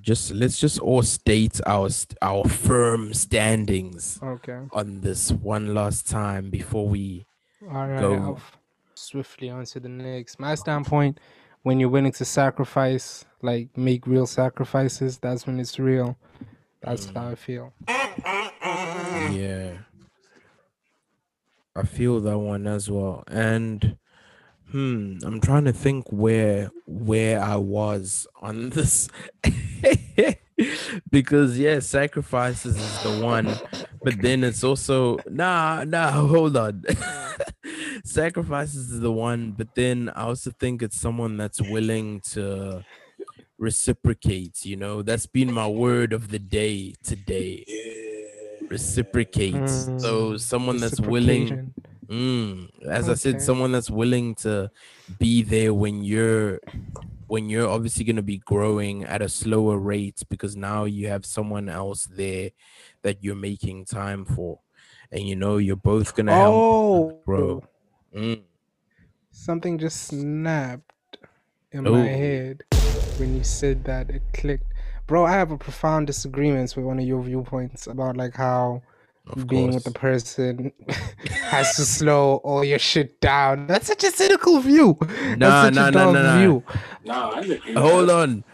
Just 0.00 0.32
let's 0.32 0.58
just 0.58 0.78
all 0.78 1.02
state 1.02 1.60
our 1.66 1.88
our 2.22 2.44
firm 2.48 3.12
standings 3.12 4.18
Okay. 4.22 4.60
on 4.72 5.00
this 5.00 5.30
one 5.32 5.74
last 5.74 6.08
time 6.08 6.50
before 6.50 6.88
we 6.88 7.26
All 7.70 7.86
right. 7.88 8.00
Go. 8.00 8.14
I'll 8.14 8.40
swiftly 8.94 9.50
on 9.50 9.64
to 9.66 9.80
the 9.80 9.88
next. 9.88 10.38
My 10.38 10.54
standpoint, 10.54 11.18
when 11.62 11.80
you're 11.80 11.88
willing 11.88 12.12
to 12.12 12.24
sacrifice, 12.24 13.24
like 13.42 13.76
make 13.76 14.06
real 14.06 14.26
sacrifices, 14.26 15.18
that's 15.18 15.46
when 15.46 15.58
it's 15.60 15.78
real. 15.78 16.16
That's 16.80 17.06
how 17.10 17.28
I 17.28 17.34
feel. 17.34 17.72
Yeah. 17.88 19.78
I 21.76 21.82
feel 21.82 22.20
that 22.20 22.38
one 22.38 22.66
as 22.66 22.90
well. 22.90 23.24
And 23.28 23.96
hmm, 24.70 25.18
I'm 25.24 25.40
trying 25.40 25.64
to 25.64 25.72
think 25.72 26.06
where 26.10 26.70
where 26.86 27.40
I 27.42 27.56
was 27.56 28.26
on 28.40 28.70
this. 28.76 29.08
because 31.10 31.58
yeah, 31.58 31.78
sacrifices 31.80 32.78
is 32.78 33.00
the 33.00 33.12
one, 33.12 33.60
but 34.02 34.20
then 34.20 34.44
it's 34.44 34.64
also 34.64 35.22
nah, 35.26 35.84
nah, 35.84 36.10
hold 36.12 36.56
on. 36.56 36.84
sacrifices 38.04 38.90
is 38.92 39.00
the 39.00 39.12
one, 39.12 39.52
but 39.52 39.68
then 39.74 40.10
I 40.14 40.22
also 40.24 40.50
think 40.58 40.82
it's 40.82 41.00
someone 41.00 41.36
that's 41.36 41.60
willing 41.60 42.20
to 42.32 42.84
reciprocate, 43.58 44.64
you 44.64 44.76
know. 44.76 45.02
That's 45.02 45.26
been 45.26 45.52
my 45.52 45.68
word 45.68 46.12
of 46.12 46.28
the 46.30 46.38
day 46.38 46.94
today 47.02 47.64
Yeah. 47.66 48.66
reciprocate. 48.70 49.68
So 49.98 50.36
someone 50.36 50.80
that's 50.80 51.00
willing, 51.00 51.74
mm, 52.10 52.68
as 52.88 53.08
I 53.08 53.14
said, 53.14 53.40
someone 53.42 53.72
that's 53.72 53.90
willing 53.90 54.34
to 54.36 54.70
be 55.18 55.42
there 55.42 55.74
when 55.74 56.04
you're 56.04 56.60
when 57.28 57.48
you're 57.48 57.68
obviously 57.68 58.04
going 58.04 58.16
to 58.16 58.22
be 58.22 58.38
growing 58.38 59.04
at 59.04 59.22
a 59.22 59.28
slower 59.28 59.78
rate 59.78 60.22
because 60.28 60.56
now 60.56 60.84
you 60.84 61.08
have 61.08 61.24
someone 61.24 61.68
else 61.68 62.06
there 62.06 62.50
that 63.02 63.22
you're 63.22 63.36
making 63.36 63.84
time 63.84 64.24
for, 64.24 64.60
and 65.12 65.28
you 65.28 65.36
know 65.36 65.58
you're 65.58 65.76
both 65.76 66.14
going 66.16 66.26
to 66.26 66.32
help 66.32 66.54
Oh, 66.54 67.20
grow. 67.24 67.62
Mm. 68.16 68.42
something 69.30 69.78
just 69.78 70.04
snapped 70.08 71.18
in 71.72 71.86
Oh. 71.86 71.92
my 71.92 72.06
head 72.06 72.64
when 73.18 73.36
you 73.36 73.44
said 73.44 73.84
that. 73.84 74.10
It 74.10 74.22
clicked, 74.32 74.72
bro. 75.06 75.24
I 75.26 75.32
have 75.32 75.50
a 75.50 75.58
profound 75.58 76.06
disagreements 76.06 76.74
with 76.76 76.86
one 76.86 76.98
of 76.98 77.06
your 77.06 77.22
viewpoints 77.22 77.86
about 77.86 78.16
like 78.16 78.34
how 78.34 78.82
Of 79.30 79.46
being 79.48 79.74
with 79.74 79.84
the 79.84 79.90
person 79.90 80.72
has 81.50 81.76
to 81.76 81.84
slow 81.84 82.36
all 82.44 82.64
your 82.64 82.78
shit 82.78 83.20
down. 83.20 83.66
That's 83.66 83.86
such 83.86 84.04
a 84.04 84.10
cynical 84.10 84.60
view. 84.60 84.96
Nah, 85.36 85.68
That's 85.70 85.76
such 85.76 85.76
nah, 85.76 85.88
a 85.88 85.92
nah, 85.92 86.06
nah, 86.06 86.22
nah. 86.22 86.38
view. 86.38 86.64
Nah, 87.04 87.30
I 87.34 87.40
agree. 87.40 87.74
Hold 87.76 88.10
on. 88.10 88.44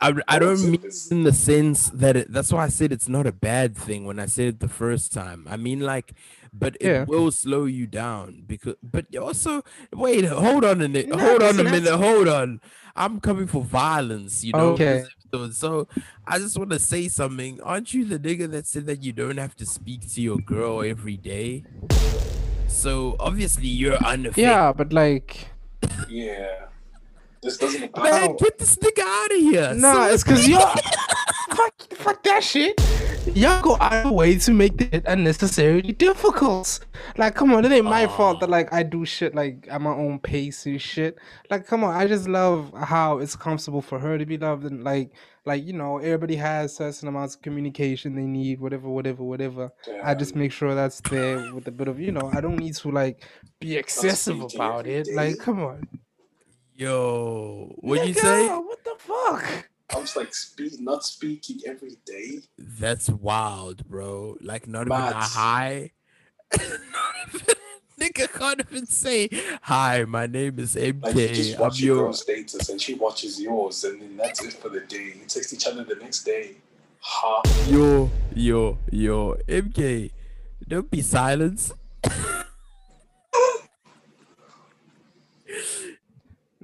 I, 0.00 0.14
I 0.28 0.38
don't 0.38 0.70
mean 0.70 0.84
in 1.10 1.22
the 1.24 1.32
sense 1.32 1.90
that 1.90 2.16
it, 2.16 2.32
that's 2.32 2.52
why 2.52 2.64
I 2.64 2.68
said 2.68 2.92
it's 2.92 3.08
not 3.08 3.26
a 3.26 3.32
bad 3.32 3.76
thing 3.76 4.04
when 4.04 4.18
I 4.18 4.26
said 4.26 4.46
it 4.48 4.60
the 4.60 4.68
first 4.68 5.12
time. 5.12 5.46
I 5.48 5.56
mean 5.56 5.80
like 5.80 6.14
but 6.52 6.76
it 6.80 6.88
Yeah. 6.88 7.04
will 7.06 7.30
slow 7.30 7.64
you 7.64 7.86
down 7.86 8.44
because 8.46 8.74
but 8.82 9.14
also 9.16 9.62
wait 9.92 10.24
hold 10.26 10.64
on 10.64 10.80
a 10.80 10.88
minute 10.88 11.08
No, 11.08 11.18
hold 11.18 11.42
on 11.42 11.58
a 11.60 11.64
minute 11.64 11.94
hold 11.94 12.28
on 12.28 12.60
I'm 12.96 13.20
coming 13.20 13.46
for 13.46 13.62
violence 13.62 14.44
you 14.44 14.52
know 14.52 14.74
Okay. 14.74 15.04
This 15.42 15.50
episode. 15.62 15.88
so 15.94 16.02
I 16.26 16.38
just 16.38 16.58
want 16.58 16.70
to 16.70 16.78
say 16.78 17.08
something 17.08 17.60
aren't 17.62 17.92
you 17.94 18.04
the 18.04 18.18
nigga 18.18 18.50
that 18.52 18.66
said 18.66 18.86
that 18.86 19.02
you 19.02 19.12
don't 19.12 19.36
have 19.38 19.54
to 19.56 19.66
speak 19.66 20.10
to 20.14 20.20
your 20.20 20.38
girl 20.38 20.82
every 20.82 21.16
day 21.16 21.64
so 22.68 23.16
obviously 23.20 23.68
you're 23.68 23.96
unaffected 24.04 24.44
Yeah, 24.44 24.72
but 24.72 24.92
like, 24.92 25.48
Yeah. 26.08 26.66
This 27.44 27.58
doesn't 27.58 27.84
apply. 27.84 28.10
man 28.10 28.30
oh. 28.30 28.34
get 28.34 28.58
this 28.58 28.76
nigga 28.76 29.02
out 29.02 29.30
of 29.30 29.38
here 29.38 29.74
nah, 29.74 29.92
So- 29.92 30.14
it's 30.14 30.24
because 30.24 30.48
y'all 30.48 30.74
fuck, 31.54 31.94
fuck 31.94 32.22
that 32.24 32.42
shit. 32.42 32.80
Y'all 33.34 33.62
go 33.62 33.76
out 33.80 33.92
of 33.92 34.04
the 34.04 34.12
way 34.12 34.38
to 34.38 34.52
make 34.52 34.80
it 34.80 35.04
unnecessarily 35.06 35.92
difficult. 35.92 36.80
Like, 37.16 37.34
come 37.34 37.52
on, 37.52 37.64
it 37.64 37.72
ain't 37.72 37.84
my 37.84 38.06
fault 38.06 38.40
that 38.40 38.50
like 38.50 38.72
I 38.72 38.82
do 38.82 39.04
shit 39.04 39.34
like 39.34 39.66
at 39.70 39.80
my 39.80 39.90
own 39.90 40.18
pace 40.18 40.66
and 40.66 40.80
shit. 40.80 41.16
Like, 41.50 41.66
come 41.66 41.84
on, 41.84 41.94
I 41.94 42.06
just 42.06 42.28
love 42.28 42.72
how 42.74 43.18
it's 43.18 43.36
comfortable 43.36 43.82
for 43.82 43.98
her 43.98 44.18
to 44.18 44.26
be 44.26 44.36
loved 44.36 44.64
and 44.64 44.84
like, 44.84 45.10
like 45.46 45.64
you 45.64 45.72
know, 45.72 45.98
everybody 45.98 46.36
has 46.36 46.76
certain 46.76 47.08
amounts 47.08 47.34
of 47.36 47.42
communication 47.42 48.14
they 48.14 48.22
need, 48.22 48.60
whatever, 48.60 48.88
whatever, 48.88 49.22
whatever. 49.22 49.72
I 50.02 50.14
just 50.14 50.34
make 50.34 50.52
sure 50.52 50.74
that's 50.74 51.00
there 51.02 51.54
with 51.54 51.66
a 51.66 51.72
bit 51.72 51.88
of, 51.88 51.98
you 51.98 52.12
know, 52.12 52.30
I 52.32 52.40
don't 52.40 52.56
need 52.56 52.74
to 52.76 52.90
like 52.90 53.24
be 53.60 53.76
excessive 53.76 54.40
about 54.40 54.86
it. 54.86 55.08
Like, 55.14 55.38
come 55.38 55.62
on. 55.62 55.88
Yo, 56.76 57.72
what 57.78 58.06
you 58.06 58.14
say? 58.14 58.48
What 58.48 58.82
the 58.84 58.94
fuck? 58.98 59.68
I 59.94 59.98
was 60.00 60.16
like, 60.16 60.34
speak, 60.34 60.72
not 60.80 61.04
speaking 61.04 61.60
every 61.66 61.96
day. 62.04 62.40
That's 62.58 63.08
wild, 63.08 63.86
bro. 63.88 64.36
Like 64.40 64.66
not 64.66 64.88
even 64.88 64.92
a 64.92 65.14
hi. 65.14 65.92
Even- 66.52 66.80
Nigga 68.00 68.28
can't 68.32 68.58
even 68.58 68.86
say 68.86 69.28
hi. 69.62 70.04
My 70.04 70.26
name 70.26 70.58
is 70.58 70.74
Like, 70.74 70.84
you 70.86 70.94
MK. 71.28 71.34
just 71.34 71.54
I'm 71.60 71.60
your 71.60 71.70
your. 71.72 71.96
girl's 72.06 72.22
status 72.22 72.68
and 72.68 72.80
she 72.82 72.94
watches 72.94 73.40
yours, 73.40 73.84
and 73.84 74.02
then 74.02 74.16
that's 74.16 74.42
it 74.44 74.54
for 74.54 74.68
the 74.68 74.80
day. 74.80 75.14
You 75.20 75.26
text 75.28 75.52
each 75.52 75.64
other 75.68 75.84
the 75.84 75.94
next 75.94 76.24
day. 76.24 76.56
Ha. 76.98 77.42
Yo, 77.68 78.10
yo, 78.34 78.78
yo, 78.90 79.36
MK. 79.48 80.10
Don't 80.66 80.90
be 80.90 81.02
silent. 81.02 81.70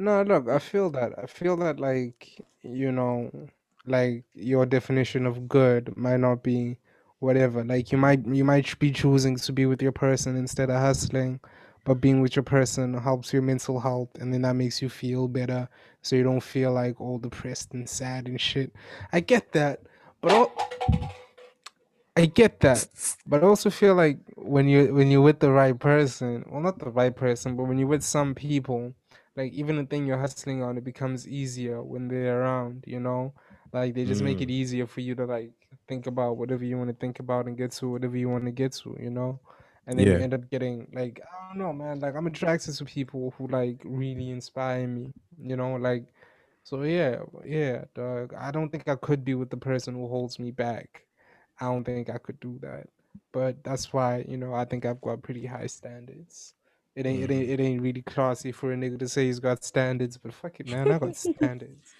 No, 0.01 0.23
look, 0.23 0.49
I 0.49 0.59
feel 0.59 0.89
that. 0.93 1.13
I 1.23 1.27
feel 1.27 1.59
that, 1.59 1.79
like, 1.79 2.41
you 2.63 2.91
know, 2.91 3.31
like 3.85 4.25
your 4.35 4.65
definition 4.65 5.27
of 5.27 5.47
good 5.47 5.95
might 5.95 6.21
not 6.21 6.43
be 6.43 6.79
whatever. 7.19 7.63
Like, 7.63 7.93
you 7.93 7.99
might 7.99 8.25
you 8.27 8.43
might 8.43 8.79
be 8.79 8.93
choosing 8.93 9.37
to 9.37 9.53
be 9.53 9.67
with 9.67 9.83
your 9.83 9.93
person 9.93 10.37
instead 10.37 10.71
of 10.71 10.81
hustling, 10.81 11.39
but 11.85 12.01
being 12.01 12.23
with 12.23 12.35
your 12.35 12.45
person 12.45 12.95
helps 12.95 13.31
your 13.31 13.43
mental 13.43 13.79
health, 13.79 14.09
and 14.19 14.33
then 14.33 14.41
that 14.43 14.55
makes 14.57 14.81
you 14.81 14.89
feel 14.89 15.29
better, 15.29 15.69
so 16.01 16.17
you 16.17 16.23
don't 16.23 16.41
feel 16.41 16.73
like 16.73 16.99
all 16.99 17.19
depressed 17.19 17.75
and 17.75 17.87
sad 17.87 18.27
and 18.27 18.41
shit. 18.41 18.73
I 19.13 19.21
get 19.21 19.53
that, 19.53 19.83
but 20.23 20.33
al- 20.33 20.71
I 22.17 22.25
get 22.25 22.61
that, 22.61 22.89
but 23.27 23.45
I 23.45 23.47
also 23.47 23.69
feel 23.69 23.95
like 23.95 24.19
when 24.37 24.67
you 24.67 24.95
when 24.95 25.11
you're 25.11 25.21
with 25.21 25.41
the 25.41 25.51
right 25.53 25.79
person, 25.79 26.47
well, 26.49 26.63
not 26.63 26.79
the 26.79 26.89
right 26.91 27.15
person, 27.15 27.55
but 27.55 27.65
when 27.65 27.77
you're 27.77 27.87
with 27.89 28.03
some 28.03 28.35
people 28.35 28.95
like 29.37 29.53
even 29.53 29.77
the 29.77 29.85
thing 29.85 30.07
you're 30.07 30.19
hustling 30.19 30.63
on 30.63 30.77
it 30.77 30.85
becomes 30.85 31.27
easier 31.29 31.83
when 31.83 32.09
they're 32.09 32.43
around 32.43 32.85
you 32.87 33.01
know? 33.01 33.33
Like 33.73 33.95
they 33.95 34.05
just 34.05 34.23
make 34.23 34.41
it 34.41 34.49
mm. 34.49 34.53
easier 34.53 34.87
for 34.87 35.01
you 35.01 35.15
to 35.15 35.25
like 35.25 35.53
think 35.87 36.07
about 36.07 36.37
whatever 36.37 36.65
you 36.65 36.77
want 36.77 36.91
to 36.91 36.97
think 36.97 37.21
about 37.21 37.47
and 37.47 37.57
get 37.57 37.71
to 37.73 37.89
whatever 37.89 38.17
you 38.17 38.29
want 38.29 38.45
to 38.45 38.51
get 38.51 38.73
to 38.73 38.97
you 39.01 39.11
know? 39.11 39.39
And 39.87 39.99
then 39.99 40.07
you 40.07 40.17
end 40.17 40.35
up 40.35 40.49
getting 40.51 40.87
like 40.93 41.21
i 41.21 41.49
don't 41.49 41.59
know 41.59 41.73
man 41.73 42.01
like 42.01 42.15
i'm 42.15 42.27
attracted 42.27 42.75
to 42.75 42.85
people 42.85 43.35
who 43.37 43.47
like 43.49 43.81
really 43.85 44.31
inspire 44.31 44.87
me 44.87 45.13
you 45.43 45.57
know? 45.57 45.77
Like 45.77 46.05
so 46.65 46.83
yeah 46.83 47.21
yeah 47.45 47.85
dog. 47.95 48.35
I 48.35 48.51
don't 48.51 48.71
think 48.71 48.89
i 48.89 48.97
could 48.97 49.25
be 49.25 49.35
with 49.35 49.51
the 49.51 49.57
person 49.57 49.95
who 49.95 50.09
holds 50.09 50.39
me 50.39 50.51
back. 50.51 51.05
I 51.61 51.67
don't 51.67 51.85
think 51.85 52.11
i 52.11 52.19
could 52.19 52.41
do 52.41 52.59
that. 52.63 52.89
But 53.33 53.63
that's 53.63 53.93
why 53.93 54.25
you 54.29 54.37
know 54.37 54.55
i 54.55 54.65
think 54.65 54.85
i've 54.85 55.01
got 55.01 55.23
pretty 55.23 55.47
high 55.47 55.67
standards 55.67 56.55
it 56.97 57.07
ain't, 57.07 57.23
it 57.23 57.31
mm. 57.31 57.35
ain't 57.35 57.51
it 57.51 57.61
ain't 57.61 57.83
really 57.83 58.03
classy 58.03 58.53
for 58.53 58.73
a 58.73 58.77
nigga 58.77 58.99
to 58.99 59.09
say 59.09 59.27
he's 59.27 59.41
got 59.41 59.65
standards, 59.65 60.17
but 60.17 60.33
fuck 60.33 60.59
it, 60.61 60.69
man, 60.71 60.91
I 60.91 60.99
got 60.99 61.17
standards. 61.17 61.95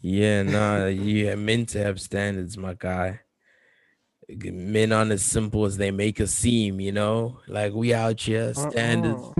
Yeah, 0.00 0.42
nah, 0.42 0.86
you 0.86 1.30
are 1.30 1.36
meant 1.36 1.68
to 1.70 1.78
have 1.82 2.00
standards, 2.00 2.58
my 2.58 2.74
guy. 2.74 3.20
Men 4.28 4.92
aren't 4.92 5.12
as 5.12 5.22
simple 5.22 5.64
as 5.64 5.76
they 5.76 5.90
make 5.90 6.20
us 6.20 6.32
seem, 6.32 6.80
you 6.80 6.90
know? 6.90 7.38
Like 7.46 7.72
we 7.72 7.94
out 7.94 8.20
here, 8.20 8.52
uh-uh. 8.56 8.70
standards. 8.70 9.22
Uh-uh. 9.22 9.32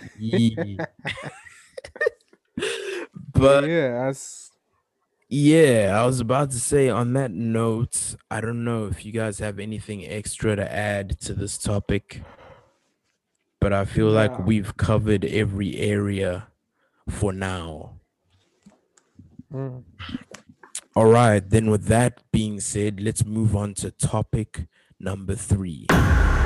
Yeah. 0.18 0.84
But 3.32 3.62
but 3.62 3.68
yeah, 3.68 4.04
that's 4.04 4.50
Yeah, 5.28 5.98
I 5.98 6.04
was 6.04 6.20
about 6.20 6.50
to 6.50 6.58
say 6.58 6.88
on 6.88 7.12
that 7.14 7.30
note, 7.30 8.16
I 8.30 8.40
don't 8.40 8.64
know 8.64 8.86
if 8.86 9.06
you 9.06 9.12
guys 9.12 9.38
have 9.38 9.58
anything 9.58 10.04
extra 10.04 10.56
to 10.56 10.72
add 10.72 11.20
to 11.20 11.34
this 11.34 11.56
topic, 11.56 12.22
but 13.60 13.72
I 13.72 13.84
feel 13.86 14.10
like 14.10 14.38
Nah. 14.38 14.44
we've 14.44 14.76
covered 14.76 15.24
every 15.24 15.76
area 15.78 16.48
for 17.08 17.32
now. 17.32 18.00
mm, 19.52 19.84
All 20.96 21.06
right, 21.06 21.48
then 21.48 21.70
with 21.70 21.86
that 21.86 22.22
being 22.32 22.60
said, 22.60 23.00
let's 23.00 23.24
move 23.24 23.56
on 23.56 23.74
to 23.76 23.90
topic 23.92 24.66
number 25.00 25.34
three. 25.36 25.86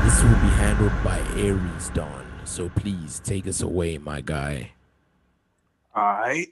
This 0.05 0.23
will 0.23 0.31
be 0.37 0.53
handled 0.63 0.93
by 1.05 1.19
Aries 1.37 1.91
Dawn. 1.95 2.27
So 2.45 2.69
please 2.71 3.21
take 3.25 3.47
us 3.49 3.63
away, 3.63 3.99
my 3.99 4.21
guy. 4.23 4.73
All 5.95 6.05
right. 6.21 6.49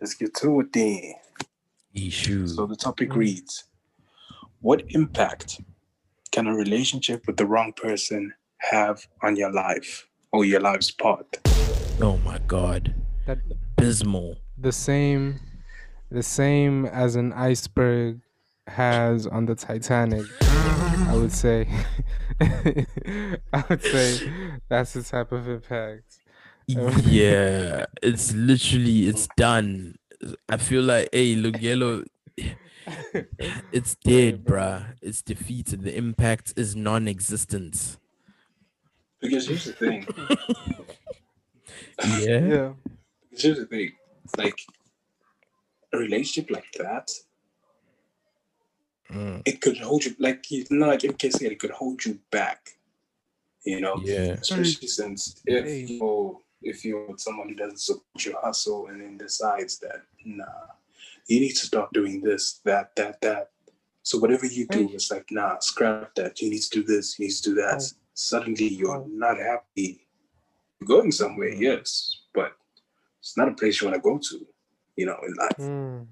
Let's 0.00 0.14
get 0.14 0.34
to 0.36 0.60
it 0.60 0.72
then. 0.72 1.14
Ishu. 1.96 2.48
So 2.48 2.66
the 2.66 2.76
topic 2.76 3.14
reads 3.16 3.64
What 4.60 4.84
impact 4.90 5.60
can 6.32 6.46
a 6.48 6.54
relationship 6.54 7.26
with 7.26 7.36
the 7.38 7.46
wrong 7.46 7.72
person 7.74 8.34
have 8.70 9.06
on 9.22 9.36
your 9.36 9.52
life 9.52 10.06
or 10.32 10.44
your 10.44 10.60
life's 10.60 10.90
path? 10.90 11.26
Oh 12.00 12.18
my 12.24 12.38
god. 12.46 12.94
That 13.26 13.38
Abysmal. 13.78 14.36
the 14.58 14.72
same, 14.72 15.40
the 16.10 16.22
same 16.22 16.86
as 16.86 17.16
an 17.16 17.32
iceberg 17.32 18.20
has 18.66 19.26
on 19.26 19.46
the 19.46 19.54
Titanic. 19.54 20.26
I 20.42 21.16
would 21.16 21.32
say. 21.32 21.68
I 22.40 23.64
would 23.68 23.82
say 23.82 24.30
that's 24.68 24.94
the 24.94 25.02
type 25.02 25.32
of 25.32 25.48
impact. 25.48 26.18
yeah, 26.66 27.86
it's 28.02 28.32
literally 28.34 29.06
it's 29.08 29.28
done. 29.36 29.96
I 30.48 30.56
feel 30.56 30.82
like 30.82 31.08
hey, 31.12 31.36
look, 31.36 31.60
yellow. 31.60 32.04
It's 33.72 33.94
dead, 34.04 34.44
bruh. 34.44 34.94
It's 35.00 35.22
defeated. 35.22 35.82
The 35.82 35.96
impact 35.96 36.54
is 36.56 36.74
non-existent. 36.74 37.98
Because 39.24 39.48
here's 39.48 39.64
the 39.64 39.72
thing. 39.72 40.06
Yeah. 42.20 42.40
Yeah. 42.54 42.72
Because 43.30 43.42
here's 43.44 43.58
the 43.58 43.66
thing. 43.66 43.92
Like 44.36 44.58
a 45.92 45.98
relationship 45.98 46.50
like 46.50 46.70
that, 46.78 47.10
Mm, 49.12 49.42
it 49.44 49.60
could 49.60 49.76
hold 49.76 50.02
you 50.04 50.14
like 50.18 50.50
you 50.50 50.64
know, 50.70 50.86
like 50.88 51.00
MK 51.00 51.30
said, 51.30 51.52
it 51.52 51.60
could 51.60 51.70
hold 51.70 52.04
you 52.04 52.18
back. 52.30 52.70
You 53.64 53.80
know? 53.80 53.96
yeah. 54.02 54.32
Especially 54.40 54.88
since 54.88 55.40
if 55.46 55.64
Hey. 55.64 55.84
you 55.84 56.42
if 56.62 56.84
you're 56.84 57.06
with 57.06 57.20
someone 57.20 57.48
who 57.50 57.54
doesn't 57.54 57.80
support 57.80 58.24
your 58.24 58.40
hustle 58.40 58.86
and 58.88 59.00
then 59.02 59.18
decides 59.18 59.78
that 59.80 60.02
nah, 60.24 60.66
you 61.26 61.38
need 61.40 61.50
to 61.52 61.66
start 61.66 61.92
doing 61.92 62.22
this, 62.22 62.60
that, 62.64 62.96
that, 62.96 63.20
that. 63.20 63.50
So 64.02 64.18
whatever 64.18 64.46
you 64.46 64.66
do, 64.66 64.88
Hey. 64.88 64.94
it's 64.94 65.10
like 65.10 65.26
nah, 65.30 65.58
scrap 65.60 66.14
that. 66.14 66.40
You 66.40 66.48
need 66.50 66.62
to 66.62 66.70
do 66.70 66.82
this, 66.82 67.18
you 67.18 67.26
need 67.26 67.34
to 67.36 67.42
do 67.42 67.54
that. 67.56 67.82
Oh. 67.82 67.96
Suddenly 68.14 68.68
you're 68.68 69.04
not 69.08 69.38
happy. 69.38 70.06
You're 70.80 70.88
going 70.88 71.12
somewhere, 71.12 71.50
Mm. 71.50 71.60
yes, 71.60 72.22
but 72.32 72.52
it's 73.20 73.36
not 73.36 73.48
a 73.48 73.54
place 73.54 73.80
you 73.80 73.88
want 73.88 73.96
to 73.96 74.08
go 74.08 74.18
to, 74.18 74.46
you 74.96 75.06
know, 75.06 75.18
in 75.26 75.34
life. 75.34 75.56
Mm, 75.58 76.06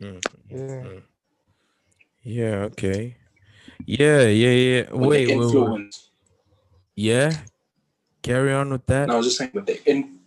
Mm, 0.00 0.20
yeah. 0.50 0.56
mm. 0.84 1.02
Yeah. 2.22 2.56
Okay. 2.72 3.16
Yeah. 3.86 4.22
Yeah. 4.26 4.50
Yeah. 4.50 4.92
Wait. 4.92 5.26
Wait. 5.28 5.38
wait. 5.54 6.08
Yeah. 6.94 7.32
Carry 8.22 8.52
on 8.52 8.70
with 8.70 8.84
that. 8.86 9.08
No, 9.08 9.14
I 9.14 9.16
was 9.18 9.26
just 9.26 9.38
saying, 9.38 9.52
but 9.54 9.66
the 9.66 9.82
in. 9.88 10.20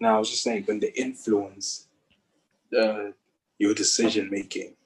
No, 0.00 0.16
I 0.16 0.18
was 0.18 0.30
just 0.30 0.42
saying 0.42 0.64
when 0.64 0.80
the 0.80 0.92
influence, 0.98 1.88
uh, 2.76 3.10
your 3.58 3.74
decision 3.74 4.30
making, 4.30 4.76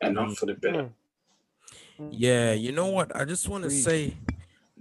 and 0.00 0.14
not 0.14 0.36
for 0.36 0.46
the 0.46 0.54
better. 0.54 0.84
Mm. 0.84 0.92
Yeah, 2.10 2.52
you 2.52 2.72
know 2.72 2.86
what? 2.86 3.14
I 3.14 3.24
just 3.24 3.48
want 3.48 3.64
to 3.64 3.70
say, 3.70 4.14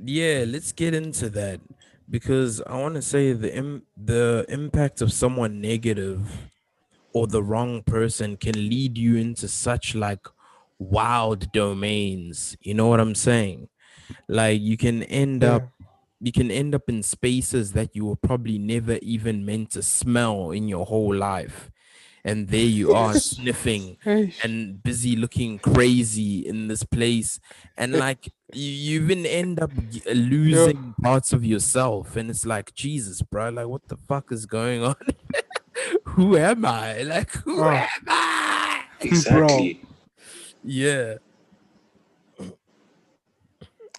yeah, 0.02 0.46
let's 0.48 0.72
get 0.72 0.94
into 0.94 1.30
that 1.32 1.60
because 2.10 2.62
I 2.62 2.78
want 2.80 2.96
to 2.96 3.02
say 3.02 3.34
the 3.34 3.54
Im- 3.56 3.84
the 3.98 4.46
impact 4.48 5.02
of 5.02 5.12
someone 5.12 5.60
negative 5.62 6.50
or 7.14 7.28
the 7.28 7.44
wrong 7.44 7.84
person 7.84 8.38
can 8.38 8.54
lead 8.70 8.98
you 8.98 9.16
into 9.18 9.48
such 9.48 9.96
like 9.96 10.26
wild 10.78 11.52
domains. 11.52 12.56
You 12.62 12.74
know 12.76 12.88
what 12.88 13.00
I'm 13.00 13.16
saying? 13.16 13.68
Like 14.28 14.62
you 14.62 14.78
can 14.78 15.04
end 15.04 15.44
up 15.44 15.70
you 16.22 16.32
can 16.32 16.52
end 16.52 16.76
up 16.76 16.90
in 16.90 17.04
spaces 17.04 17.74
that 17.74 17.96
you 17.96 18.06
were 18.06 18.16
probably 18.16 18.58
never 18.58 18.98
even 19.02 19.46
meant 19.46 19.72
to 19.72 19.82
smell 19.82 20.52
in 20.52 20.68
your 20.68 20.86
whole 20.86 21.16
life. 21.16 21.70
And 22.30 22.48
there 22.50 22.62
you 22.80 22.94
are 22.94 23.16
sniffing 23.30 23.98
and 24.44 24.84
busy 24.84 25.16
looking 25.16 25.60
crazy 25.60 26.48
in 26.48 26.68
this 26.68 26.84
place. 26.84 27.40
And 27.78 27.94
like 27.94 28.28
you, 28.54 28.72
you 28.72 29.02
even 29.04 29.26
end 29.26 29.60
up 29.60 29.72
g- 29.90 30.04
uh, 30.08 30.14
losing 30.14 30.96
parts 31.04 31.34
of 31.34 31.44
yourself. 31.44 32.16
And 32.16 32.30
it's 32.30 32.46
like 32.46 32.74
jesus 32.76 33.22
bro 33.22 33.50
like 33.50 33.68
what 33.68 33.88
the 33.88 33.98
fuck 33.98 34.32
is 34.32 34.46
going 34.46 34.84
on? 34.84 34.96
Who 36.06 36.38
am 36.38 36.66
i? 36.66 37.02
Like 37.04 37.32
who 37.32 37.64
Oh. 37.64 37.70
am 37.70 37.90
i? 38.08 38.84
Exactly. 39.02 39.82
yeah. 40.64 41.16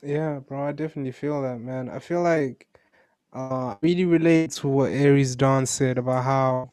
Yeah, 0.02 0.40
bro, 0.40 0.68
I 0.68 0.72
definitely 0.72 1.12
feel 1.12 1.42
that, 1.42 1.60
man. 1.60 1.88
I 1.90 1.98
feel 1.98 2.22
like 2.22 2.66
uh 3.32 3.76
really 3.82 4.04
relate 4.06 4.50
to 4.52 4.68
what 4.68 4.90
Aries 4.92 5.36
Dawn 5.36 5.66
said 5.66 5.98
about 5.98 6.24
how 6.24 6.70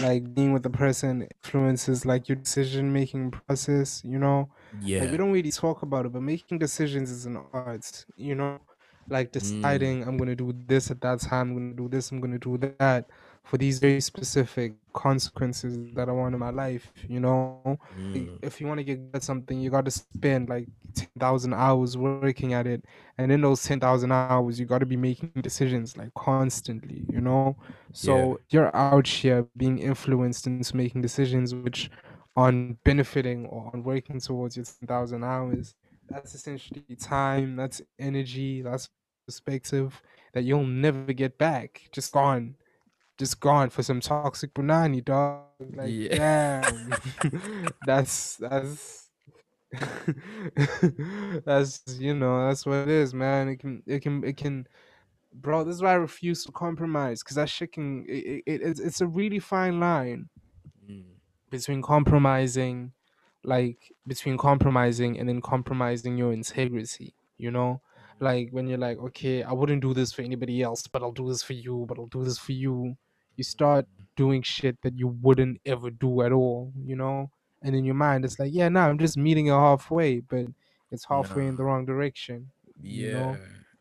like 0.00 0.34
being 0.34 0.52
with 0.52 0.62
the 0.62 0.70
person 0.70 1.28
influences 1.44 2.04
like 2.04 2.28
your 2.28 2.36
decision 2.36 2.92
making 2.92 3.30
process, 3.30 4.02
you 4.04 4.18
know? 4.18 4.48
Like 4.74 4.82
yeah 4.82 5.10
we 5.10 5.16
don't 5.16 5.32
really 5.32 5.50
talk 5.52 5.82
about 5.82 6.06
it, 6.06 6.12
but 6.12 6.22
making 6.22 6.58
decisions 6.58 7.10
is 7.10 7.26
an 7.26 7.38
art, 7.52 8.04
you 8.16 8.34
know? 8.34 8.60
Like 9.08 9.28
mm. 9.28 9.32
deciding 9.32 10.06
I'm 10.06 10.16
gonna 10.16 10.36
do 10.36 10.54
this 10.66 10.90
at 10.90 11.00
that 11.00 11.20
time, 11.20 11.50
I'm 11.50 11.54
gonna 11.54 11.74
do 11.74 11.88
this, 11.88 12.10
I'm 12.10 12.20
gonna 12.20 12.38
do 12.38 12.58
that 12.78 13.08
for 13.44 13.56
these 13.56 13.78
very 13.78 14.00
specific 14.00 14.74
consequences 14.92 15.76
that 15.94 16.08
I 16.08 16.12
want 16.12 16.34
in 16.34 16.40
my 16.40 16.50
life, 16.50 16.92
you 17.08 17.20
know? 17.20 17.78
Mm, 17.98 18.38
if 18.42 18.60
you 18.60 18.66
want 18.66 18.78
to 18.78 18.84
get 18.84 18.96
good 18.96 19.16
at 19.16 19.22
something, 19.22 19.60
you 19.60 19.70
got 19.70 19.84
to 19.86 19.90
spend 19.90 20.48
like 20.48 20.68
10,000 20.94 21.54
hours 21.54 21.96
working 21.96 22.52
at 22.52 22.66
it. 22.66 22.84
And 23.18 23.32
in 23.32 23.40
those 23.40 23.62
10,000 23.64 24.12
hours, 24.12 24.60
you 24.60 24.66
got 24.66 24.78
to 24.78 24.86
be 24.86 24.96
making 24.96 25.32
decisions 25.40 25.96
like 25.96 26.14
constantly, 26.14 27.04
you 27.10 27.20
know? 27.20 27.56
So 27.92 28.40
you're 28.50 28.74
out 28.76 29.06
here 29.08 29.46
being 29.56 29.78
influenced 29.78 30.46
into 30.46 30.76
making 30.76 31.02
decisions 31.02 31.54
which 31.54 31.90
on 32.36 32.78
benefiting 32.84 33.46
or 33.46 33.70
on 33.72 33.82
working 33.82 34.20
towards 34.20 34.56
your 34.56 34.64
10,000 34.64 35.24
hours. 35.24 35.74
That's 36.08 36.34
essentially 36.34 36.84
time, 36.98 37.56
that's 37.56 37.82
energy, 37.98 38.62
that's 38.62 38.88
perspective 39.26 40.00
that 40.34 40.42
you'll 40.42 40.64
never 40.66 41.12
get 41.12 41.38
back. 41.38 41.88
Just 41.92 42.12
gone. 42.12 42.56
Just 43.20 43.40
gone 43.40 43.70
for 43.70 43.82
some 43.84 44.00
toxic 44.00 44.54
banana, 44.54 45.02
dog. 45.02 45.44
Like, 45.60 45.90
Yeah. 45.90 46.16
damn. 46.16 47.72
that's 47.86 48.36
that's 48.36 49.10
that's 51.44 51.82
you 51.98 52.14
know 52.14 52.46
that's 52.48 52.66
what 52.66 52.76
it 52.78 52.88
is, 52.88 53.14
man. 53.14 53.48
It 53.48 53.58
can 53.60 53.82
it 53.86 54.00
can 54.02 54.24
it 54.24 54.36
can, 54.36 54.66
bro. 55.34 55.64
This 55.64 55.76
is 55.76 55.82
why 55.82 55.92
I 55.92 55.94
refuse 55.94 56.44
to 56.44 56.52
compromise 56.52 57.22
because 57.22 57.36
that 57.36 57.50
shit 57.50 57.72
can. 57.72 58.04
It, 58.08 58.42
it, 58.46 58.62
it's 58.62 58.80
it's 58.80 59.00
a 59.02 59.06
really 59.06 59.38
fine 59.38 59.80
line 59.80 60.28
mm, 60.90 61.04
between 61.50 61.82
compromising, 61.82 62.92
like 63.44 63.92
between 64.06 64.38
compromising 64.38 65.18
and 65.18 65.28
then 65.28 65.42
compromising 65.42 66.18
your 66.18 66.32
integrity. 66.32 67.14
You 67.38 67.50
know, 67.52 67.82
like 68.20 68.50
when 68.52 68.68
you're 68.68 68.78
like, 68.78 68.98
okay, 68.98 69.42
I 69.44 69.52
wouldn't 69.52 69.82
do 69.82 69.94
this 69.94 70.12
for 70.12 70.22
anybody 70.22 70.62
else, 70.62 70.86
but 70.88 71.02
I'll 71.02 71.12
do 71.12 71.28
this 71.28 71.42
for 71.42 71.54
you. 71.54 71.86
But 71.88 71.98
I'll 71.98 72.06
do 72.06 72.24
this 72.24 72.38
for 72.38 72.52
you. 72.52 72.96
You 73.40 73.44
start 73.44 73.86
doing 74.16 74.42
shit 74.42 74.76
that 74.82 74.98
you 75.00 75.08
wouldn't 75.24 75.60
ever 75.64 75.90
do 75.90 76.22
at 76.22 76.32
all. 76.32 76.72
You 76.84 76.96
know, 76.96 77.30
and 77.62 77.74
in 77.74 77.84
your 77.84 77.94
mind, 77.94 78.24
it's 78.24 78.38
like, 78.38 78.52
yeah, 78.52 78.68
nah, 78.68 78.88
I'm 78.88 78.98
just 78.98 79.16
meeting 79.16 79.46
you 79.46 79.52
halfway, 79.52 80.20
but 80.20 80.46
it's 80.92 81.06
halfway 81.06 81.46
in 81.46 81.56
the 81.56 81.64
wrong 81.64 81.86
direction. 81.86 82.50
you 82.82 83.10
yeah 83.10 83.12
know? 83.12 83.36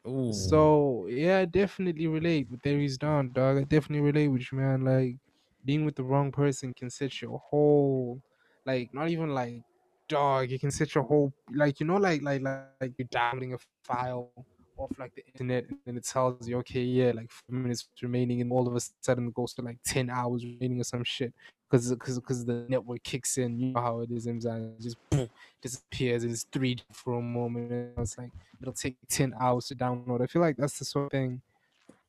Ooh. 0.08 0.34
So 0.34 1.08
yeah, 1.10 1.40
I 1.40 1.46
definitely 1.46 2.08
relate 2.08 2.48
with 2.50 2.66
Aries 2.66 2.98
Dawn, 2.98 3.32
dog. 3.34 3.58
I 3.58 3.64
definitely 3.64 4.06
relate 4.12 4.30
with 4.30 4.52
you, 4.52 4.58
man. 4.58 4.82
Like 4.82 5.18
being 5.66 5.86
with 5.86 5.96
the 5.96 6.04
wrong 6.04 6.32
person 6.32 6.74
can 6.74 6.90
set 6.90 7.22
your 7.22 7.40
whole, 7.50 8.22
like 8.66 8.94
not 8.94 9.10
even 9.10 9.30
like, 9.34 9.62
dog. 10.08 10.52
It 10.52 10.62
can 10.62 10.72
set 10.72 10.96
your 10.96 11.04
whole, 11.04 11.34
like 11.54 11.80
you 11.80 11.86
know, 11.86 11.98
like 11.98 12.22
like 12.22 12.42
like, 12.42 12.64
like 12.82 12.94
you're 12.98 13.08
downloading 13.12 13.54
a 13.54 13.58
file 13.84 14.32
off 14.80 14.92
like 14.98 15.14
the 15.16 15.26
internet, 15.28 15.66
and 15.86 15.98
it 15.98 16.06
tells 16.06 16.48
you, 16.48 16.58
okay, 16.60 16.82
yeah, 16.82 17.12
like 17.12 17.30
five 17.30 17.50
minutes 17.50 17.88
remaining, 18.02 18.42
and 18.42 18.52
all 18.52 18.68
of 18.68 18.76
a 18.76 18.82
sudden 19.02 19.28
it 19.28 19.34
goes 19.34 19.54
to 19.56 19.62
like 19.62 19.78
ten 19.86 20.10
hours 20.10 20.44
remaining 20.46 20.80
or 20.80 20.84
some 20.84 21.04
shit, 21.04 21.34
because 21.70 21.94
because 21.94 22.46
the 22.46 22.66
network 22.70 23.04
kicks 23.04 23.38
in. 23.38 23.60
You 23.60 23.74
know 23.74 23.82
how 23.82 24.00
it 24.02 24.12
is, 24.12 24.26
and 24.26 24.44
it 24.44 24.82
just 24.82 24.98
poof, 25.10 25.30
disappears. 25.62 26.24
and 26.24 26.32
It's 26.32 26.46
three 26.52 26.78
for 26.92 27.20
a 27.20 27.22
moment. 27.22 27.72
And 27.72 27.94
it's 28.00 28.18
like 28.18 28.32
it'll 28.62 28.74
take 28.74 28.98
10 29.10 29.34
hours 29.40 29.68
to 29.68 29.76
download. 29.76 30.22
I 30.22 30.28
feel 30.28 30.42
like 30.42 30.58
that's 30.58 30.80
the 30.80 30.86
sort 30.86 31.06
of 31.06 31.12
thing 31.12 31.42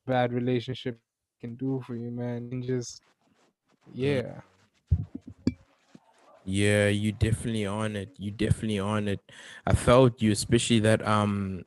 bad 0.05 0.33
relationship 0.33 0.99
can 1.39 1.55
do 1.55 1.81
for 1.85 1.95
you, 1.95 2.11
man. 2.11 2.49
And 2.51 2.63
just 2.63 3.01
yeah. 3.93 4.41
Yeah, 6.43 6.87
you 6.87 7.11
definitely 7.11 7.67
on 7.67 7.95
it. 7.95 8.09
You 8.17 8.31
definitely 8.31 8.79
on 8.79 9.07
it. 9.07 9.19
I 9.65 9.73
felt 9.75 10.21
you, 10.21 10.31
especially 10.31 10.79
that 10.79 11.05
um 11.07 11.65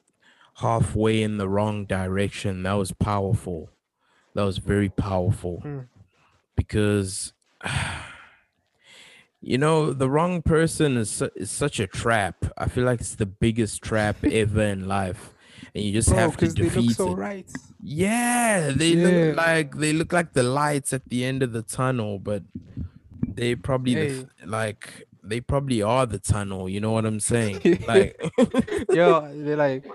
halfway 0.59 1.22
in 1.22 1.36
the 1.38 1.48
wrong 1.48 1.84
direction. 1.84 2.62
That 2.62 2.74
was 2.74 2.92
powerful. 2.92 3.70
That 4.34 4.44
was 4.44 4.59
very 4.59 4.88
powerful 4.88 5.62
Mm. 5.64 5.86
because 6.57 7.32
You 9.46 9.59
know, 9.59 9.92
the 9.92 10.09
wrong 10.09 10.40
person 10.40 10.96
is 10.96 11.11
su- 11.11 11.30
is 11.36 11.50
such 11.50 11.78
a 11.78 11.86
trap. 11.86 12.46
I 12.57 12.66
feel 12.66 12.84
like 12.84 13.00
it's 13.00 13.14
the 13.14 13.26
biggest 13.26 13.82
trap 13.82 14.16
ever 14.24 14.62
in 14.62 14.88
life, 14.88 15.34
and 15.74 15.84
you 15.84 15.92
just 15.92 16.09
Bro, 16.09 16.18
have 16.18 16.30
to 16.32 16.36
because 16.38 16.55
they 16.55 16.62
defeat 16.64 16.86
look 16.88 16.96
so 16.96 17.12
it. 17.12 17.16
right. 17.16 17.50
Yeah, 17.82 18.70
they 18.70 18.92
Yeah. 18.94 19.07
look 19.07 19.36
like 19.36 19.76
they 19.76 19.92
look 19.92 20.14
like 20.14 20.32
the 20.32 20.42
lights 20.44 20.94
at 20.94 21.07
the 21.11 21.26
end 21.26 21.42
of 21.42 21.52
the 21.52 21.61
tunnel, 21.61 22.18
but 22.18 22.42
they 23.28 23.55
probably 23.55 23.94
Hey. 23.94 24.18
f- 24.20 24.24
like 24.46 25.07
they 25.24 25.40
probably 25.40 25.82
are 25.82 26.06
the 26.06 26.18
tunnel. 26.18 26.68
You 26.68 26.80
know 26.80 26.92
what 26.92 27.06
I'm 27.06 27.20
saying? 27.20 27.84
like, 27.88 28.20
Yo, 28.92 29.30
they're 29.34 29.56
like 29.56 29.86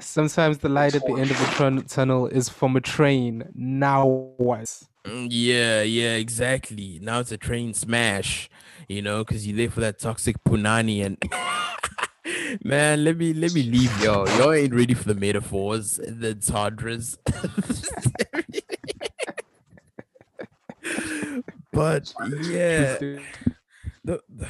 sometimes 0.00 0.58
the 0.58 0.68
light 0.68 0.94
at 0.94 1.04
the 1.06 1.14
end 1.14 1.30
of 1.30 1.38
the 1.38 1.52
tun- 1.56 1.84
tunnel 1.84 2.26
is 2.26 2.48
from 2.48 2.76
a 2.76 2.80
train. 2.80 3.48
Now 3.54 4.06
what? 4.36 4.82
Mm, 5.04 5.28
yeah, 5.30 5.82
yeah, 5.82 6.14
exactly. 6.14 6.98
Now 7.02 7.20
it's 7.20 7.32
a 7.32 7.36
train 7.36 7.74
smash, 7.74 8.48
you 8.88 9.02
know, 9.02 9.24
because 9.24 9.46
you're 9.46 9.56
there 9.56 9.70
for 9.70 9.80
that 9.80 9.98
toxic 9.98 10.42
punani 10.44 11.04
and. 11.04 11.18
Man, 12.62 13.04
let 13.04 13.18
me 13.18 13.34
let 13.34 13.52
me 13.52 13.64
leave 13.64 14.02
y'all. 14.02 14.28
Y'all 14.38 14.52
ain't 14.52 14.72
ready 14.72 14.94
for 14.94 15.04
the 15.04 15.14
metaphors, 15.14 15.96
the 15.96 16.34
tandras. 16.34 17.18
but 21.72 22.14
yeah, 22.40 22.96
the, 24.04 24.20
the- 24.28 24.48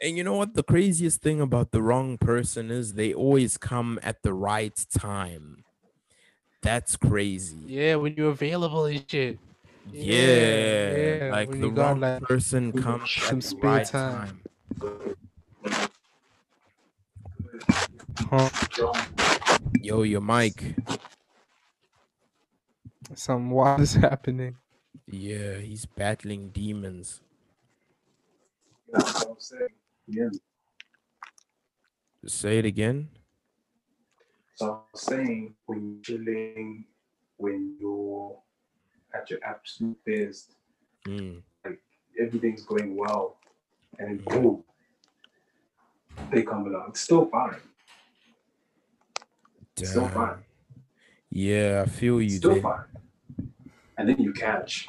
and 0.00 0.16
you 0.16 0.24
know 0.24 0.34
what 0.34 0.54
the 0.54 0.62
craziest 0.62 1.20
thing 1.20 1.40
about 1.40 1.70
the 1.72 1.82
wrong 1.82 2.16
person 2.18 2.70
is 2.70 2.94
they 2.94 3.12
always 3.12 3.56
come 3.58 3.98
at 4.02 4.22
the 4.22 4.32
right 4.32 4.78
time 4.96 5.64
that's 6.62 6.96
crazy 6.96 7.64
Yeah, 7.66 7.96
when 7.96 8.14
you're 8.16 8.30
available 8.30 8.86
and 8.86 9.04
shit. 9.08 9.38
yeah, 9.92 10.96
yeah, 10.96 11.30
like 11.30 11.48
when 11.48 11.60
the 11.60 11.66
you 11.68 11.72
got, 11.74 11.82
wrong 11.92 12.00
like, 12.00 12.22
person 12.22 12.72
comes 12.72 13.10
some 13.12 13.38
at 13.38 13.42
the 13.42 13.48
spare 13.48 13.70
right 13.70 13.86
time. 13.86 14.42
time 14.92 15.18
Huh? 18.30 18.50
yo 19.80 20.02
your 20.02 20.20
mic 20.20 20.74
Some 23.14 23.50
wild 23.50 23.80
is 23.80 23.94
happening. 23.94 24.56
yeah 25.06 25.54
he's 25.58 25.86
battling 25.86 26.50
demons 26.50 27.20
What 28.90 29.26
I'm 29.28 29.34
saying. 29.38 29.68
Yeah. 30.06 30.28
say 32.26 32.58
it 32.58 32.64
again 32.64 33.08
So 34.54 34.66
I 34.66 34.78
was 34.92 35.02
saying 35.02 35.54
when 35.66 36.00
you're 36.06 36.18
chilling, 36.18 36.84
when 37.36 37.76
you're 37.80 38.36
at 39.14 39.30
your 39.30 39.40
absolute 39.44 39.98
best, 40.04 40.54
Mm, 41.06 41.42
everything's 42.20 42.62
going 42.64 42.94
well, 42.96 43.38
and 43.98 44.22
boom, 44.24 44.62
they 46.30 46.42
come 46.42 46.66
along. 46.66 46.86
It's 46.90 47.00
still 47.00 47.24
fine. 47.26 47.56
It's 49.76 49.90
still 49.90 50.08
fine. 50.08 50.38
yeah 51.30 51.84
i 51.86 51.88
feel 51.88 52.20
you 52.20 52.30
still 52.30 52.54
there 52.54 52.62
fine. 52.62 52.84
And 53.96 54.08
then 54.08 54.18
you 54.18 54.32
catch. 54.32 54.88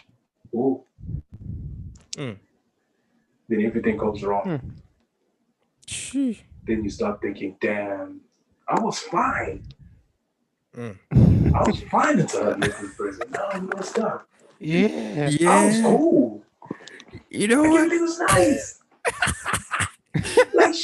Oh. 0.56 0.84
Mm. 2.18 2.38
Then 3.50 3.66
everything 3.66 3.98
goes 3.98 4.24
wrong. 4.24 4.62
Hmm. 6.12 6.32
Then 6.66 6.84
you 6.84 6.90
start 6.90 7.20
thinking, 7.22 7.58
damn, 7.60 8.22
I 8.68 8.80
was 8.80 9.00
fine. 9.00 9.64
Mm. 10.78 10.96
I 11.56 11.64
was 11.68 11.82
fine 11.90 12.20
until 12.20 12.50
I 12.54 12.58
met 12.58 12.80
this 12.80 12.94
person. 12.96 13.24
Now 13.32 13.48
I'm 13.52 13.70
messed 13.76 13.98
up. 13.98 14.28
Yeah. 14.60 15.32
I 15.48 15.66
was 15.66 15.82
cool. 15.82 16.44
you 17.32 17.48
know 17.48 17.64
Like, 17.64 17.72
what 17.72 17.82
everything 17.82 18.02
was 18.02 18.20
nice. 18.20 18.80
like. 20.54 20.76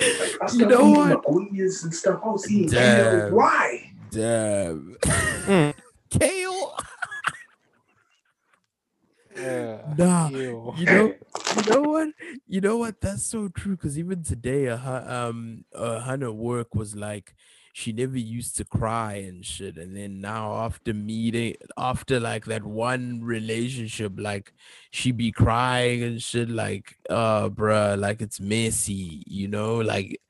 Like, 0.00 0.54
You 0.54 0.66
know 0.66 0.90
what? 0.90 1.22
and 1.28 1.94
stuff. 1.94 2.20
I 2.24 2.28
was 2.28 2.50
eating 2.50 2.70
Damn. 2.70 3.34
Why? 3.34 3.92
damn 4.10 4.96
Mm. 5.46 5.74
kale 6.10 6.76
Yeah. 9.42 9.94
Nah, 9.96 10.28
Ew. 10.32 10.74
you 10.76 10.86
know, 10.86 11.14
you 11.56 11.70
know 11.70 11.80
what, 11.82 12.08
you 12.46 12.60
know 12.60 12.76
what? 12.76 13.00
That's 13.00 13.24
so 13.24 13.48
true. 13.48 13.76
Because 13.76 13.98
even 13.98 14.22
today, 14.22 14.68
uh, 14.68 15.28
um, 15.28 15.64
uh, 15.74 16.00
Hannah 16.00 16.32
work 16.32 16.74
was 16.74 16.94
like, 16.94 17.34
she 17.72 17.92
never 17.92 18.18
used 18.18 18.56
to 18.56 18.64
cry 18.64 19.14
and 19.14 19.46
shit, 19.46 19.76
and 19.76 19.96
then 19.96 20.20
now 20.20 20.54
after 20.54 20.92
meeting, 20.92 21.54
after 21.78 22.18
like 22.18 22.44
that 22.46 22.64
one 22.64 23.20
relationship, 23.22 24.12
like 24.16 24.52
she 24.90 25.12
be 25.12 25.30
crying 25.30 26.02
and 26.02 26.20
shit, 26.22 26.50
like, 26.50 26.96
uh, 27.08 27.48
bruh, 27.48 27.98
like 27.98 28.20
it's 28.20 28.40
messy, 28.40 29.22
you 29.26 29.48
know, 29.48 29.76
like. 29.76 30.20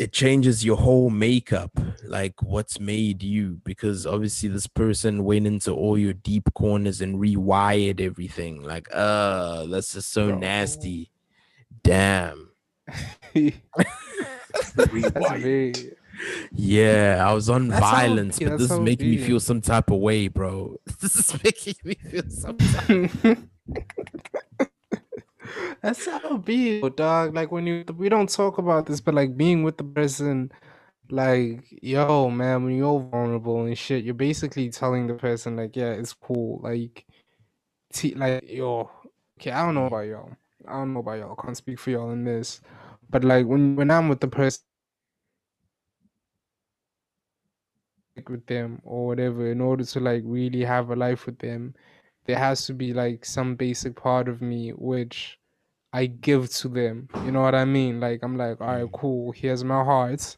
It 0.00 0.12
changes 0.14 0.64
your 0.64 0.78
whole 0.78 1.10
makeup, 1.10 1.78
like 2.04 2.42
what's 2.42 2.80
made 2.80 3.22
you, 3.22 3.60
because 3.64 4.06
obviously 4.06 4.48
this 4.48 4.66
person 4.66 5.24
went 5.24 5.46
into 5.46 5.72
all 5.72 5.98
your 5.98 6.14
deep 6.14 6.48
corners 6.54 7.02
and 7.02 7.16
rewired 7.16 8.00
everything. 8.00 8.62
Like, 8.62 8.88
uh, 8.94 9.66
that's 9.66 9.92
just 9.92 10.10
so 10.10 10.28
Bro. 10.28 10.38
nasty. 10.38 11.10
Damn. 11.82 12.48
That's 13.34 14.72
Rewired. 14.88 15.94
Yeah, 16.50 17.22
I 17.26 17.34
was 17.34 17.50
on 17.50 17.68
That's 17.68 17.84
how 17.84 17.88
it 17.88 18.08
violence, 18.08 18.38
be, 18.38 18.46
but 18.46 18.58
this 18.58 18.70
is 18.70 18.80
making 18.80 19.10
me 19.10 19.18
feel 19.18 19.38
some 19.38 19.60
type 19.60 19.90
of 19.90 19.98
way, 19.98 20.28
bro. 20.28 20.76
This 21.00 21.14
is 21.34 21.44
making 21.44 21.74
me 21.84 21.94
feel 21.94 22.24
some 22.28 22.56
type 22.56 23.38
That's 25.82 26.06
how 26.06 26.38
be, 26.38 26.80
dog. 26.90 27.34
Like 27.34 27.52
when 27.52 27.66
you 27.66 27.84
we 27.96 28.08
don't 28.08 28.28
talk 28.30 28.58
about 28.58 28.86
this, 28.86 29.00
but 29.00 29.14
like 29.14 29.36
being 29.36 29.62
with 29.62 29.78
the 29.78 29.84
person, 29.84 30.52
like 31.10 31.64
yo, 31.82 32.30
man, 32.30 32.64
when 32.64 32.76
you're 32.76 33.00
vulnerable 33.00 33.64
and 33.64 33.76
shit, 33.78 34.04
you're 34.04 34.14
basically 34.14 34.70
telling 34.70 35.06
the 35.06 35.14
person 35.14 35.56
like, 35.56 35.76
yeah, 35.76 35.92
it's 35.92 36.12
cool. 36.14 36.60
Like, 36.62 37.06
t- 37.92 38.14
like 38.14 38.44
yo, 38.48 38.90
okay, 39.40 39.52
I 39.52 39.64
don't 39.66 39.74
know 39.76 39.86
about 39.86 40.06
y'all. 40.06 40.36
I 40.68 40.72
don't 40.74 40.94
know 40.94 41.00
about 41.00 41.18
y'all. 41.20 41.36
I 41.38 41.42
can't 41.42 41.56
speak 41.56 41.78
for 41.80 41.90
y'all 41.90 42.12
in 42.12 42.24
this, 42.24 42.60
but 43.10 43.24
like 43.24 43.46
when 43.46 43.76
when 43.76 43.90
I'm 43.90 44.08
with 44.08 44.20
the 44.20 44.28
person. 44.28 44.62
with 48.28 48.46
them 48.46 48.80
or 48.84 49.08
whatever 49.08 49.50
in 49.50 49.60
order 49.60 49.84
to 49.84 50.00
like 50.00 50.22
really 50.26 50.62
have 50.64 50.90
a 50.90 50.96
life 50.96 51.26
with 51.26 51.38
them 51.40 51.74
there 52.26 52.38
has 52.38 52.66
to 52.66 52.74
be 52.74 52.92
like 52.92 53.24
some 53.24 53.56
basic 53.56 53.96
part 53.96 54.28
of 54.28 54.42
me 54.42 54.70
which 54.72 55.39
I 55.92 56.06
give 56.06 56.50
to 56.50 56.68
them. 56.68 57.08
You 57.24 57.32
know 57.32 57.42
what 57.42 57.54
I 57.54 57.64
mean? 57.64 58.00
Like 58.00 58.22
I'm 58.22 58.36
like, 58.36 58.60
all 58.60 58.66
right, 58.66 58.92
cool. 58.92 59.32
Here's 59.32 59.64
my 59.64 59.82
heart. 59.84 60.36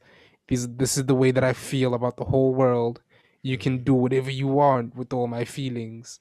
This 0.48 0.66
this 0.76 0.96
is 0.96 1.06
the 1.06 1.14
way 1.14 1.30
that 1.30 1.44
I 1.44 1.52
feel 1.52 1.94
about 1.94 2.16
the 2.16 2.24
whole 2.24 2.54
world. 2.54 3.00
You 3.42 3.58
can 3.58 3.84
do 3.84 3.94
whatever 3.94 4.30
you 4.30 4.48
want 4.48 4.94
with 4.94 5.12
all 5.12 5.26
my 5.26 5.44
feelings, 5.44 6.20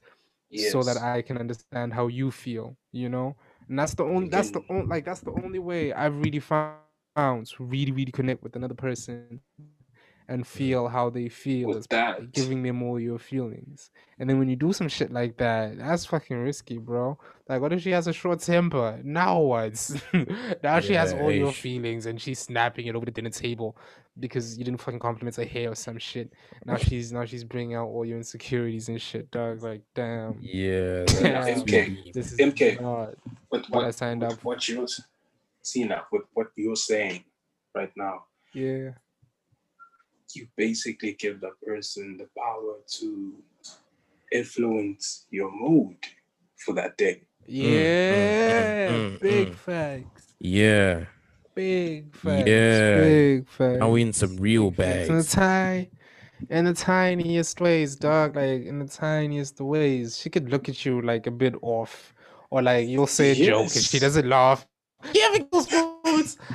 so 0.72 0.84
that 0.84 0.98
I 0.98 1.22
can 1.22 1.38
understand 1.38 1.94
how 1.94 2.08
you 2.08 2.32
feel. 2.32 2.76
You 2.92 3.10
know, 3.10 3.36
and 3.68 3.80
that's 3.80 3.94
the 3.94 4.04
only 4.04 4.30
that's 4.30 4.52
the 4.52 4.64
only 4.70 4.88
like 4.88 5.06
that's 5.06 5.22
the 5.22 5.32
only 5.32 5.60
way 5.60 5.94
I've 5.94 6.18
really 6.18 6.40
found 6.40 6.78
to 7.16 7.64
really 7.64 7.92
really 7.92 8.12
connect 8.12 8.44
with 8.44 8.56
another 8.56 8.76
person 8.76 9.40
and 10.32 10.48
feel 10.48 10.88
how 10.88 11.10
they 11.10 11.28
feel 11.30 11.70
With 11.70 11.88
that, 11.90 12.32
giving 12.32 12.64
them 12.64 12.82
all 12.82 13.00
your 13.00 13.20
feelings. 13.20 13.92
And 14.20 14.30
then 14.30 14.40
when 14.40 14.50
you 14.50 14.56
do 14.56 14.72
some 14.74 14.88
shit 14.88 15.12
like 15.12 15.38
that, 15.38 15.78
that's 15.78 16.06
fucking 16.06 16.38
risky, 16.38 16.78
bro. 16.78 17.18
Like, 17.50 17.62
what 17.62 17.74
if 17.74 17.82
she 17.82 17.92
has 17.92 18.08
a 18.08 18.14
short 18.14 18.40
temper? 18.40 19.00
Now 19.04 19.40
what? 19.40 19.74
now 20.64 20.80
she 20.80 20.94
has 20.94 21.12
Yeah, 21.12 21.20
all 21.20 21.32
your 21.32 21.52
feelings 21.52 22.06
and 22.06 22.22
she's 22.22 22.40
snapping 22.40 22.88
it 22.88 22.96
over 22.96 23.06
the 23.06 23.12
dinner 23.12 23.30
table 23.30 23.78
because 24.20 24.58
you 24.58 24.64
didn't 24.64 24.82
fucking 24.82 25.00
compliment 25.00 25.36
her 25.36 25.46
hair 25.46 25.72
or 25.72 25.76
some 25.76 25.98
shit. 25.98 26.32
Now 26.66 26.78
she's 26.88 27.12
now 27.12 27.26
she's 27.26 27.44
bringing 27.44 27.76
out 27.76 27.88
all 27.88 28.06
your 28.06 28.18
insecurities 28.18 28.88
and 28.90 29.02
shit, 29.02 29.32
dog. 29.32 29.62
Like, 29.64 29.82
damn, 29.96 30.40
Yeah, 30.42 31.06
Damn. 31.08 31.62
MK. 31.66 32.14
this 32.14 32.32
is 32.32 32.40
MK. 32.40 32.82
not 32.82 33.16
But 33.52 33.70
what 33.70 33.84
I 33.86 33.92
signed 33.92 34.22
what, 34.22 34.32
up 34.34 34.44
what 34.44 34.70
you're 34.70 34.88
see 35.64 35.84
now, 35.84 36.04
with 36.12 36.24
what 36.34 36.48
you're 36.56 36.76
saying 36.76 37.26
right 37.76 37.92
now, 37.98 38.26
Yeah, 38.54 38.92
you 40.36 40.48
basically 40.58 41.14
give 41.14 41.42
the 41.42 41.52
person 41.66 42.18
the 42.18 42.28
power 42.38 42.76
to 43.00 43.34
influence 44.32 45.26
your 45.32 45.52
mood 45.52 45.98
for 46.58 46.74
that 46.76 46.98
day. 46.98 47.22
yeah, 47.48 48.90
mm, 48.92 49.20
big 49.20 49.50
mm. 49.50 49.56
facts, 49.56 50.34
Yeah. 50.40 51.06
big 51.56 52.16
facts, 52.16 52.48
Yeah. 52.48 53.00
big 53.02 53.48
facts. 53.50 53.80
Now 53.80 53.90
we 53.92 54.02
in 54.04 54.14
some 54.14 54.38
real 54.38 54.72
Facts. 54.72 55.10
In 55.10 55.18
the 55.18 55.24
bags. 55.36 55.88
ti- 55.90 55.98
in 56.50 56.66
the 56.66 56.74
tiniest 56.74 57.62
ways, 57.62 57.96
dog. 57.96 58.36
Like 58.36 58.66
in 58.66 58.80
the 58.80 58.88
tiniest 58.88 59.60
ways, 59.62 60.18
she 60.18 60.30
could 60.30 60.50
look 60.50 60.70
at 60.70 60.86
you 60.86 61.02
like 61.02 61.28
a 61.28 61.32
bit 61.32 61.56
off, 61.62 62.14
or 62.50 62.62
like 62.62 62.88
you'll 62.88 63.08
say 63.08 63.32
a 63.32 63.36
joke 63.36 63.62
and 63.76 63.84
she 63.84 64.00
doesn't 64.00 64.28
laugh. 64.28 64.66
Yeah, 65.14 65.24
having 65.34 65.48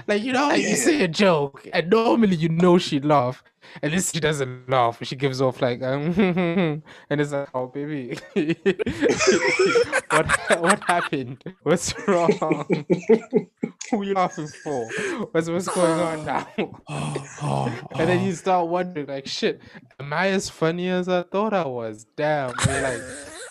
Like 0.07 0.23
you 0.23 0.33
know, 0.33 0.51
how 0.51 0.55
you 0.55 0.77
say 0.77 1.03
a 1.03 1.09
joke, 1.09 1.67
and 1.73 1.91
normally 1.91 2.37
you 2.37 2.49
know 2.49 2.79
she'd 2.79 3.05
laugh, 3.05 3.43
and 3.83 3.93
this 3.93 4.13
she 4.13 4.21
doesn't 4.21 4.69
laugh. 4.69 4.99
She 5.03 5.17
gives 5.17 5.41
off 5.41 5.61
like, 5.61 5.83
um, 5.83 6.13
and 7.11 7.21
it's 7.21 7.33
like, 7.33 7.49
oh 7.55 7.67
baby, 7.67 8.19
what 10.11 10.27
what 10.61 10.83
happened? 10.85 11.43
What's 11.63 11.95
wrong? 12.07 12.33
Who 13.91 14.01
are 14.01 14.05
you 14.05 14.15
laughing 14.15 14.49
for? 14.49 14.89
What's 15.33 15.49
what's 15.49 15.69
going 15.69 16.01
on 16.01 16.25
now? 16.25 16.47
and 16.59 18.09
then 18.09 18.25
you 18.25 18.33
start 18.33 18.69
wondering, 18.69 19.07
like, 19.07 19.27
shit, 19.27 19.61
am 20.01 20.13
I 20.13 20.29
as 20.29 20.49
funny 20.49 20.89
as 20.89 21.09
I 21.09 21.23
thought 21.23 21.53
I 21.53 21.67
was? 21.67 22.07
Damn. 22.17 22.53
Like, 22.67 23.01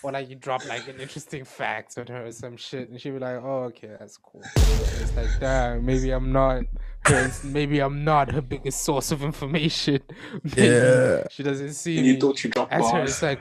or 0.05 0.11
like 0.11 0.29
you 0.29 0.35
drop 0.35 0.63
like 0.67 0.87
an 0.87 0.99
interesting 0.99 1.43
fact 1.43 1.97
on 1.97 2.05
her 2.07 2.25
or 2.27 2.31
some 2.31 2.55
shit, 2.57 2.89
and 2.89 3.01
she'll 3.01 3.13
be 3.13 3.19
like, 3.19 3.41
oh, 3.43 3.63
okay, 3.63 3.89
that's 3.99 4.17
cool. 4.17 4.41
And 4.55 5.01
it's 5.01 5.15
like, 5.15 5.39
damn, 5.39 5.83
maybe 5.83 6.11
I'm 6.11 6.31
not. 6.31 6.63
Her, 7.07 7.31
maybe 7.43 7.79
I'm 7.81 8.03
not 8.03 8.31
her 8.31 8.41
biggest 8.41 8.83
source 8.83 9.11
of 9.11 9.23
information. 9.23 9.99
Maybe 10.43 10.63
Yeah. 10.63 11.23
she 11.29 11.43
doesn't 11.43 11.73
see 11.73 11.97
And 11.97 12.07
me 12.07 12.13
you 12.13 12.19
thought 12.19 12.43
you 12.43 12.49
dropped 12.51 12.71
as 12.73 12.83
her. 12.91 12.91
bars. 12.97 13.09
It's 13.11 13.21
like, 13.21 13.39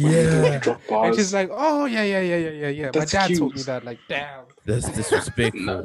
When 0.00 0.12
you 0.12 0.26
thought 0.30 0.44
you 0.46 0.52
Yeah, 0.52 0.58
dropped 0.58 0.90
and 0.90 1.14
she's 1.14 1.32
like, 1.34 1.48
oh 1.52 1.84
yeah, 1.86 2.02
yeah, 2.02 2.20
yeah, 2.20 2.36
yeah, 2.36 2.50
yeah, 2.50 2.68
yeah. 2.68 2.90
That's 2.92 3.12
My 3.14 3.20
dad 3.28 3.34
told 3.38 3.56
me 3.56 3.62
that. 3.62 3.84
Like, 3.84 4.00
damn. 4.08 4.44
that's 4.64 4.88
disrespectful. 4.90 5.60
Nah. 5.64 5.82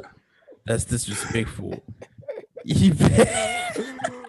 That's 0.66 0.84
disrespectful. 0.84 1.82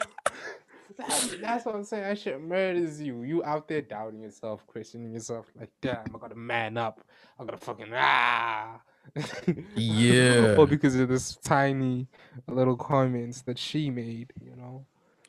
You. 1.04 1.10
That's, 1.10 1.36
that's 1.42 1.66
what 1.66 1.76
I'm 1.76 1.84
saying. 1.84 2.04
That 2.04 2.20
shit 2.20 2.42
murders 2.42 3.02
you. 3.02 3.24
You 3.24 3.44
out 3.44 3.68
there 3.68 3.82
doubting 3.82 4.22
yourself, 4.22 4.66
questioning 4.68 5.12
yourself. 5.14 5.52
Like, 5.60 5.72
damn, 5.82 6.04
I 6.14 6.18
gotta 6.20 6.36
man 6.36 6.78
up. 6.78 7.02
I 7.40 7.44
gotta 7.46 7.58
fucking 7.58 7.92
ah. 7.94 8.80
Yeah. 9.76 10.56
Or 10.58 10.68
because 10.68 10.96
of 10.96 11.10
this 11.10 11.36
tiny 11.38 12.08
little 12.48 12.78
comments 12.78 13.42
that 13.42 13.58
she 13.58 13.90
made. 13.90 14.32
You 14.42 14.56
know, 14.56 14.86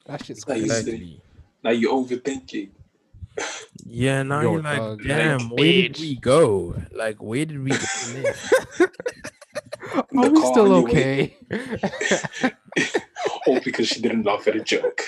that 0.07 0.25
shit's 0.25 0.47
Like, 0.47 0.59
crazy. 0.59 0.67
Exactly. 0.71 1.21
now 1.63 1.71
you're 1.71 1.93
overthinking. 1.93 2.71
Yeah, 3.87 4.23
now 4.23 4.41
Yo, 4.41 4.53
you're 4.53 4.63
like, 4.63 4.79
dog, 4.79 5.03
damn, 5.05 5.39
like, 5.39 5.59
where 5.59 5.83
did 5.89 5.99
we 5.99 6.15
go? 6.17 6.75
Like, 6.93 7.23
where 7.23 7.45
did 7.45 7.63
we 7.63 7.71
go? 7.71 7.77
Are 10.17 10.31
we 10.31 10.47
still 10.47 10.73
okay? 10.77 11.37
All 13.75 13.79
because 13.79 13.89
she 13.89 14.01
didn't 14.01 14.25
laugh 14.25 14.47
at 14.47 14.57
a 14.57 14.61
joke. 14.61 15.01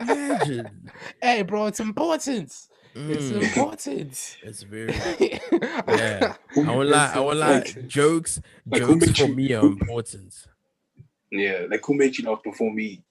Imagine. 0.00 0.90
hey, 1.22 1.42
bro, 1.42 1.66
it's 1.66 1.80
important. 1.80 2.48
It's 2.48 2.68
Mm, 2.96 3.42
important. 3.42 4.38
it's 4.42 4.62
very 4.62 4.92
yeah. 5.20 6.36
I 6.56 6.70
won't 6.76 6.88
lie. 6.88 7.12
I 7.12 7.18
won't 7.20 7.38
lie. 7.38 7.54
Like- 7.58 7.88
Jokes, 7.88 8.40
like 8.66 8.82
jokes 8.82 9.10
for 9.18 9.26
you- 9.26 9.34
me 9.34 9.52
are 9.52 9.60
who- 9.62 9.72
important. 9.72 10.32
Yeah, 11.32 11.66
like 11.68 11.84
who 11.84 11.94
made 11.94 12.16
you 12.16 12.28
laugh 12.30 12.42
before 12.44 12.72
me? 12.72 13.02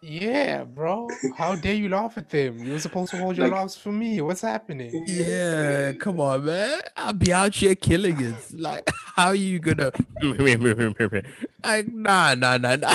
Yeah, 0.00 0.64
bro. 0.64 1.08
How 1.36 1.56
dare 1.56 1.74
you 1.74 1.88
laugh 1.88 2.16
at 2.16 2.30
them? 2.30 2.58
You 2.64 2.72
were 2.72 2.78
supposed 2.78 3.10
to 3.10 3.16
hold 3.18 3.36
your 3.36 3.48
Like- 3.48 3.58
laughs 3.60 3.76
for 3.76 3.90
me. 3.92 4.20
What's 4.20 4.42
happening? 4.42 5.04
Yeah, 5.06 5.92
come 5.92 6.20
on, 6.20 6.44
man. 6.44 6.80
I'll 6.96 7.12
be 7.12 7.32
out 7.32 7.54
here 7.54 7.74
killing 7.74 8.20
it. 8.20 8.34
Like, 8.52 8.88
how 9.16 9.26
are 9.28 9.34
you 9.34 9.58
gonna? 9.58 9.90
Like, 11.64 11.88
nah, 11.92 12.34
nah, 12.34 12.56
nah, 12.56 12.76
nah. 12.76 12.94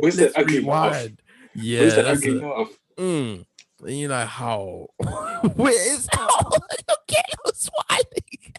Where's 0.00 0.16
that 0.16 0.32
Let's 0.34 0.38
ugly 0.38 0.60
laugh? 0.62 1.08
Yeah, 1.54 1.80
Where's 1.80 1.94
that 1.96 2.02
that's 2.04 2.18
ugly 2.20 2.34
laugh? 2.40 2.68
Mm. 2.96 3.44
And 3.84 3.98
you're 4.00 4.10
like, 4.10 4.28
how? 4.28 4.88
Where 5.56 5.92
is 5.94 6.08
how? 6.12 6.28
okay, 6.28 7.22
I'm 7.44 7.52
smiling. 7.54 8.54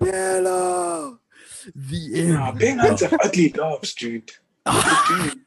Hello. 0.00 1.18
The 1.74 2.10
Nah, 2.12 2.50
end. 2.50 2.58
Bang 2.58 2.78
Hands 2.78 3.00
have 3.00 3.14
ugly 3.24 3.52
laughs, 3.52 3.94
dude. 3.94 4.30
Dude, 5.08 5.40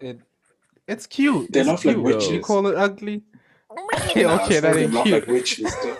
It, 0.00 0.20
it's 0.86 1.06
cute. 1.06 1.52
They 1.52 1.60
it's 1.60 1.68
laugh 1.68 1.84
like 1.84 1.96
witches. 1.98 2.30
You 2.30 2.40
call 2.40 2.66
it 2.66 2.76
ugly? 2.76 3.22
nah, 4.16 4.44
okay, 4.44 4.60
that 4.60 4.76
ain't 4.76 4.92
cute. 5.02 5.08
like 5.08 5.26
witches. 5.26 5.74
though. 5.82 5.96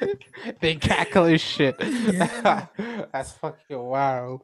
they 0.60 0.76
cackle 0.76 1.24
as 1.24 1.40
shit. 1.40 1.76
Yeah. 1.80 2.66
That's 3.12 3.32
fucking 3.32 3.78
wild. 3.78 4.42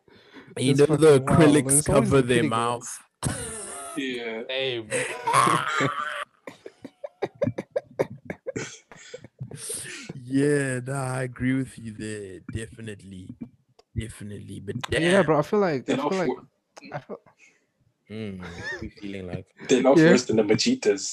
You 0.59 0.72
It's 0.72 0.80
know 0.80 0.97
the 0.97 1.20
fucking 1.20 1.26
wild, 1.26 1.64
acrylics 1.64 1.84
cover 1.84 2.22
their 2.22 2.42
pretty 2.42 2.49
mouth. 2.49 2.99
yeah. 3.97 4.42
Hey, 4.49 4.84
Yeah, 10.14 10.80
nah, 10.84 11.14
I 11.14 11.22
agree 11.24 11.55
with 11.55 11.78
you 11.78 11.92
there. 11.92 12.40
Definitely. 12.53 13.36
Definitely. 13.99 14.61
But 14.61 14.80
damn. 14.90 15.03
yeah, 15.03 15.22
bro. 15.22 15.38
I 15.38 15.42
feel 15.42 15.61
like 15.61 15.86
They 15.86 15.94
I 15.94 15.97
feel 15.97 16.18
like 16.18 16.28
wo- 16.28 16.47
I 16.92 16.99
feel, 16.99 17.18
Mm, 18.11 18.62
we 18.80 18.88
feeling 18.90 19.26
like 19.26 19.47
they 19.68 19.82
laugh 19.82 19.99
Yeah. 19.99 20.11
worse 20.11 20.26
than 20.26 20.36
the 20.36 20.42
Majitas. 20.44 21.12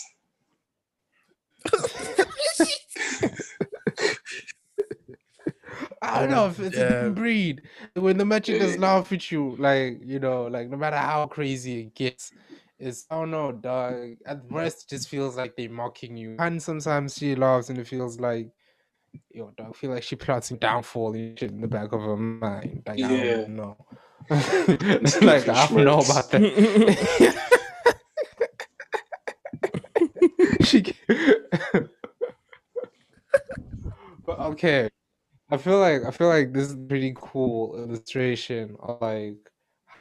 I 6.02 6.20
don't 6.20 6.30
know 6.32 6.48
if 6.48 6.60
it's 6.60 6.78
a 6.78 6.80
Yeah. 6.80 6.88
different 6.90 7.16
breed. 7.16 7.62
When 7.96 8.18
the 8.18 8.26
Mexicans 8.26 8.76
Yeah. 8.76 8.82
laugh 8.82 9.12
at 9.12 9.32
you, 9.32 9.56
like 9.58 10.02
you 10.04 10.20
know, 10.20 10.44
like 10.48 10.70
no 10.70 10.78
matter 10.78 10.98
how 10.98 11.26
crazy 11.28 11.82
it 11.82 11.96
gets, 11.96 12.32
it's 12.78 13.06
I 13.10 13.16
don't 13.16 13.32
know, 13.32 13.52
dog. 13.52 14.18
At 14.26 14.44
worst, 14.52 14.84
it 14.84 14.90
just 14.96 15.08
feels 15.10 15.36
like 15.38 15.56
they're 15.56 15.70
mocking 15.70 16.18
you. 16.18 16.36
And 16.40 16.62
sometimes 16.62 17.18
she 17.18 17.36
laughs, 17.36 17.70
and 17.70 17.80
it 17.80 17.88
feels 17.88 18.20
like, 18.20 18.50
yo, 19.32 19.52
I 19.60 19.72
feel 19.74 19.92
like 19.92 20.04
she 20.04 20.16
plotting 20.16 20.58
downfall 20.58 21.14
and 21.14 21.38
shit 21.38 21.52
in 21.52 21.62
the 21.62 21.68
back 21.68 21.92
of 21.92 22.02
her 22.02 22.18
mind. 22.18 22.84
Like 22.86 23.02
I 23.02 23.08
don't 23.08 23.56
know. 23.56 23.78
like 24.30 25.50
I 25.50 25.68
don't 25.68 25.84
know 25.84 26.00
about 26.00 26.32
that. 26.32 27.50
she 30.64 30.84
but 34.26 34.40
okay 34.40 34.90
i 35.50 35.58
feel 35.58 35.80
like 35.80 36.04
i 36.06 36.12
feel 36.12 36.28
like 36.28 36.54
this 36.54 36.68
is 36.68 36.74
a 36.74 36.78
pretty 36.78 37.14
cool 37.16 37.76
illustration 37.78 38.76
of 38.80 39.02
like 39.02 39.52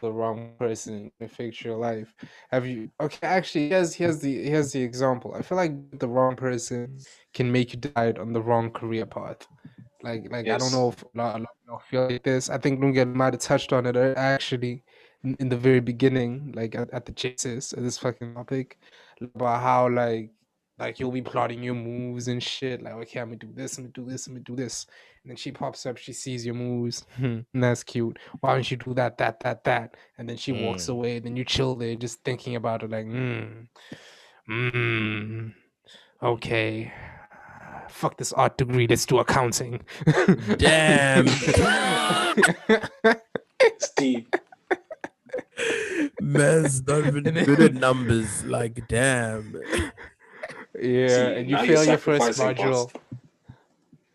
the 0.03 0.13
wrong 0.13 0.53
person 0.59 1.11
can 1.17 1.27
affect 1.27 1.65
your 1.65 1.77
life. 1.77 2.15
Have 2.51 2.67
you 2.67 2.91
okay 3.01 3.27
actually 3.27 3.69
here's 3.71 3.95
here's 3.95 4.19
the 4.19 4.43
here's 4.43 4.73
the 4.73 4.83
example. 4.83 5.35
I 5.35 5.43
feel 5.43 5.57
like 5.57 5.99
the 5.99 6.09
wrong 6.09 6.37
person 6.37 6.99
can 7.33 7.51
make 7.51 7.73
you 7.73 7.79
decide 7.79 8.19
on 8.19 8.33
the 8.33 8.43
wrong 8.43 8.71
career 8.71 9.07
path. 9.07 9.47
Like 10.03 10.27
like 10.31 10.49
i 10.49 10.59
don't 10.59 10.73
know 10.73 10.89
if 10.89 11.03
a 11.03 11.07
lot, 11.15 11.37
a 11.37 11.39
lot 11.39 11.49
of 11.49 11.61
people 11.63 11.83
feel 11.89 12.09
like 12.09 12.23
this. 12.25 12.51
I 12.51 12.59
think 12.59 12.81
Nunga 12.81 13.07
might 13.07 13.33
have 13.33 13.41
touched 13.41 13.73
on 13.73 13.87
it 13.87 13.97
uh, 13.97 14.15
actually 14.17 14.85
in, 15.25 15.37
in 15.39 15.49
the 15.49 15.57
very 15.57 15.81
beginning 15.81 16.53
like 16.55 16.75
at, 16.75 16.91
at 16.91 17.07
the 17.07 17.13
genesis 17.13 17.73
of 17.73 17.85
this 17.85 17.99
fucking 17.99 18.35
topic 18.35 18.79
about 19.35 19.63
how 19.63 19.89
like 19.89 20.31
like 20.83 20.99
you'll 20.99 21.13
be 21.13 21.23
plotting 21.23 21.63
your 21.63 21.75
moves 21.75 22.27
and 22.29 22.43
shit. 22.43 22.83
Like, 22.83 22.95
okay, 22.95 23.21
I'm 23.21 23.29
gonna 23.29 23.37
do 23.37 23.51
this, 23.55 23.79
I'm 23.79 23.85
gonna 23.85 23.93
do 23.93 24.05
this, 24.11 24.27
I'm 24.27 24.33
gonna 24.35 24.43
do 24.45 24.57
this. 24.57 24.87
And 25.23 25.31
then 25.31 25.37
she 25.37 25.53
pops 25.53 25.87
up, 25.87 25.97
she 25.97 26.13
sees 26.13 26.45
your 26.45 26.55
moves. 26.57 27.07
Hmm, 27.17 27.41
and 27.55 27.63
that's 27.63 27.85
cute. 27.85 28.19
Why 28.41 28.55
don't 28.55 28.69
you 28.71 28.77
do 28.77 28.93
that, 28.95 29.17
that, 29.19 29.39
that, 29.41 29.63
that? 29.65 29.97
And 30.19 30.29
then 30.29 30.37
she 30.37 30.51
walks 30.53 30.87
Mm. 30.87 30.89
away. 30.91 31.19
Then 31.21 31.37
you 31.37 31.45
chill 31.45 31.77
there 31.77 31.95
just 31.95 32.23
thinking 32.25 32.57
about 32.57 32.83
it, 32.83 32.91
like, 32.91 33.07
hmm, 33.07 33.45
hmm, 34.49 35.49
okay. 36.23 36.93
Fuck 37.89 38.17
this 38.17 38.33
art 38.33 38.59
degree, 38.59 38.87
let's 38.89 39.07
do 39.07 39.19
accounting. 39.19 39.81
Damn. 40.57 41.29
Steve, 43.79 44.27
man's 46.21 46.85
not 46.87 47.07
even 47.07 47.25
good 47.45 47.61
at 47.61 47.75
numbers. 47.75 48.45
Like, 48.45 48.87
damn. 48.89 49.55
Yeah, 50.81 51.09
See, 51.09 51.23
and 51.41 51.51
you 51.51 51.57
now 51.57 51.63
you're 51.63 51.77
fail 51.77 51.85
your 51.85 51.99
first 51.99 52.39
module. 52.39 52.91
parts- 52.91 52.95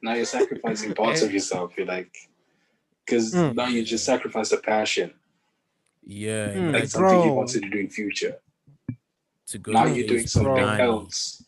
now 0.02 0.14
you're 0.14 0.26
sacrificing 0.26 0.94
parts 0.94 1.22
of 1.22 1.32
yourself. 1.38 1.74
You're 1.78 1.88
like, 1.88 2.16
because 3.06 3.34
Mm. 3.34 3.56
now 3.56 3.68
you 3.68 3.84
just 3.84 4.06
sacrifice 4.06 4.50
the 4.50 4.58
passion, 4.58 5.14
Yeah, 6.04 6.54
Hmm, 6.54 6.66
like 6.72 6.74
like 6.74 6.90
something 6.90 7.24
you 7.24 7.34
wanted 7.34 7.64
to 7.64 7.70
do 7.70 7.78
in 7.80 7.90
future. 7.90 8.36
to 9.48 9.58
go 9.60 9.72
Now 9.72 9.86
to 9.86 9.94
you're 9.94 10.08
doing 10.08 10.28
something 10.28 10.54
90 10.56 10.84
else, 10.84 11.44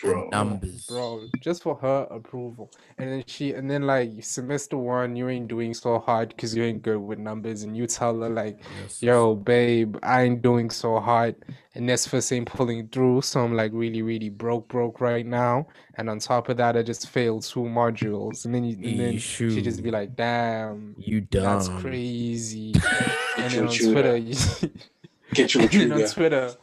bro. 0.00 0.28
numbers. 0.30 0.86
bro 0.86 1.26
just 1.40 1.62
for 1.62 1.74
her 1.76 2.06
approval 2.10 2.70
and 2.98 3.10
then 3.12 3.24
she 3.26 3.52
and 3.52 3.70
then 3.70 3.82
like 3.82 4.10
semester 4.22 4.76
one 4.76 5.14
you 5.16 5.28
ain't 5.28 5.48
doing 5.48 5.72
so 5.74 5.98
hard 5.98 6.28
because 6.30 6.54
you 6.56 6.62
ain't 6.64 6.82
good 6.82 6.98
with 6.98 7.18
numbers 7.18 7.62
and 7.62 7.76
you 7.76 7.86
tell 7.86 8.20
her 8.20 8.28
like 8.28 8.58
Yes. 8.82 9.02
yo 9.02 9.34
babe 9.34 9.96
i 10.02 10.22
ain't 10.22 10.42
doing 10.42 10.70
so 10.70 10.98
hard 11.00 11.36
and 11.74 11.88
that's 11.88 12.06
first 12.06 12.32
ain't 12.32 12.46
pulling 12.46 12.88
through 12.88 13.22
so 13.22 13.40
i'm 13.40 13.54
like 13.54 13.70
really 13.74 14.02
really 14.02 14.28
broke 14.30 14.68
broke 14.68 15.00
right 15.00 15.26
now 15.26 15.66
and 15.96 16.10
on 16.10 16.18
top 16.18 16.48
of 16.48 16.56
that 16.56 16.76
i 16.76 16.82
just 16.82 17.08
failed 17.08 17.42
two 17.44 17.60
modules 17.60 18.44
and 18.44 18.54
then 18.54 18.64
you 18.64 18.76
and 18.88 19.00
then 19.00 19.18
she 19.18 19.62
just 19.62 19.82
be 19.82 19.90
like 19.90 20.14
damn 20.16 20.94
You 20.98 21.20
dumb. 21.20 21.42
that's 21.44 21.68
crazy 21.80 22.74
and 23.38 23.44
then 23.44 23.52
your 23.52 23.64
on 23.66 23.70
tutor. 23.72 23.92
twitter 23.92 24.16
you, 24.16 24.34
Get 25.34 25.54
you 25.54 25.60
a 25.60 25.64
and 25.64 25.72
then 25.72 25.92
on 25.92 25.98
trigger. 25.98 26.12
twitter 26.12 26.54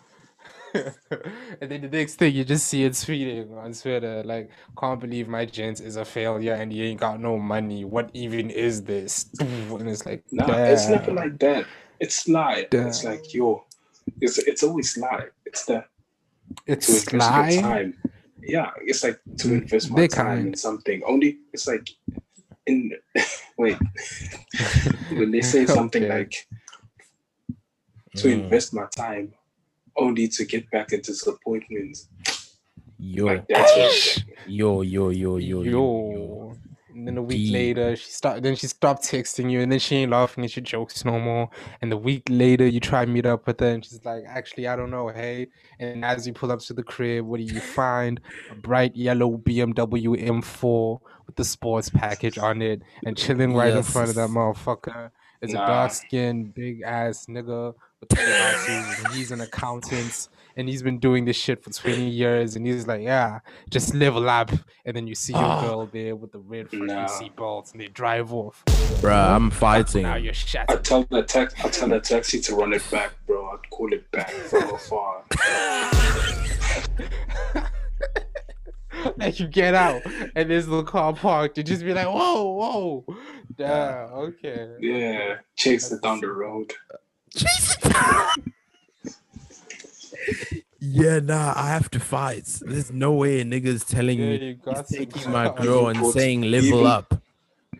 and 0.73 1.69
then 1.71 1.81
the 1.81 1.89
next 1.91 2.15
thing 2.15 2.33
you 2.33 2.43
just 2.43 2.67
see 2.67 2.83
it 2.83 2.93
tweeting 2.93 3.55
on 3.57 3.73
Twitter, 3.73 4.23
like, 4.23 4.49
can't 4.79 4.99
believe 4.99 5.27
my 5.27 5.45
gent 5.45 5.79
is 5.81 5.95
a 5.95 6.05
failure 6.05 6.53
and 6.53 6.71
he 6.71 6.83
ain't 6.83 6.99
got 6.99 7.19
no 7.19 7.37
money. 7.37 7.83
What 7.83 8.09
even 8.13 8.49
is 8.49 8.83
this? 8.83 9.27
And 9.39 9.89
it's 9.89 10.05
like, 10.05 10.23
Nah, 10.31 10.55
it's 10.65 10.87
never 10.89 11.11
like 11.11 11.39
that. 11.39 11.65
It's 11.99 12.27
lie. 12.27 12.67
It's 12.71 13.03
like 13.03 13.33
yo, 13.33 13.65
it's 14.21 14.37
it's 14.39 14.63
always 14.63 14.97
lie. 14.97 15.27
It's 15.45 15.65
the 15.65 15.85
it's 16.67 16.87
to 16.87 16.93
sly. 16.99 17.57
time. 17.61 17.97
Yeah, 18.43 18.71
it's 18.85 19.03
like 19.03 19.19
to 19.39 19.53
invest 19.53 19.91
my 19.91 20.07
time 20.07 20.47
in 20.47 20.55
something. 20.55 21.01
Only 21.05 21.39
it's 21.53 21.67
like 21.67 21.89
in 22.65 22.91
wait 23.57 23.77
when 25.09 25.31
they 25.31 25.41
say 25.41 25.65
something 25.67 26.03
Okay. 26.03 26.09
like 26.09 26.47
to 28.17 28.27
Mm. 28.27 28.43
invest 28.43 28.73
my 28.73 28.85
time 28.95 29.33
only 29.97 30.27
to 30.27 30.45
get 30.45 30.69
back 30.71 30.91
into 30.93 31.11
disappointment. 31.11 31.97
Yo, 32.97 33.25
Like 33.25 33.47
that's 33.47 33.71
what 33.75 34.23
yo, 34.47 34.81
yo, 34.81 35.09
yo, 35.09 35.37
yo, 35.37 35.37
yo, 35.37 35.61
yo. 35.63 35.71
Yo. 35.71 36.57
And 36.93 37.07
then 37.07 37.17
a 37.17 37.21
week 37.21 37.37
Deep. 37.45 37.53
later, 37.53 37.95
she 37.95 38.11
start. 38.11 38.43
Then 38.43 38.55
she 38.55 38.67
stopped 38.67 39.03
texting 39.03 39.49
you, 39.49 39.61
and 39.61 39.71
then 39.71 39.79
she 39.79 39.95
ain't 39.95 40.11
laughing 40.11 40.43
at 40.43 40.55
your 40.55 40.63
jokes 40.63 41.05
no 41.05 41.19
more. 41.19 41.49
And 41.81 41.89
the 41.91 41.95
week 41.97 42.23
later, 42.29 42.67
you 42.67 42.79
try 42.81 43.05
to 43.05 43.09
meet 43.09 43.25
up 43.25 43.47
with 43.47 43.61
her, 43.61 43.69
and 43.69 43.83
she's 43.83 44.03
like, 44.03 44.23
"Actually, 44.27 44.67
I 44.67 44.75
don't 44.75 44.91
know, 44.91 45.07
hey." 45.07 45.47
And 45.79 46.03
as 46.03 46.27
you 46.27 46.33
pull 46.33 46.51
up 46.51 46.59
to 46.59 46.73
the 46.73 46.83
crib, 46.83 47.25
what 47.25 47.37
do 47.37 47.43
you 47.43 47.59
find? 47.61 48.19
A 48.51 48.55
bright 48.55 48.93
yellow 48.95 49.37
BMW 49.37 50.17
M4 50.27 50.99
with 51.25 51.37
the 51.37 51.45
sports 51.45 51.89
package 51.89 52.37
on 52.37 52.61
it, 52.61 52.81
and 53.05 53.17
chilling 53.17 53.55
right 53.55 53.73
in 53.73 53.83
front 53.83 54.09
of 54.09 54.15
that 54.15 54.29
motherfucker 54.29 55.11
is 55.41 55.53
Nah. 55.53 55.63
a 55.63 55.67
dark 55.67 55.91
skinned, 55.93 56.53
big 56.53 56.81
ass 56.81 57.25
nigga 57.27 57.73
with 58.01 58.09
the 58.09 58.15
glasses, 58.17 59.05
and 59.05 59.13
he's 59.13 59.31
an 59.31 59.41
accountant, 59.41 60.27
and 60.57 60.67
he's 60.67 60.83
been 60.83 60.99
doing 60.99 61.25
this 61.25 61.37
shit 61.37 61.63
for 61.63 61.71
20 61.71 62.09
years, 62.09 62.55
and 62.55 62.65
he's 62.67 62.87
like, 62.87 63.01
yeah, 63.01 63.39
just 63.69 63.93
level 63.93 64.29
up. 64.29 64.51
And 64.85 64.95
then 64.95 65.07
you 65.07 65.15
see 65.15 65.33
your 65.33 65.41
Ah. 65.43 65.61
girl 65.61 65.85
there 65.85 66.15
with 66.15 66.31
the 66.31 66.39
red 66.39 66.65
fucking 66.69 66.87
Nah. 66.87 67.07
seatbelts, 67.07 67.71
and 67.73 67.81
they 67.81 67.87
drive 67.87 68.33
off. 68.33 68.63
Bro, 68.99 69.15
I'm 69.15 69.51
fighting. 69.51 70.03
Now 70.03 70.15
you're 70.15 70.33
I 70.69 70.75
tell 70.77 71.03
the 71.09 71.23
tax 71.23 71.53
I 71.63 71.69
tell 71.69 71.87
the 71.89 71.99
taxi 71.99 72.39
to 72.41 72.55
run 72.55 72.73
it 72.73 72.83
back, 72.91 73.13
bro. 73.25 73.49
I'd 73.51 73.69
call 73.69 73.93
it 73.93 74.09
back 74.11 74.29
from 74.31 74.69
afar. 74.73 75.23
like 79.17 79.39
you 79.39 79.47
get 79.47 79.73
out, 79.73 80.01
and 80.35 80.49
there's 80.49 80.67
the 80.67 80.83
car 80.83 81.13
parked, 81.13 81.57
and 81.57 81.67
just 81.67 81.83
be 81.83 81.93
like, 81.93 82.07
whoa, 82.07 82.51
whoa, 82.51 83.05
yeah, 83.57 84.07
okay. 84.13 84.75
Yeah, 84.79 85.35
chase 85.55 85.91
it 85.91 86.01
down 86.01 86.21
the 86.21 86.27
road. 86.31 86.71
Yeah, 90.83 91.19
nah, 91.19 91.53
I 91.55 91.67
have 91.69 91.91
to 91.91 91.99
fight. 91.99 92.45
There's 92.61 92.91
no 92.91 93.11
way 93.13 93.39
a 93.41 93.45
nigga's 93.45 93.83
telling 93.85 94.17
Yeah, 94.19 94.29
me 94.29 94.45
you 94.47 94.53
got 94.55 94.87
he's 94.89 94.97
taking 94.97 95.31
my 95.31 95.45
go. 95.49 95.53
girl 95.63 95.87
and 95.89 95.97
Even 95.99 96.11
saying 96.11 96.41
level 96.41 96.67
even- 96.79 96.85
up. 96.87 97.21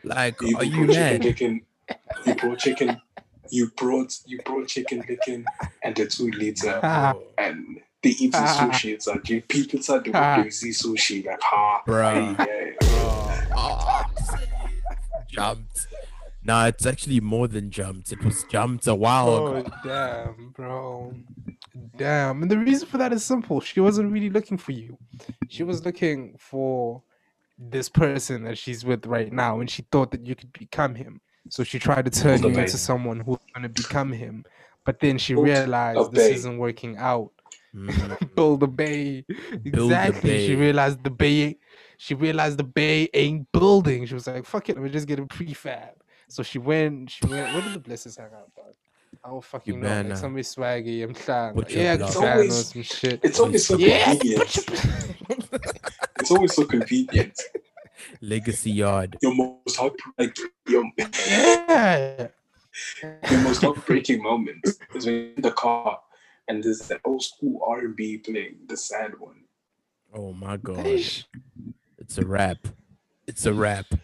Like, 0.04 0.40
You 0.42 0.58
are 0.58 0.64
you 0.64 0.86
brought 0.86 0.96
chicken 0.96 1.62
mad? 1.90 1.98
You 2.26 2.36
brought 2.36 2.60
chicken. 2.60 3.02
You 3.50 3.68
brought 3.76 4.20
you 4.26 4.40
brought 4.46 4.68
chicken 4.68 5.04
licking 5.10 5.46
and 5.84 5.96
the 5.96 6.06
two 6.08 6.30
liter 6.32 6.80
Ah, 6.84 7.14
and 7.40 7.80
they 8.04 8.10
eat 8.12 8.32
the 8.32 8.38
sushi. 8.38 8.94
It's 8.94 9.08
like 9.08 9.28
you 9.30 9.42
people 9.42 9.78
inside 9.78 10.04
the 10.06 10.12
window 10.12 10.50
see 10.50 10.70
sushi 10.70 11.26
like 11.26 11.42
ha, 11.42 11.82
Bruh. 11.86 12.38
hey, 12.38 12.76
yeah. 12.82 13.46
Oh, 13.56 14.04
jumped. 15.28 15.88
Nah, 16.44 16.66
it's 16.68 16.86
actually 16.86 17.20
more 17.20 17.48
than 17.48 17.70
jumped. 17.70 18.12
It 18.12 18.24
was 18.24 18.44
jumped 18.46 18.88
a 18.88 18.96
while 18.96 19.30
Oh 19.30 19.56
ago. 19.58 19.72
damn, 19.84 20.52
bro. 20.56 21.14
Damn. 21.98 22.42
And 22.42 22.50
the 22.50 22.58
reason 22.58 22.88
for 22.88 22.98
that 22.98 23.14
is 23.14 23.24
simple. 23.24 23.62
She 23.62 23.80
wasn't 23.80 24.12
really 24.12 24.30
looking 24.30 24.58
for 24.58 24.72
you. 24.72 24.98
She 25.50 25.64
was 25.64 25.86
looking 25.86 26.36
for 26.40 27.04
this 27.60 27.90
person 27.90 28.44
that 28.46 28.58
she's 28.58 28.84
with 28.84 29.06
right 29.06 29.32
now, 29.32 29.60
and 29.60 29.70
she 29.70 29.84
thought 29.92 30.10
that 30.12 30.26
you 30.26 30.34
could 30.36 30.52
become 30.54 30.96
him. 30.96 31.22
So 31.50 31.64
she 31.64 31.78
tried 31.80 32.06
to 32.06 32.12
turn 32.12 32.42
you 32.42 32.50
babe. 32.50 32.60
into 32.60 32.78
someone 32.78 33.20
who's 33.20 33.38
gonna 33.54 33.70
become 33.70 34.12
him. 34.12 34.44
But 34.84 35.00
then 35.00 35.20
she 35.20 35.34
Build 35.36 35.46
realized 35.46 36.12
this 36.12 36.28
babe. 36.28 36.36
isn't 36.38 36.58
working 36.58 36.98
out. 36.98 37.32
Mm, 37.76 38.36
Build 38.36 38.64
a 38.64 38.68
bay. 38.68 39.26
Build 39.64 39.92
a 39.92 39.96
Exactly. 39.96 40.48
She 40.48 40.56
bay. 40.56 40.62
realized 40.62 41.04
the 41.04 41.10
bay. 41.12 41.58
She 41.98 42.16
realized 42.16 42.58
the 42.58 42.64
bay 42.64 43.10
ain't 43.14 43.52
building. 43.52 44.08
She 44.08 44.16
was 44.16 44.26
like, 44.26 44.44
"Fuck 44.46 44.70
it, 44.70 44.76
let 44.76 44.84
me 44.84 44.90
just 44.90 45.08
get 45.08 45.20
a 45.20 45.26
prefab." 45.28 45.92
So 46.32 46.44
she 46.44 46.60
went. 46.60 47.12
She 47.12 47.26
went. 47.26 47.54
Where 47.54 47.62
did 47.62 47.74
the 47.74 47.80
blessings 47.80 48.16
hang 48.16 48.28
out? 48.28 48.56
Dog? 48.56 48.74
I 49.24 49.28
don't 49.28 49.44
fucking 49.44 49.82
know. 49.82 49.88
better 49.88 50.10
Like 50.10 50.18
somebody 50.18 50.44
swaggy. 50.44 51.04
I'm 51.04 51.14
trying. 51.14 51.54
Put 51.54 51.70
yeah, 51.72 51.98
block. 51.98 52.08
It's 52.08 52.16
Japan 52.16 52.30
or 52.30 52.34
always- 52.34 52.68
some 52.68 52.82
shit. 52.84 53.20
It's 53.22 53.40
always 53.40 53.68
so 53.68 53.78
yeah. 53.78 54.12
convenient. 54.12 54.58
It's 56.20 56.30
always 56.30 56.54
so 56.54 56.66
convenient. 56.66 57.42
Legacy 58.22 58.72
yard. 58.72 59.18
Your 59.22 59.34
most 59.34 59.76
heart 59.76 59.94
your, 60.68 60.84
yeah. 60.98 62.28
your 63.30 63.42
most 63.42 63.62
heartbreaking 63.64 64.22
moment 64.22 64.60
is 64.64 64.80
when 64.92 65.04
you're 65.04 65.34
in 65.36 65.42
the 65.42 65.52
car 65.52 66.00
and 66.48 66.64
there's 66.64 66.80
that 66.90 67.02
old 67.06 67.24
school 67.24 67.60
R 67.66 67.80
and 67.80 67.96
B 67.96 68.20
playing, 68.20 68.58
the 68.68 68.78
sad 68.78 69.20
one. 69.20 69.42
Oh 70.14 70.32
my 70.32 70.58
gosh. 70.58 71.26
It's 71.98 72.18
a 72.20 72.26
rap. 72.26 72.68
It's 73.28 73.46
a 73.46 73.54
rap. 73.54 73.88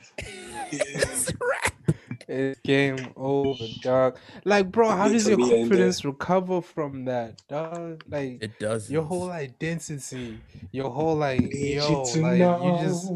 It's 0.70 1.30
a 1.30 1.34
rap. 1.40 1.77
It's 2.28 2.60
game 2.62 3.14
over, 3.16 3.64
dog. 3.82 4.18
Like, 4.44 4.70
bro, 4.72 4.90
how 4.90 5.08
does 5.08 5.28
your 5.28 5.38
be 5.38 5.44
in 5.44 5.50
there. 5.50 5.58
confidence 5.60 6.04
recover 6.04 6.62
from 6.62 7.06
that, 7.06 7.42
dog? 7.48 8.04
Like, 8.10 8.44
It 8.44 8.60
does. 8.60 8.90
your 8.92 9.04
whole 9.04 9.32
identity, 9.32 10.40
your 10.72 10.90
whole 10.90 11.16
like, 11.16 11.40
yo, 11.42 12.06
you 12.14 12.22
like 12.22 12.40
know. 12.40 12.80
you 12.82 12.86
just. 12.86 13.12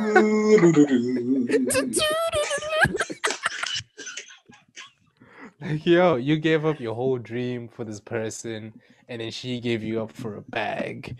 Like, 5.60 5.86
yo, 5.86 6.16
you 6.16 6.36
gave 6.36 6.66
up 6.66 6.80
your 6.80 6.94
whole 6.94 7.18
dream 7.18 7.68
for 7.68 7.84
this 7.84 8.00
person, 8.00 8.72
and 9.08 9.20
then 9.20 9.30
she 9.30 9.60
gave 9.60 9.82
you 9.82 10.02
up 10.02 10.12
for 10.12 10.36
a 10.36 10.42
bag. 10.42 11.18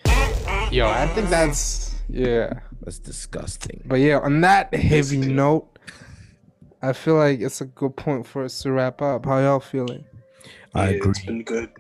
Yo, 0.71 0.87
I 0.89 1.07
think 1.15 1.31
that's 1.31 1.95
yeah. 2.09 2.61
That's 2.83 2.99
disgusting. 2.99 3.83
But 3.87 3.97
yeah, 4.01 4.19
on 4.19 4.41
that 4.43 4.75
heavy 4.75 5.17
note, 5.17 5.79
I 6.85 6.93
feel 6.93 7.15
like 7.15 7.41
it's 7.41 7.63
a 7.63 7.65
good 7.65 7.97
point 7.97 8.27
for 8.27 8.45
us 8.45 8.61
to 8.61 8.71
wrap 8.71 9.01
up. 9.01 9.25
How 9.25 9.39
y'all 9.39 9.59
feeling? 9.59 10.05
I 10.75 10.91
Yeah, 10.91 10.97
agree. 10.97 11.11
It's 11.13 11.25
been 11.25 11.43
good. 11.43 11.71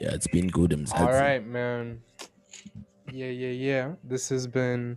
Yeah, 0.00 0.14
it's 0.14 0.26
been 0.26 0.48
good. 0.48 0.72
I'm 0.72 0.86
All 0.94 1.12
right, 1.12 1.46
man. 1.46 2.00
Yeah, 3.12 3.26
yeah, 3.26 3.50
yeah. 3.50 3.92
This 4.02 4.30
has 4.30 4.46
been 4.46 4.96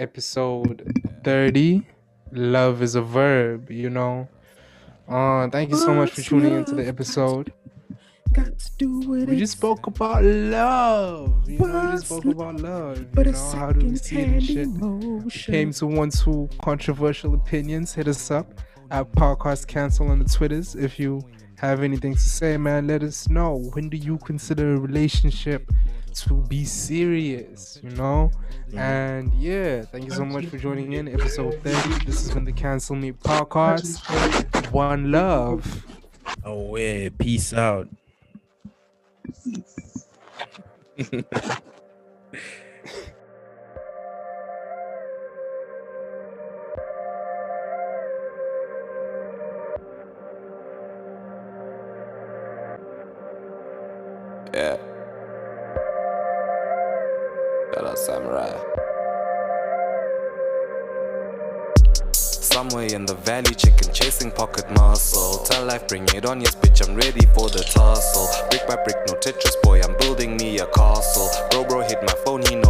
episode 0.00 0.92
30. 1.22 1.86
Love 2.32 2.82
is 2.82 2.96
a 2.96 3.02
verb, 3.02 3.70
you 3.70 3.88
know. 3.88 4.28
Uh, 5.08 5.48
thank 5.50 5.70
you 5.70 5.76
so 5.76 5.94
much 5.94 6.10
for 6.10 6.22
tuning 6.22 6.52
into 6.52 6.74
the 6.74 6.88
episode. 6.88 7.52
Got 8.32 8.58
to 8.60 8.70
do 8.78 9.00
with 9.00 9.28
We 9.28 9.38
just 9.38 9.54
spoke 9.54 9.88
about 9.88 10.22
love. 10.22 11.50
You 11.50 11.58
know, 11.58 11.66
we 11.66 11.92
just 11.92 12.06
spoke 12.06 12.24
about 12.26 12.60
love. 12.60 12.98
You 13.16 13.24
know, 13.24 13.32
how 13.32 13.72
do 13.72 13.86
we 13.86 13.96
see 13.96 14.20
it 14.20 14.28
and 14.28 15.32
shit. 15.32 15.52
Came 15.52 15.72
to 15.72 15.86
one, 15.86 16.10
two 16.10 16.48
controversial 16.62 17.34
opinions. 17.34 17.92
Hit 17.92 18.06
us 18.06 18.30
up 18.30 18.60
at 18.92 19.10
Podcast 19.12 19.66
Cancel 19.66 20.08
on 20.08 20.20
the 20.20 20.24
Twitters. 20.26 20.76
If 20.76 21.00
you 21.00 21.22
have 21.56 21.82
anything 21.82 22.14
to 22.14 22.20
say, 22.20 22.56
man, 22.56 22.86
let 22.86 23.02
us 23.02 23.28
know. 23.28 23.68
When 23.72 23.88
do 23.88 23.96
you 23.96 24.16
consider 24.18 24.74
a 24.74 24.78
relationship 24.78 25.68
to 26.14 26.34
be 26.48 26.64
serious? 26.64 27.80
You 27.82 27.90
know? 27.90 28.30
Mm-hmm. 28.68 28.78
And 28.78 29.34
yeah, 29.34 29.82
thank 29.82 30.04
you 30.04 30.12
so 30.12 30.24
much 30.24 30.46
for 30.46 30.56
joining 30.56 30.92
in. 30.92 31.08
Episode 31.08 31.60
30. 31.64 32.04
This 32.04 32.22
has 32.22 32.30
been 32.30 32.44
the 32.44 32.52
Cancel 32.52 32.94
Me 32.94 33.10
Podcast. 33.10 34.70
One 34.70 35.10
love. 35.10 35.84
Oh 36.44 36.76
yeah, 36.76 37.08
peace 37.18 37.52
out. 37.52 37.88
Yeah. 54.52 54.76
Samurai. 57.94 58.89
Somewhere 62.52 62.86
in 62.92 63.06
the 63.06 63.14
valley, 63.14 63.54
chicken 63.54 63.92
chasing 63.92 64.30
pocket 64.32 64.68
muscle. 64.72 65.44
Tell 65.44 65.64
life, 65.64 65.86
bring 65.86 66.04
it 66.14 66.26
on, 66.26 66.40
yes, 66.40 66.54
bitch, 66.56 66.86
I'm 66.86 66.96
ready 66.96 67.24
for 67.34 67.48
the 67.48 67.62
tussle. 67.62 68.28
Brick 68.50 68.66
by 68.66 68.76
brick, 68.82 68.96
no 69.06 69.14
Tetris, 69.14 69.54
boy, 69.62 69.80
I'm 69.80 69.96
building 69.98 70.36
me 70.36 70.58
a 70.58 70.66
castle. 70.66 71.30
Bro, 71.50 71.64
bro, 71.64 71.80
hit 71.82 72.02
my 72.02 72.14
phone, 72.24 72.42
he 72.46 72.56
know 72.56 72.69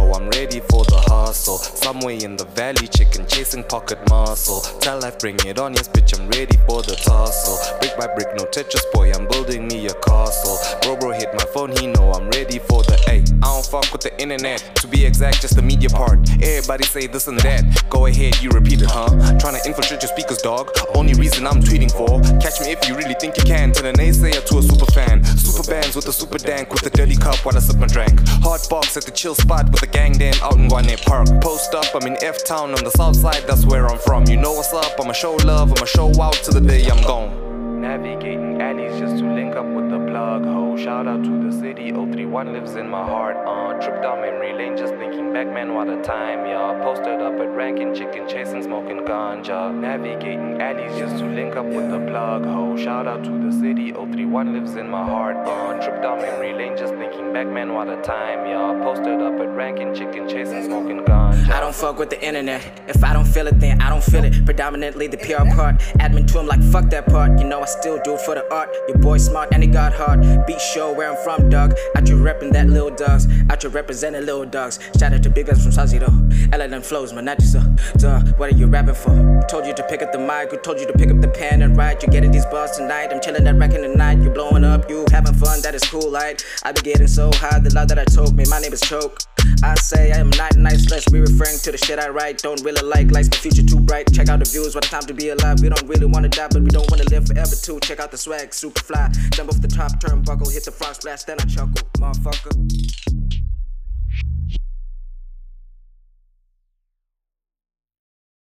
hustle. 1.31 1.59
Somewhere 1.59 2.17
in 2.21 2.35
the 2.35 2.43
valley, 2.59 2.87
chicken 2.87 3.25
chasing 3.25 3.63
pocket 3.63 3.99
muscle. 4.09 4.59
Tell 4.81 4.99
life, 4.99 5.17
bring 5.17 5.37
it 5.45 5.57
on, 5.57 5.73
yes, 5.73 5.87
bitch, 5.87 6.19
I'm 6.19 6.27
ready 6.27 6.57
for 6.67 6.83
the 6.83 6.95
tussle. 6.95 7.57
Brick 7.79 7.95
by 7.97 8.07
brick, 8.13 8.27
no 8.35 8.43
Tetris, 8.51 8.83
boy, 8.91 9.13
I'm 9.13 9.29
building 9.29 9.65
me 9.65 9.87
a 9.87 9.93
castle. 10.03 10.57
Bro, 10.81 10.97
bro, 10.97 11.11
hit 11.11 11.33
my 11.33 11.45
phone, 11.53 11.71
he 11.77 11.87
know 11.87 12.11
I'm 12.11 12.29
ready 12.31 12.59
for 12.59 12.83
the 12.83 12.97
A. 13.07 13.23
I 13.43 13.47
don't 13.47 13.65
fuck 13.65 13.87
with 13.93 14.01
the 14.01 14.11
internet. 14.21 14.59
To 14.81 14.87
be 14.87 15.05
exact, 15.05 15.41
just 15.41 15.55
the 15.55 15.61
media 15.61 15.87
part. 15.87 16.19
Everybody 16.43 16.83
say 16.83 17.07
this 17.07 17.29
and 17.29 17.39
that. 17.39 17.63
Go 17.89 18.07
ahead, 18.07 18.41
you 18.41 18.49
repeat 18.49 18.81
it, 18.81 18.91
huh? 18.91 19.07
Trying 19.39 19.55
to 19.55 19.63
infiltrate 19.65 20.01
your 20.03 20.11
speakers, 20.11 20.39
dog. 20.39 20.69
Only 20.95 21.13
reason 21.13 21.47
I'm 21.47 21.63
tweeting 21.63 21.91
for. 21.95 22.19
Catch 22.43 22.59
me 22.59 22.73
if 22.75 22.85
you 22.89 22.97
really 22.97 23.15
think 23.15 23.37
you 23.37 23.43
can. 23.43 23.71
Turn 23.71 23.85
a 23.85 23.93
naysayer 23.93 24.43
to 24.47 24.57
a 24.57 24.63
super 24.63 24.91
fan. 24.91 25.23
Super 25.23 25.63
bands 25.63 25.95
with 25.95 26.07
a 26.09 26.13
super 26.13 26.39
dank 26.39 26.73
with 26.73 26.85
a 26.85 26.89
dirty 26.89 27.15
cup 27.15 27.37
while 27.45 27.55
I 27.55 27.61
sip 27.61 27.77
my 27.77 27.87
drink. 27.87 28.19
Hot 28.43 28.67
box 28.69 28.97
at 28.97 29.05
the 29.05 29.11
chill 29.11 29.35
spot 29.35 29.71
with 29.71 29.79
the 29.79 29.87
gang 29.87 30.17
then 30.17 30.35
out 30.43 30.57
in 30.57 30.67
Guane 30.67 30.97
Park. 31.05 31.20
Post 31.21 31.75
up, 31.75 31.85
I'm 31.93 32.07
in 32.07 32.17
F 32.23 32.43
Town 32.43 32.71
on 32.73 32.83
the 32.83 32.89
south 32.91 33.15
side, 33.15 33.43
that's 33.47 33.63
where 33.65 33.87
I'm 33.87 33.99
from. 33.99 34.25
You 34.25 34.37
know 34.37 34.53
what's 34.53 34.73
up, 34.73 34.99
I'ma 34.99 35.13
show 35.13 35.35
love, 35.45 35.71
I'ma 35.71 35.85
show 35.85 36.09
out 36.19 36.33
till 36.33 36.53
the 36.53 36.61
day 36.61 36.83
I'm 36.89 37.03
gone. 37.03 37.79
Navigating 37.79 38.59
alleys 38.59 38.99
just 38.99 39.19
to 39.19 39.31
link 39.31 39.55
up 39.55 39.65
with 39.65 39.89
the 39.91 39.99
plug 40.09 40.43
ho. 40.71 40.83
Shout 40.83 41.07
out 41.07 41.23
to 41.23 41.43
the 41.43 41.51
city, 41.51 41.91
031 41.91 42.53
lives 42.53 42.75
in 42.75 42.89
my 42.89 43.03
heart. 43.03 43.37
Uh, 43.45 43.79
trip 43.81 44.01
down 44.01 44.21
memory 44.21 44.53
lane, 44.53 44.77
just 44.77 44.93
thinking 44.95 45.33
back, 45.33 45.47
man, 45.47 45.73
what 45.73 45.89
a 45.89 46.01
time, 46.01 46.45
y'all. 46.49 46.79
Posted 46.81 47.21
up 47.21 47.39
at 47.39 47.49
ranking 47.55 47.93
chicken, 47.93 48.27
chasing, 48.27 48.63
smoking 48.63 48.99
ganja. 48.99 49.73
Navigating 49.73 50.61
alleys 50.61 50.97
just 50.97 51.17
to 51.17 51.25
link 51.25 51.55
up 51.55 51.65
with 51.65 51.89
the 51.89 51.99
plug 52.07 52.45
ho. 52.45 52.77
Shout 52.77 53.07
out 53.07 53.23
to 53.23 53.31
the 53.31 53.51
city, 53.51 53.91
031 53.91 54.53
lives 54.53 54.75
in 54.75 54.89
my 54.89 55.03
heart. 55.03 55.35
Uh, 55.37 55.73
trip 55.83 56.01
down 56.01 56.19
memory 56.19 56.53
lane, 56.53 56.77
just 56.77 56.93
thinking 56.95 57.33
back, 57.33 57.47
man, 57.47 57.73
what 57.73 57.89
a 57.89 58.01
time, 58.01 58.49
y'all. 58.49 58.79
Posted 58.81 59.21
up 59.21 59.39
at 59.39 59.49
ranking 59.55 59.93
chicken, 59.93 60.27
chasing, 60.27 60.63
smoking 60.63 60.99
ganja. 60.99 61.49
I 61.51 61.59
don't 61.59 61.75
fuck 61.75 61.97
with 61.99 62.09
the 62.09 62.23
internet. 62.25 62.61
If 62.87 63.03
I 63.03 63.13
don't 63.13 63.27
feel 63.27 63.47
it, 63.47 63.59
then 63.59 63.81
I 63.81 63.89
don't 63.89 64.03
feel 64.03 64.23
it. 64.23 64.45
Predominantly 64.45 65.07
the 65.07 65.17
PR 65.17 65.43
part. 65.55 65.79
Admin 65.99 66.27
to 66.31 66.39
him 66.39 66.47
like 66.47 66.61
fuck 66.63 66.89
that 66.91 67.07
part. 67.07 67.39
You 67.39 67.45
know 67.45 67.61
I 67.61 67.65
still 67.65 67.99
do 68.03 68.13
it 68.13 68.21
for 68.21 68.35
the 68.35 68.53
art. 68.53 68.69
Your 68.87 68.97
boy 68.97 69.17
smart 69.17 69.49
and 69.51 69.61
he 69.61 69.67
got 69.67 69.93
hard. 69.93 70.21
Beat 70.47 70.61
show 70.71 70.93
where 70.93 71.11
I'm 71.11 71.21
from, 71.23 71.49
dog. 71.49 71.73
Out 71.95 72.07
you 72.07 72.15
reppin' 72.15 72.51
that 72.53 72.67
little 72.67 72.89
dogs. 72.89 73.27
Out 73.49 73.63
you 73.63 73.69
representing 73.69 74.25
little 74.25 74.45
dogs. 74.45 74.79
Shout 74.97 75.13
out 75.13 75.23
to 75.23 75.29
big 75.29 75.47
guys 75.47 75.61
from 75.61 75.71
Sazi 75.71 75.99
though. 75.99 76.21
LLM 76.55 76.83
flows, 76.83 77.13
man, 77.13 77.25
not 77.25 77.39
just 77.39 77.53
so. 77.53 77.61
Duh, 77.97 78.19
what 78.37 78.53
are 78.53 78.55
you 78.55 78.67
rapping 78.67 78.95
for? 78.95 79.41
Told 79.49 79.65
you 79.65 79.73
to 79.73 79.83
pick 79.83 80.01
up 80.01 80.11
the 80.11 80.19
mic. 80.19 80.51
Who 80.51 80.57
told 80.57 80.79
you 80.79 80.87
to 80.87 80.93
pick 80.93 81.09
up 81.09 81.19
the 81.19 81.27
pen 81.27 81.61
and 81.61 81.75
write? 81.75 82.01
You 82.03 82.09
getting 82.09 82.31
these 82.31 82.45
bars 82.45 82.71
tonight. 82.71 83.09
I'm 83.11 83.19
chillin' 83.19 83.43
that 83.43 83.57
rack 83.57 83.73
in 83.73 83.81
the 83.81 83.95
night. 83.95 84.19
You 84.19 84.29
blowing 84.29 84.63
up, 84.63 84.89
you 84.89 85.05
having 85.11 85.33
fun, 85.33 85.61
that 85.61 85.75
is 85.75 85.83
cool, 85.83 86.11
right? 86.11 86.43
I 86.63 86.71
be 86.71 86.81
getting 86.81 87.07
so 87.07 87.31
high, 87.33 87.59
the 87.59 87.73
loud 87.73 87.89
that 87.89 87.99
I 87.99 88.05
told 88.05 88.35
me. 88.35 88.45
My 88.49 88.59
name 88.59 88.73
is 88.73 88.81
Choke. 88.81 89.19
I 89.63 89.75
say 89.75 90.11
I 90.11 90.17
am 90.17 90.29
not 90.31 90.55
nice, 90.55 90.89
let's 90.89 91.09
be 91.09 91.19
referring 91.19 91.57
to 91.59 91.71
the 91.71 91.77
shit 91.77 91.99
I 91.99 92.09
write. 92.09 92.39
Don't 92.39 92.61
really 92.63 92.81
like 92.87 93.11
lights, 93.11 93.29
my 93.29 93.37
future 93.37 93.63
too 93.63 93.79
bright. 93.79 94.11
Check 94.13 94.29
out 94.29 94.39
the 94.39 94.45
views, 94.45 94.75
what 94.75 94.85
a 94.85 94.89
time 94.89 95.03
to 95.03 95.13
be 95.13 95.29
alive. 95.29 95.61
We 95.61 95.69
don't 95.69 95.87
really 95.87 96.05
wanna 96.05 96.29
die, 96.29 96.47
but 96.49 96.61
we 96.61 96.69
don't 96.69 96.89
wanna 96.89 97.05
live 97.09 97.27
forever 97.27 97.55
too. 97.55 97.79
Check 97.81 97.99
out 97.99 98.11
the 98.11 98.17
swag, 98.17 98.53
super 98.53 98.81
fly. 98.81 99.09
Jump 99.31 99.49
off 99.49 99.61
the 99.61 99.67
top 99.67 99.99
turnbuckle, 99.99 100.50
Hit 100.51 100.65
the 100.65 100.71
frost 100.71 101.03
blast, 101.03 101.27
then 101.27 101.37
I 101.39 101.45
chuckle, 101.45 101.87
motherfucker. 101.97 103.50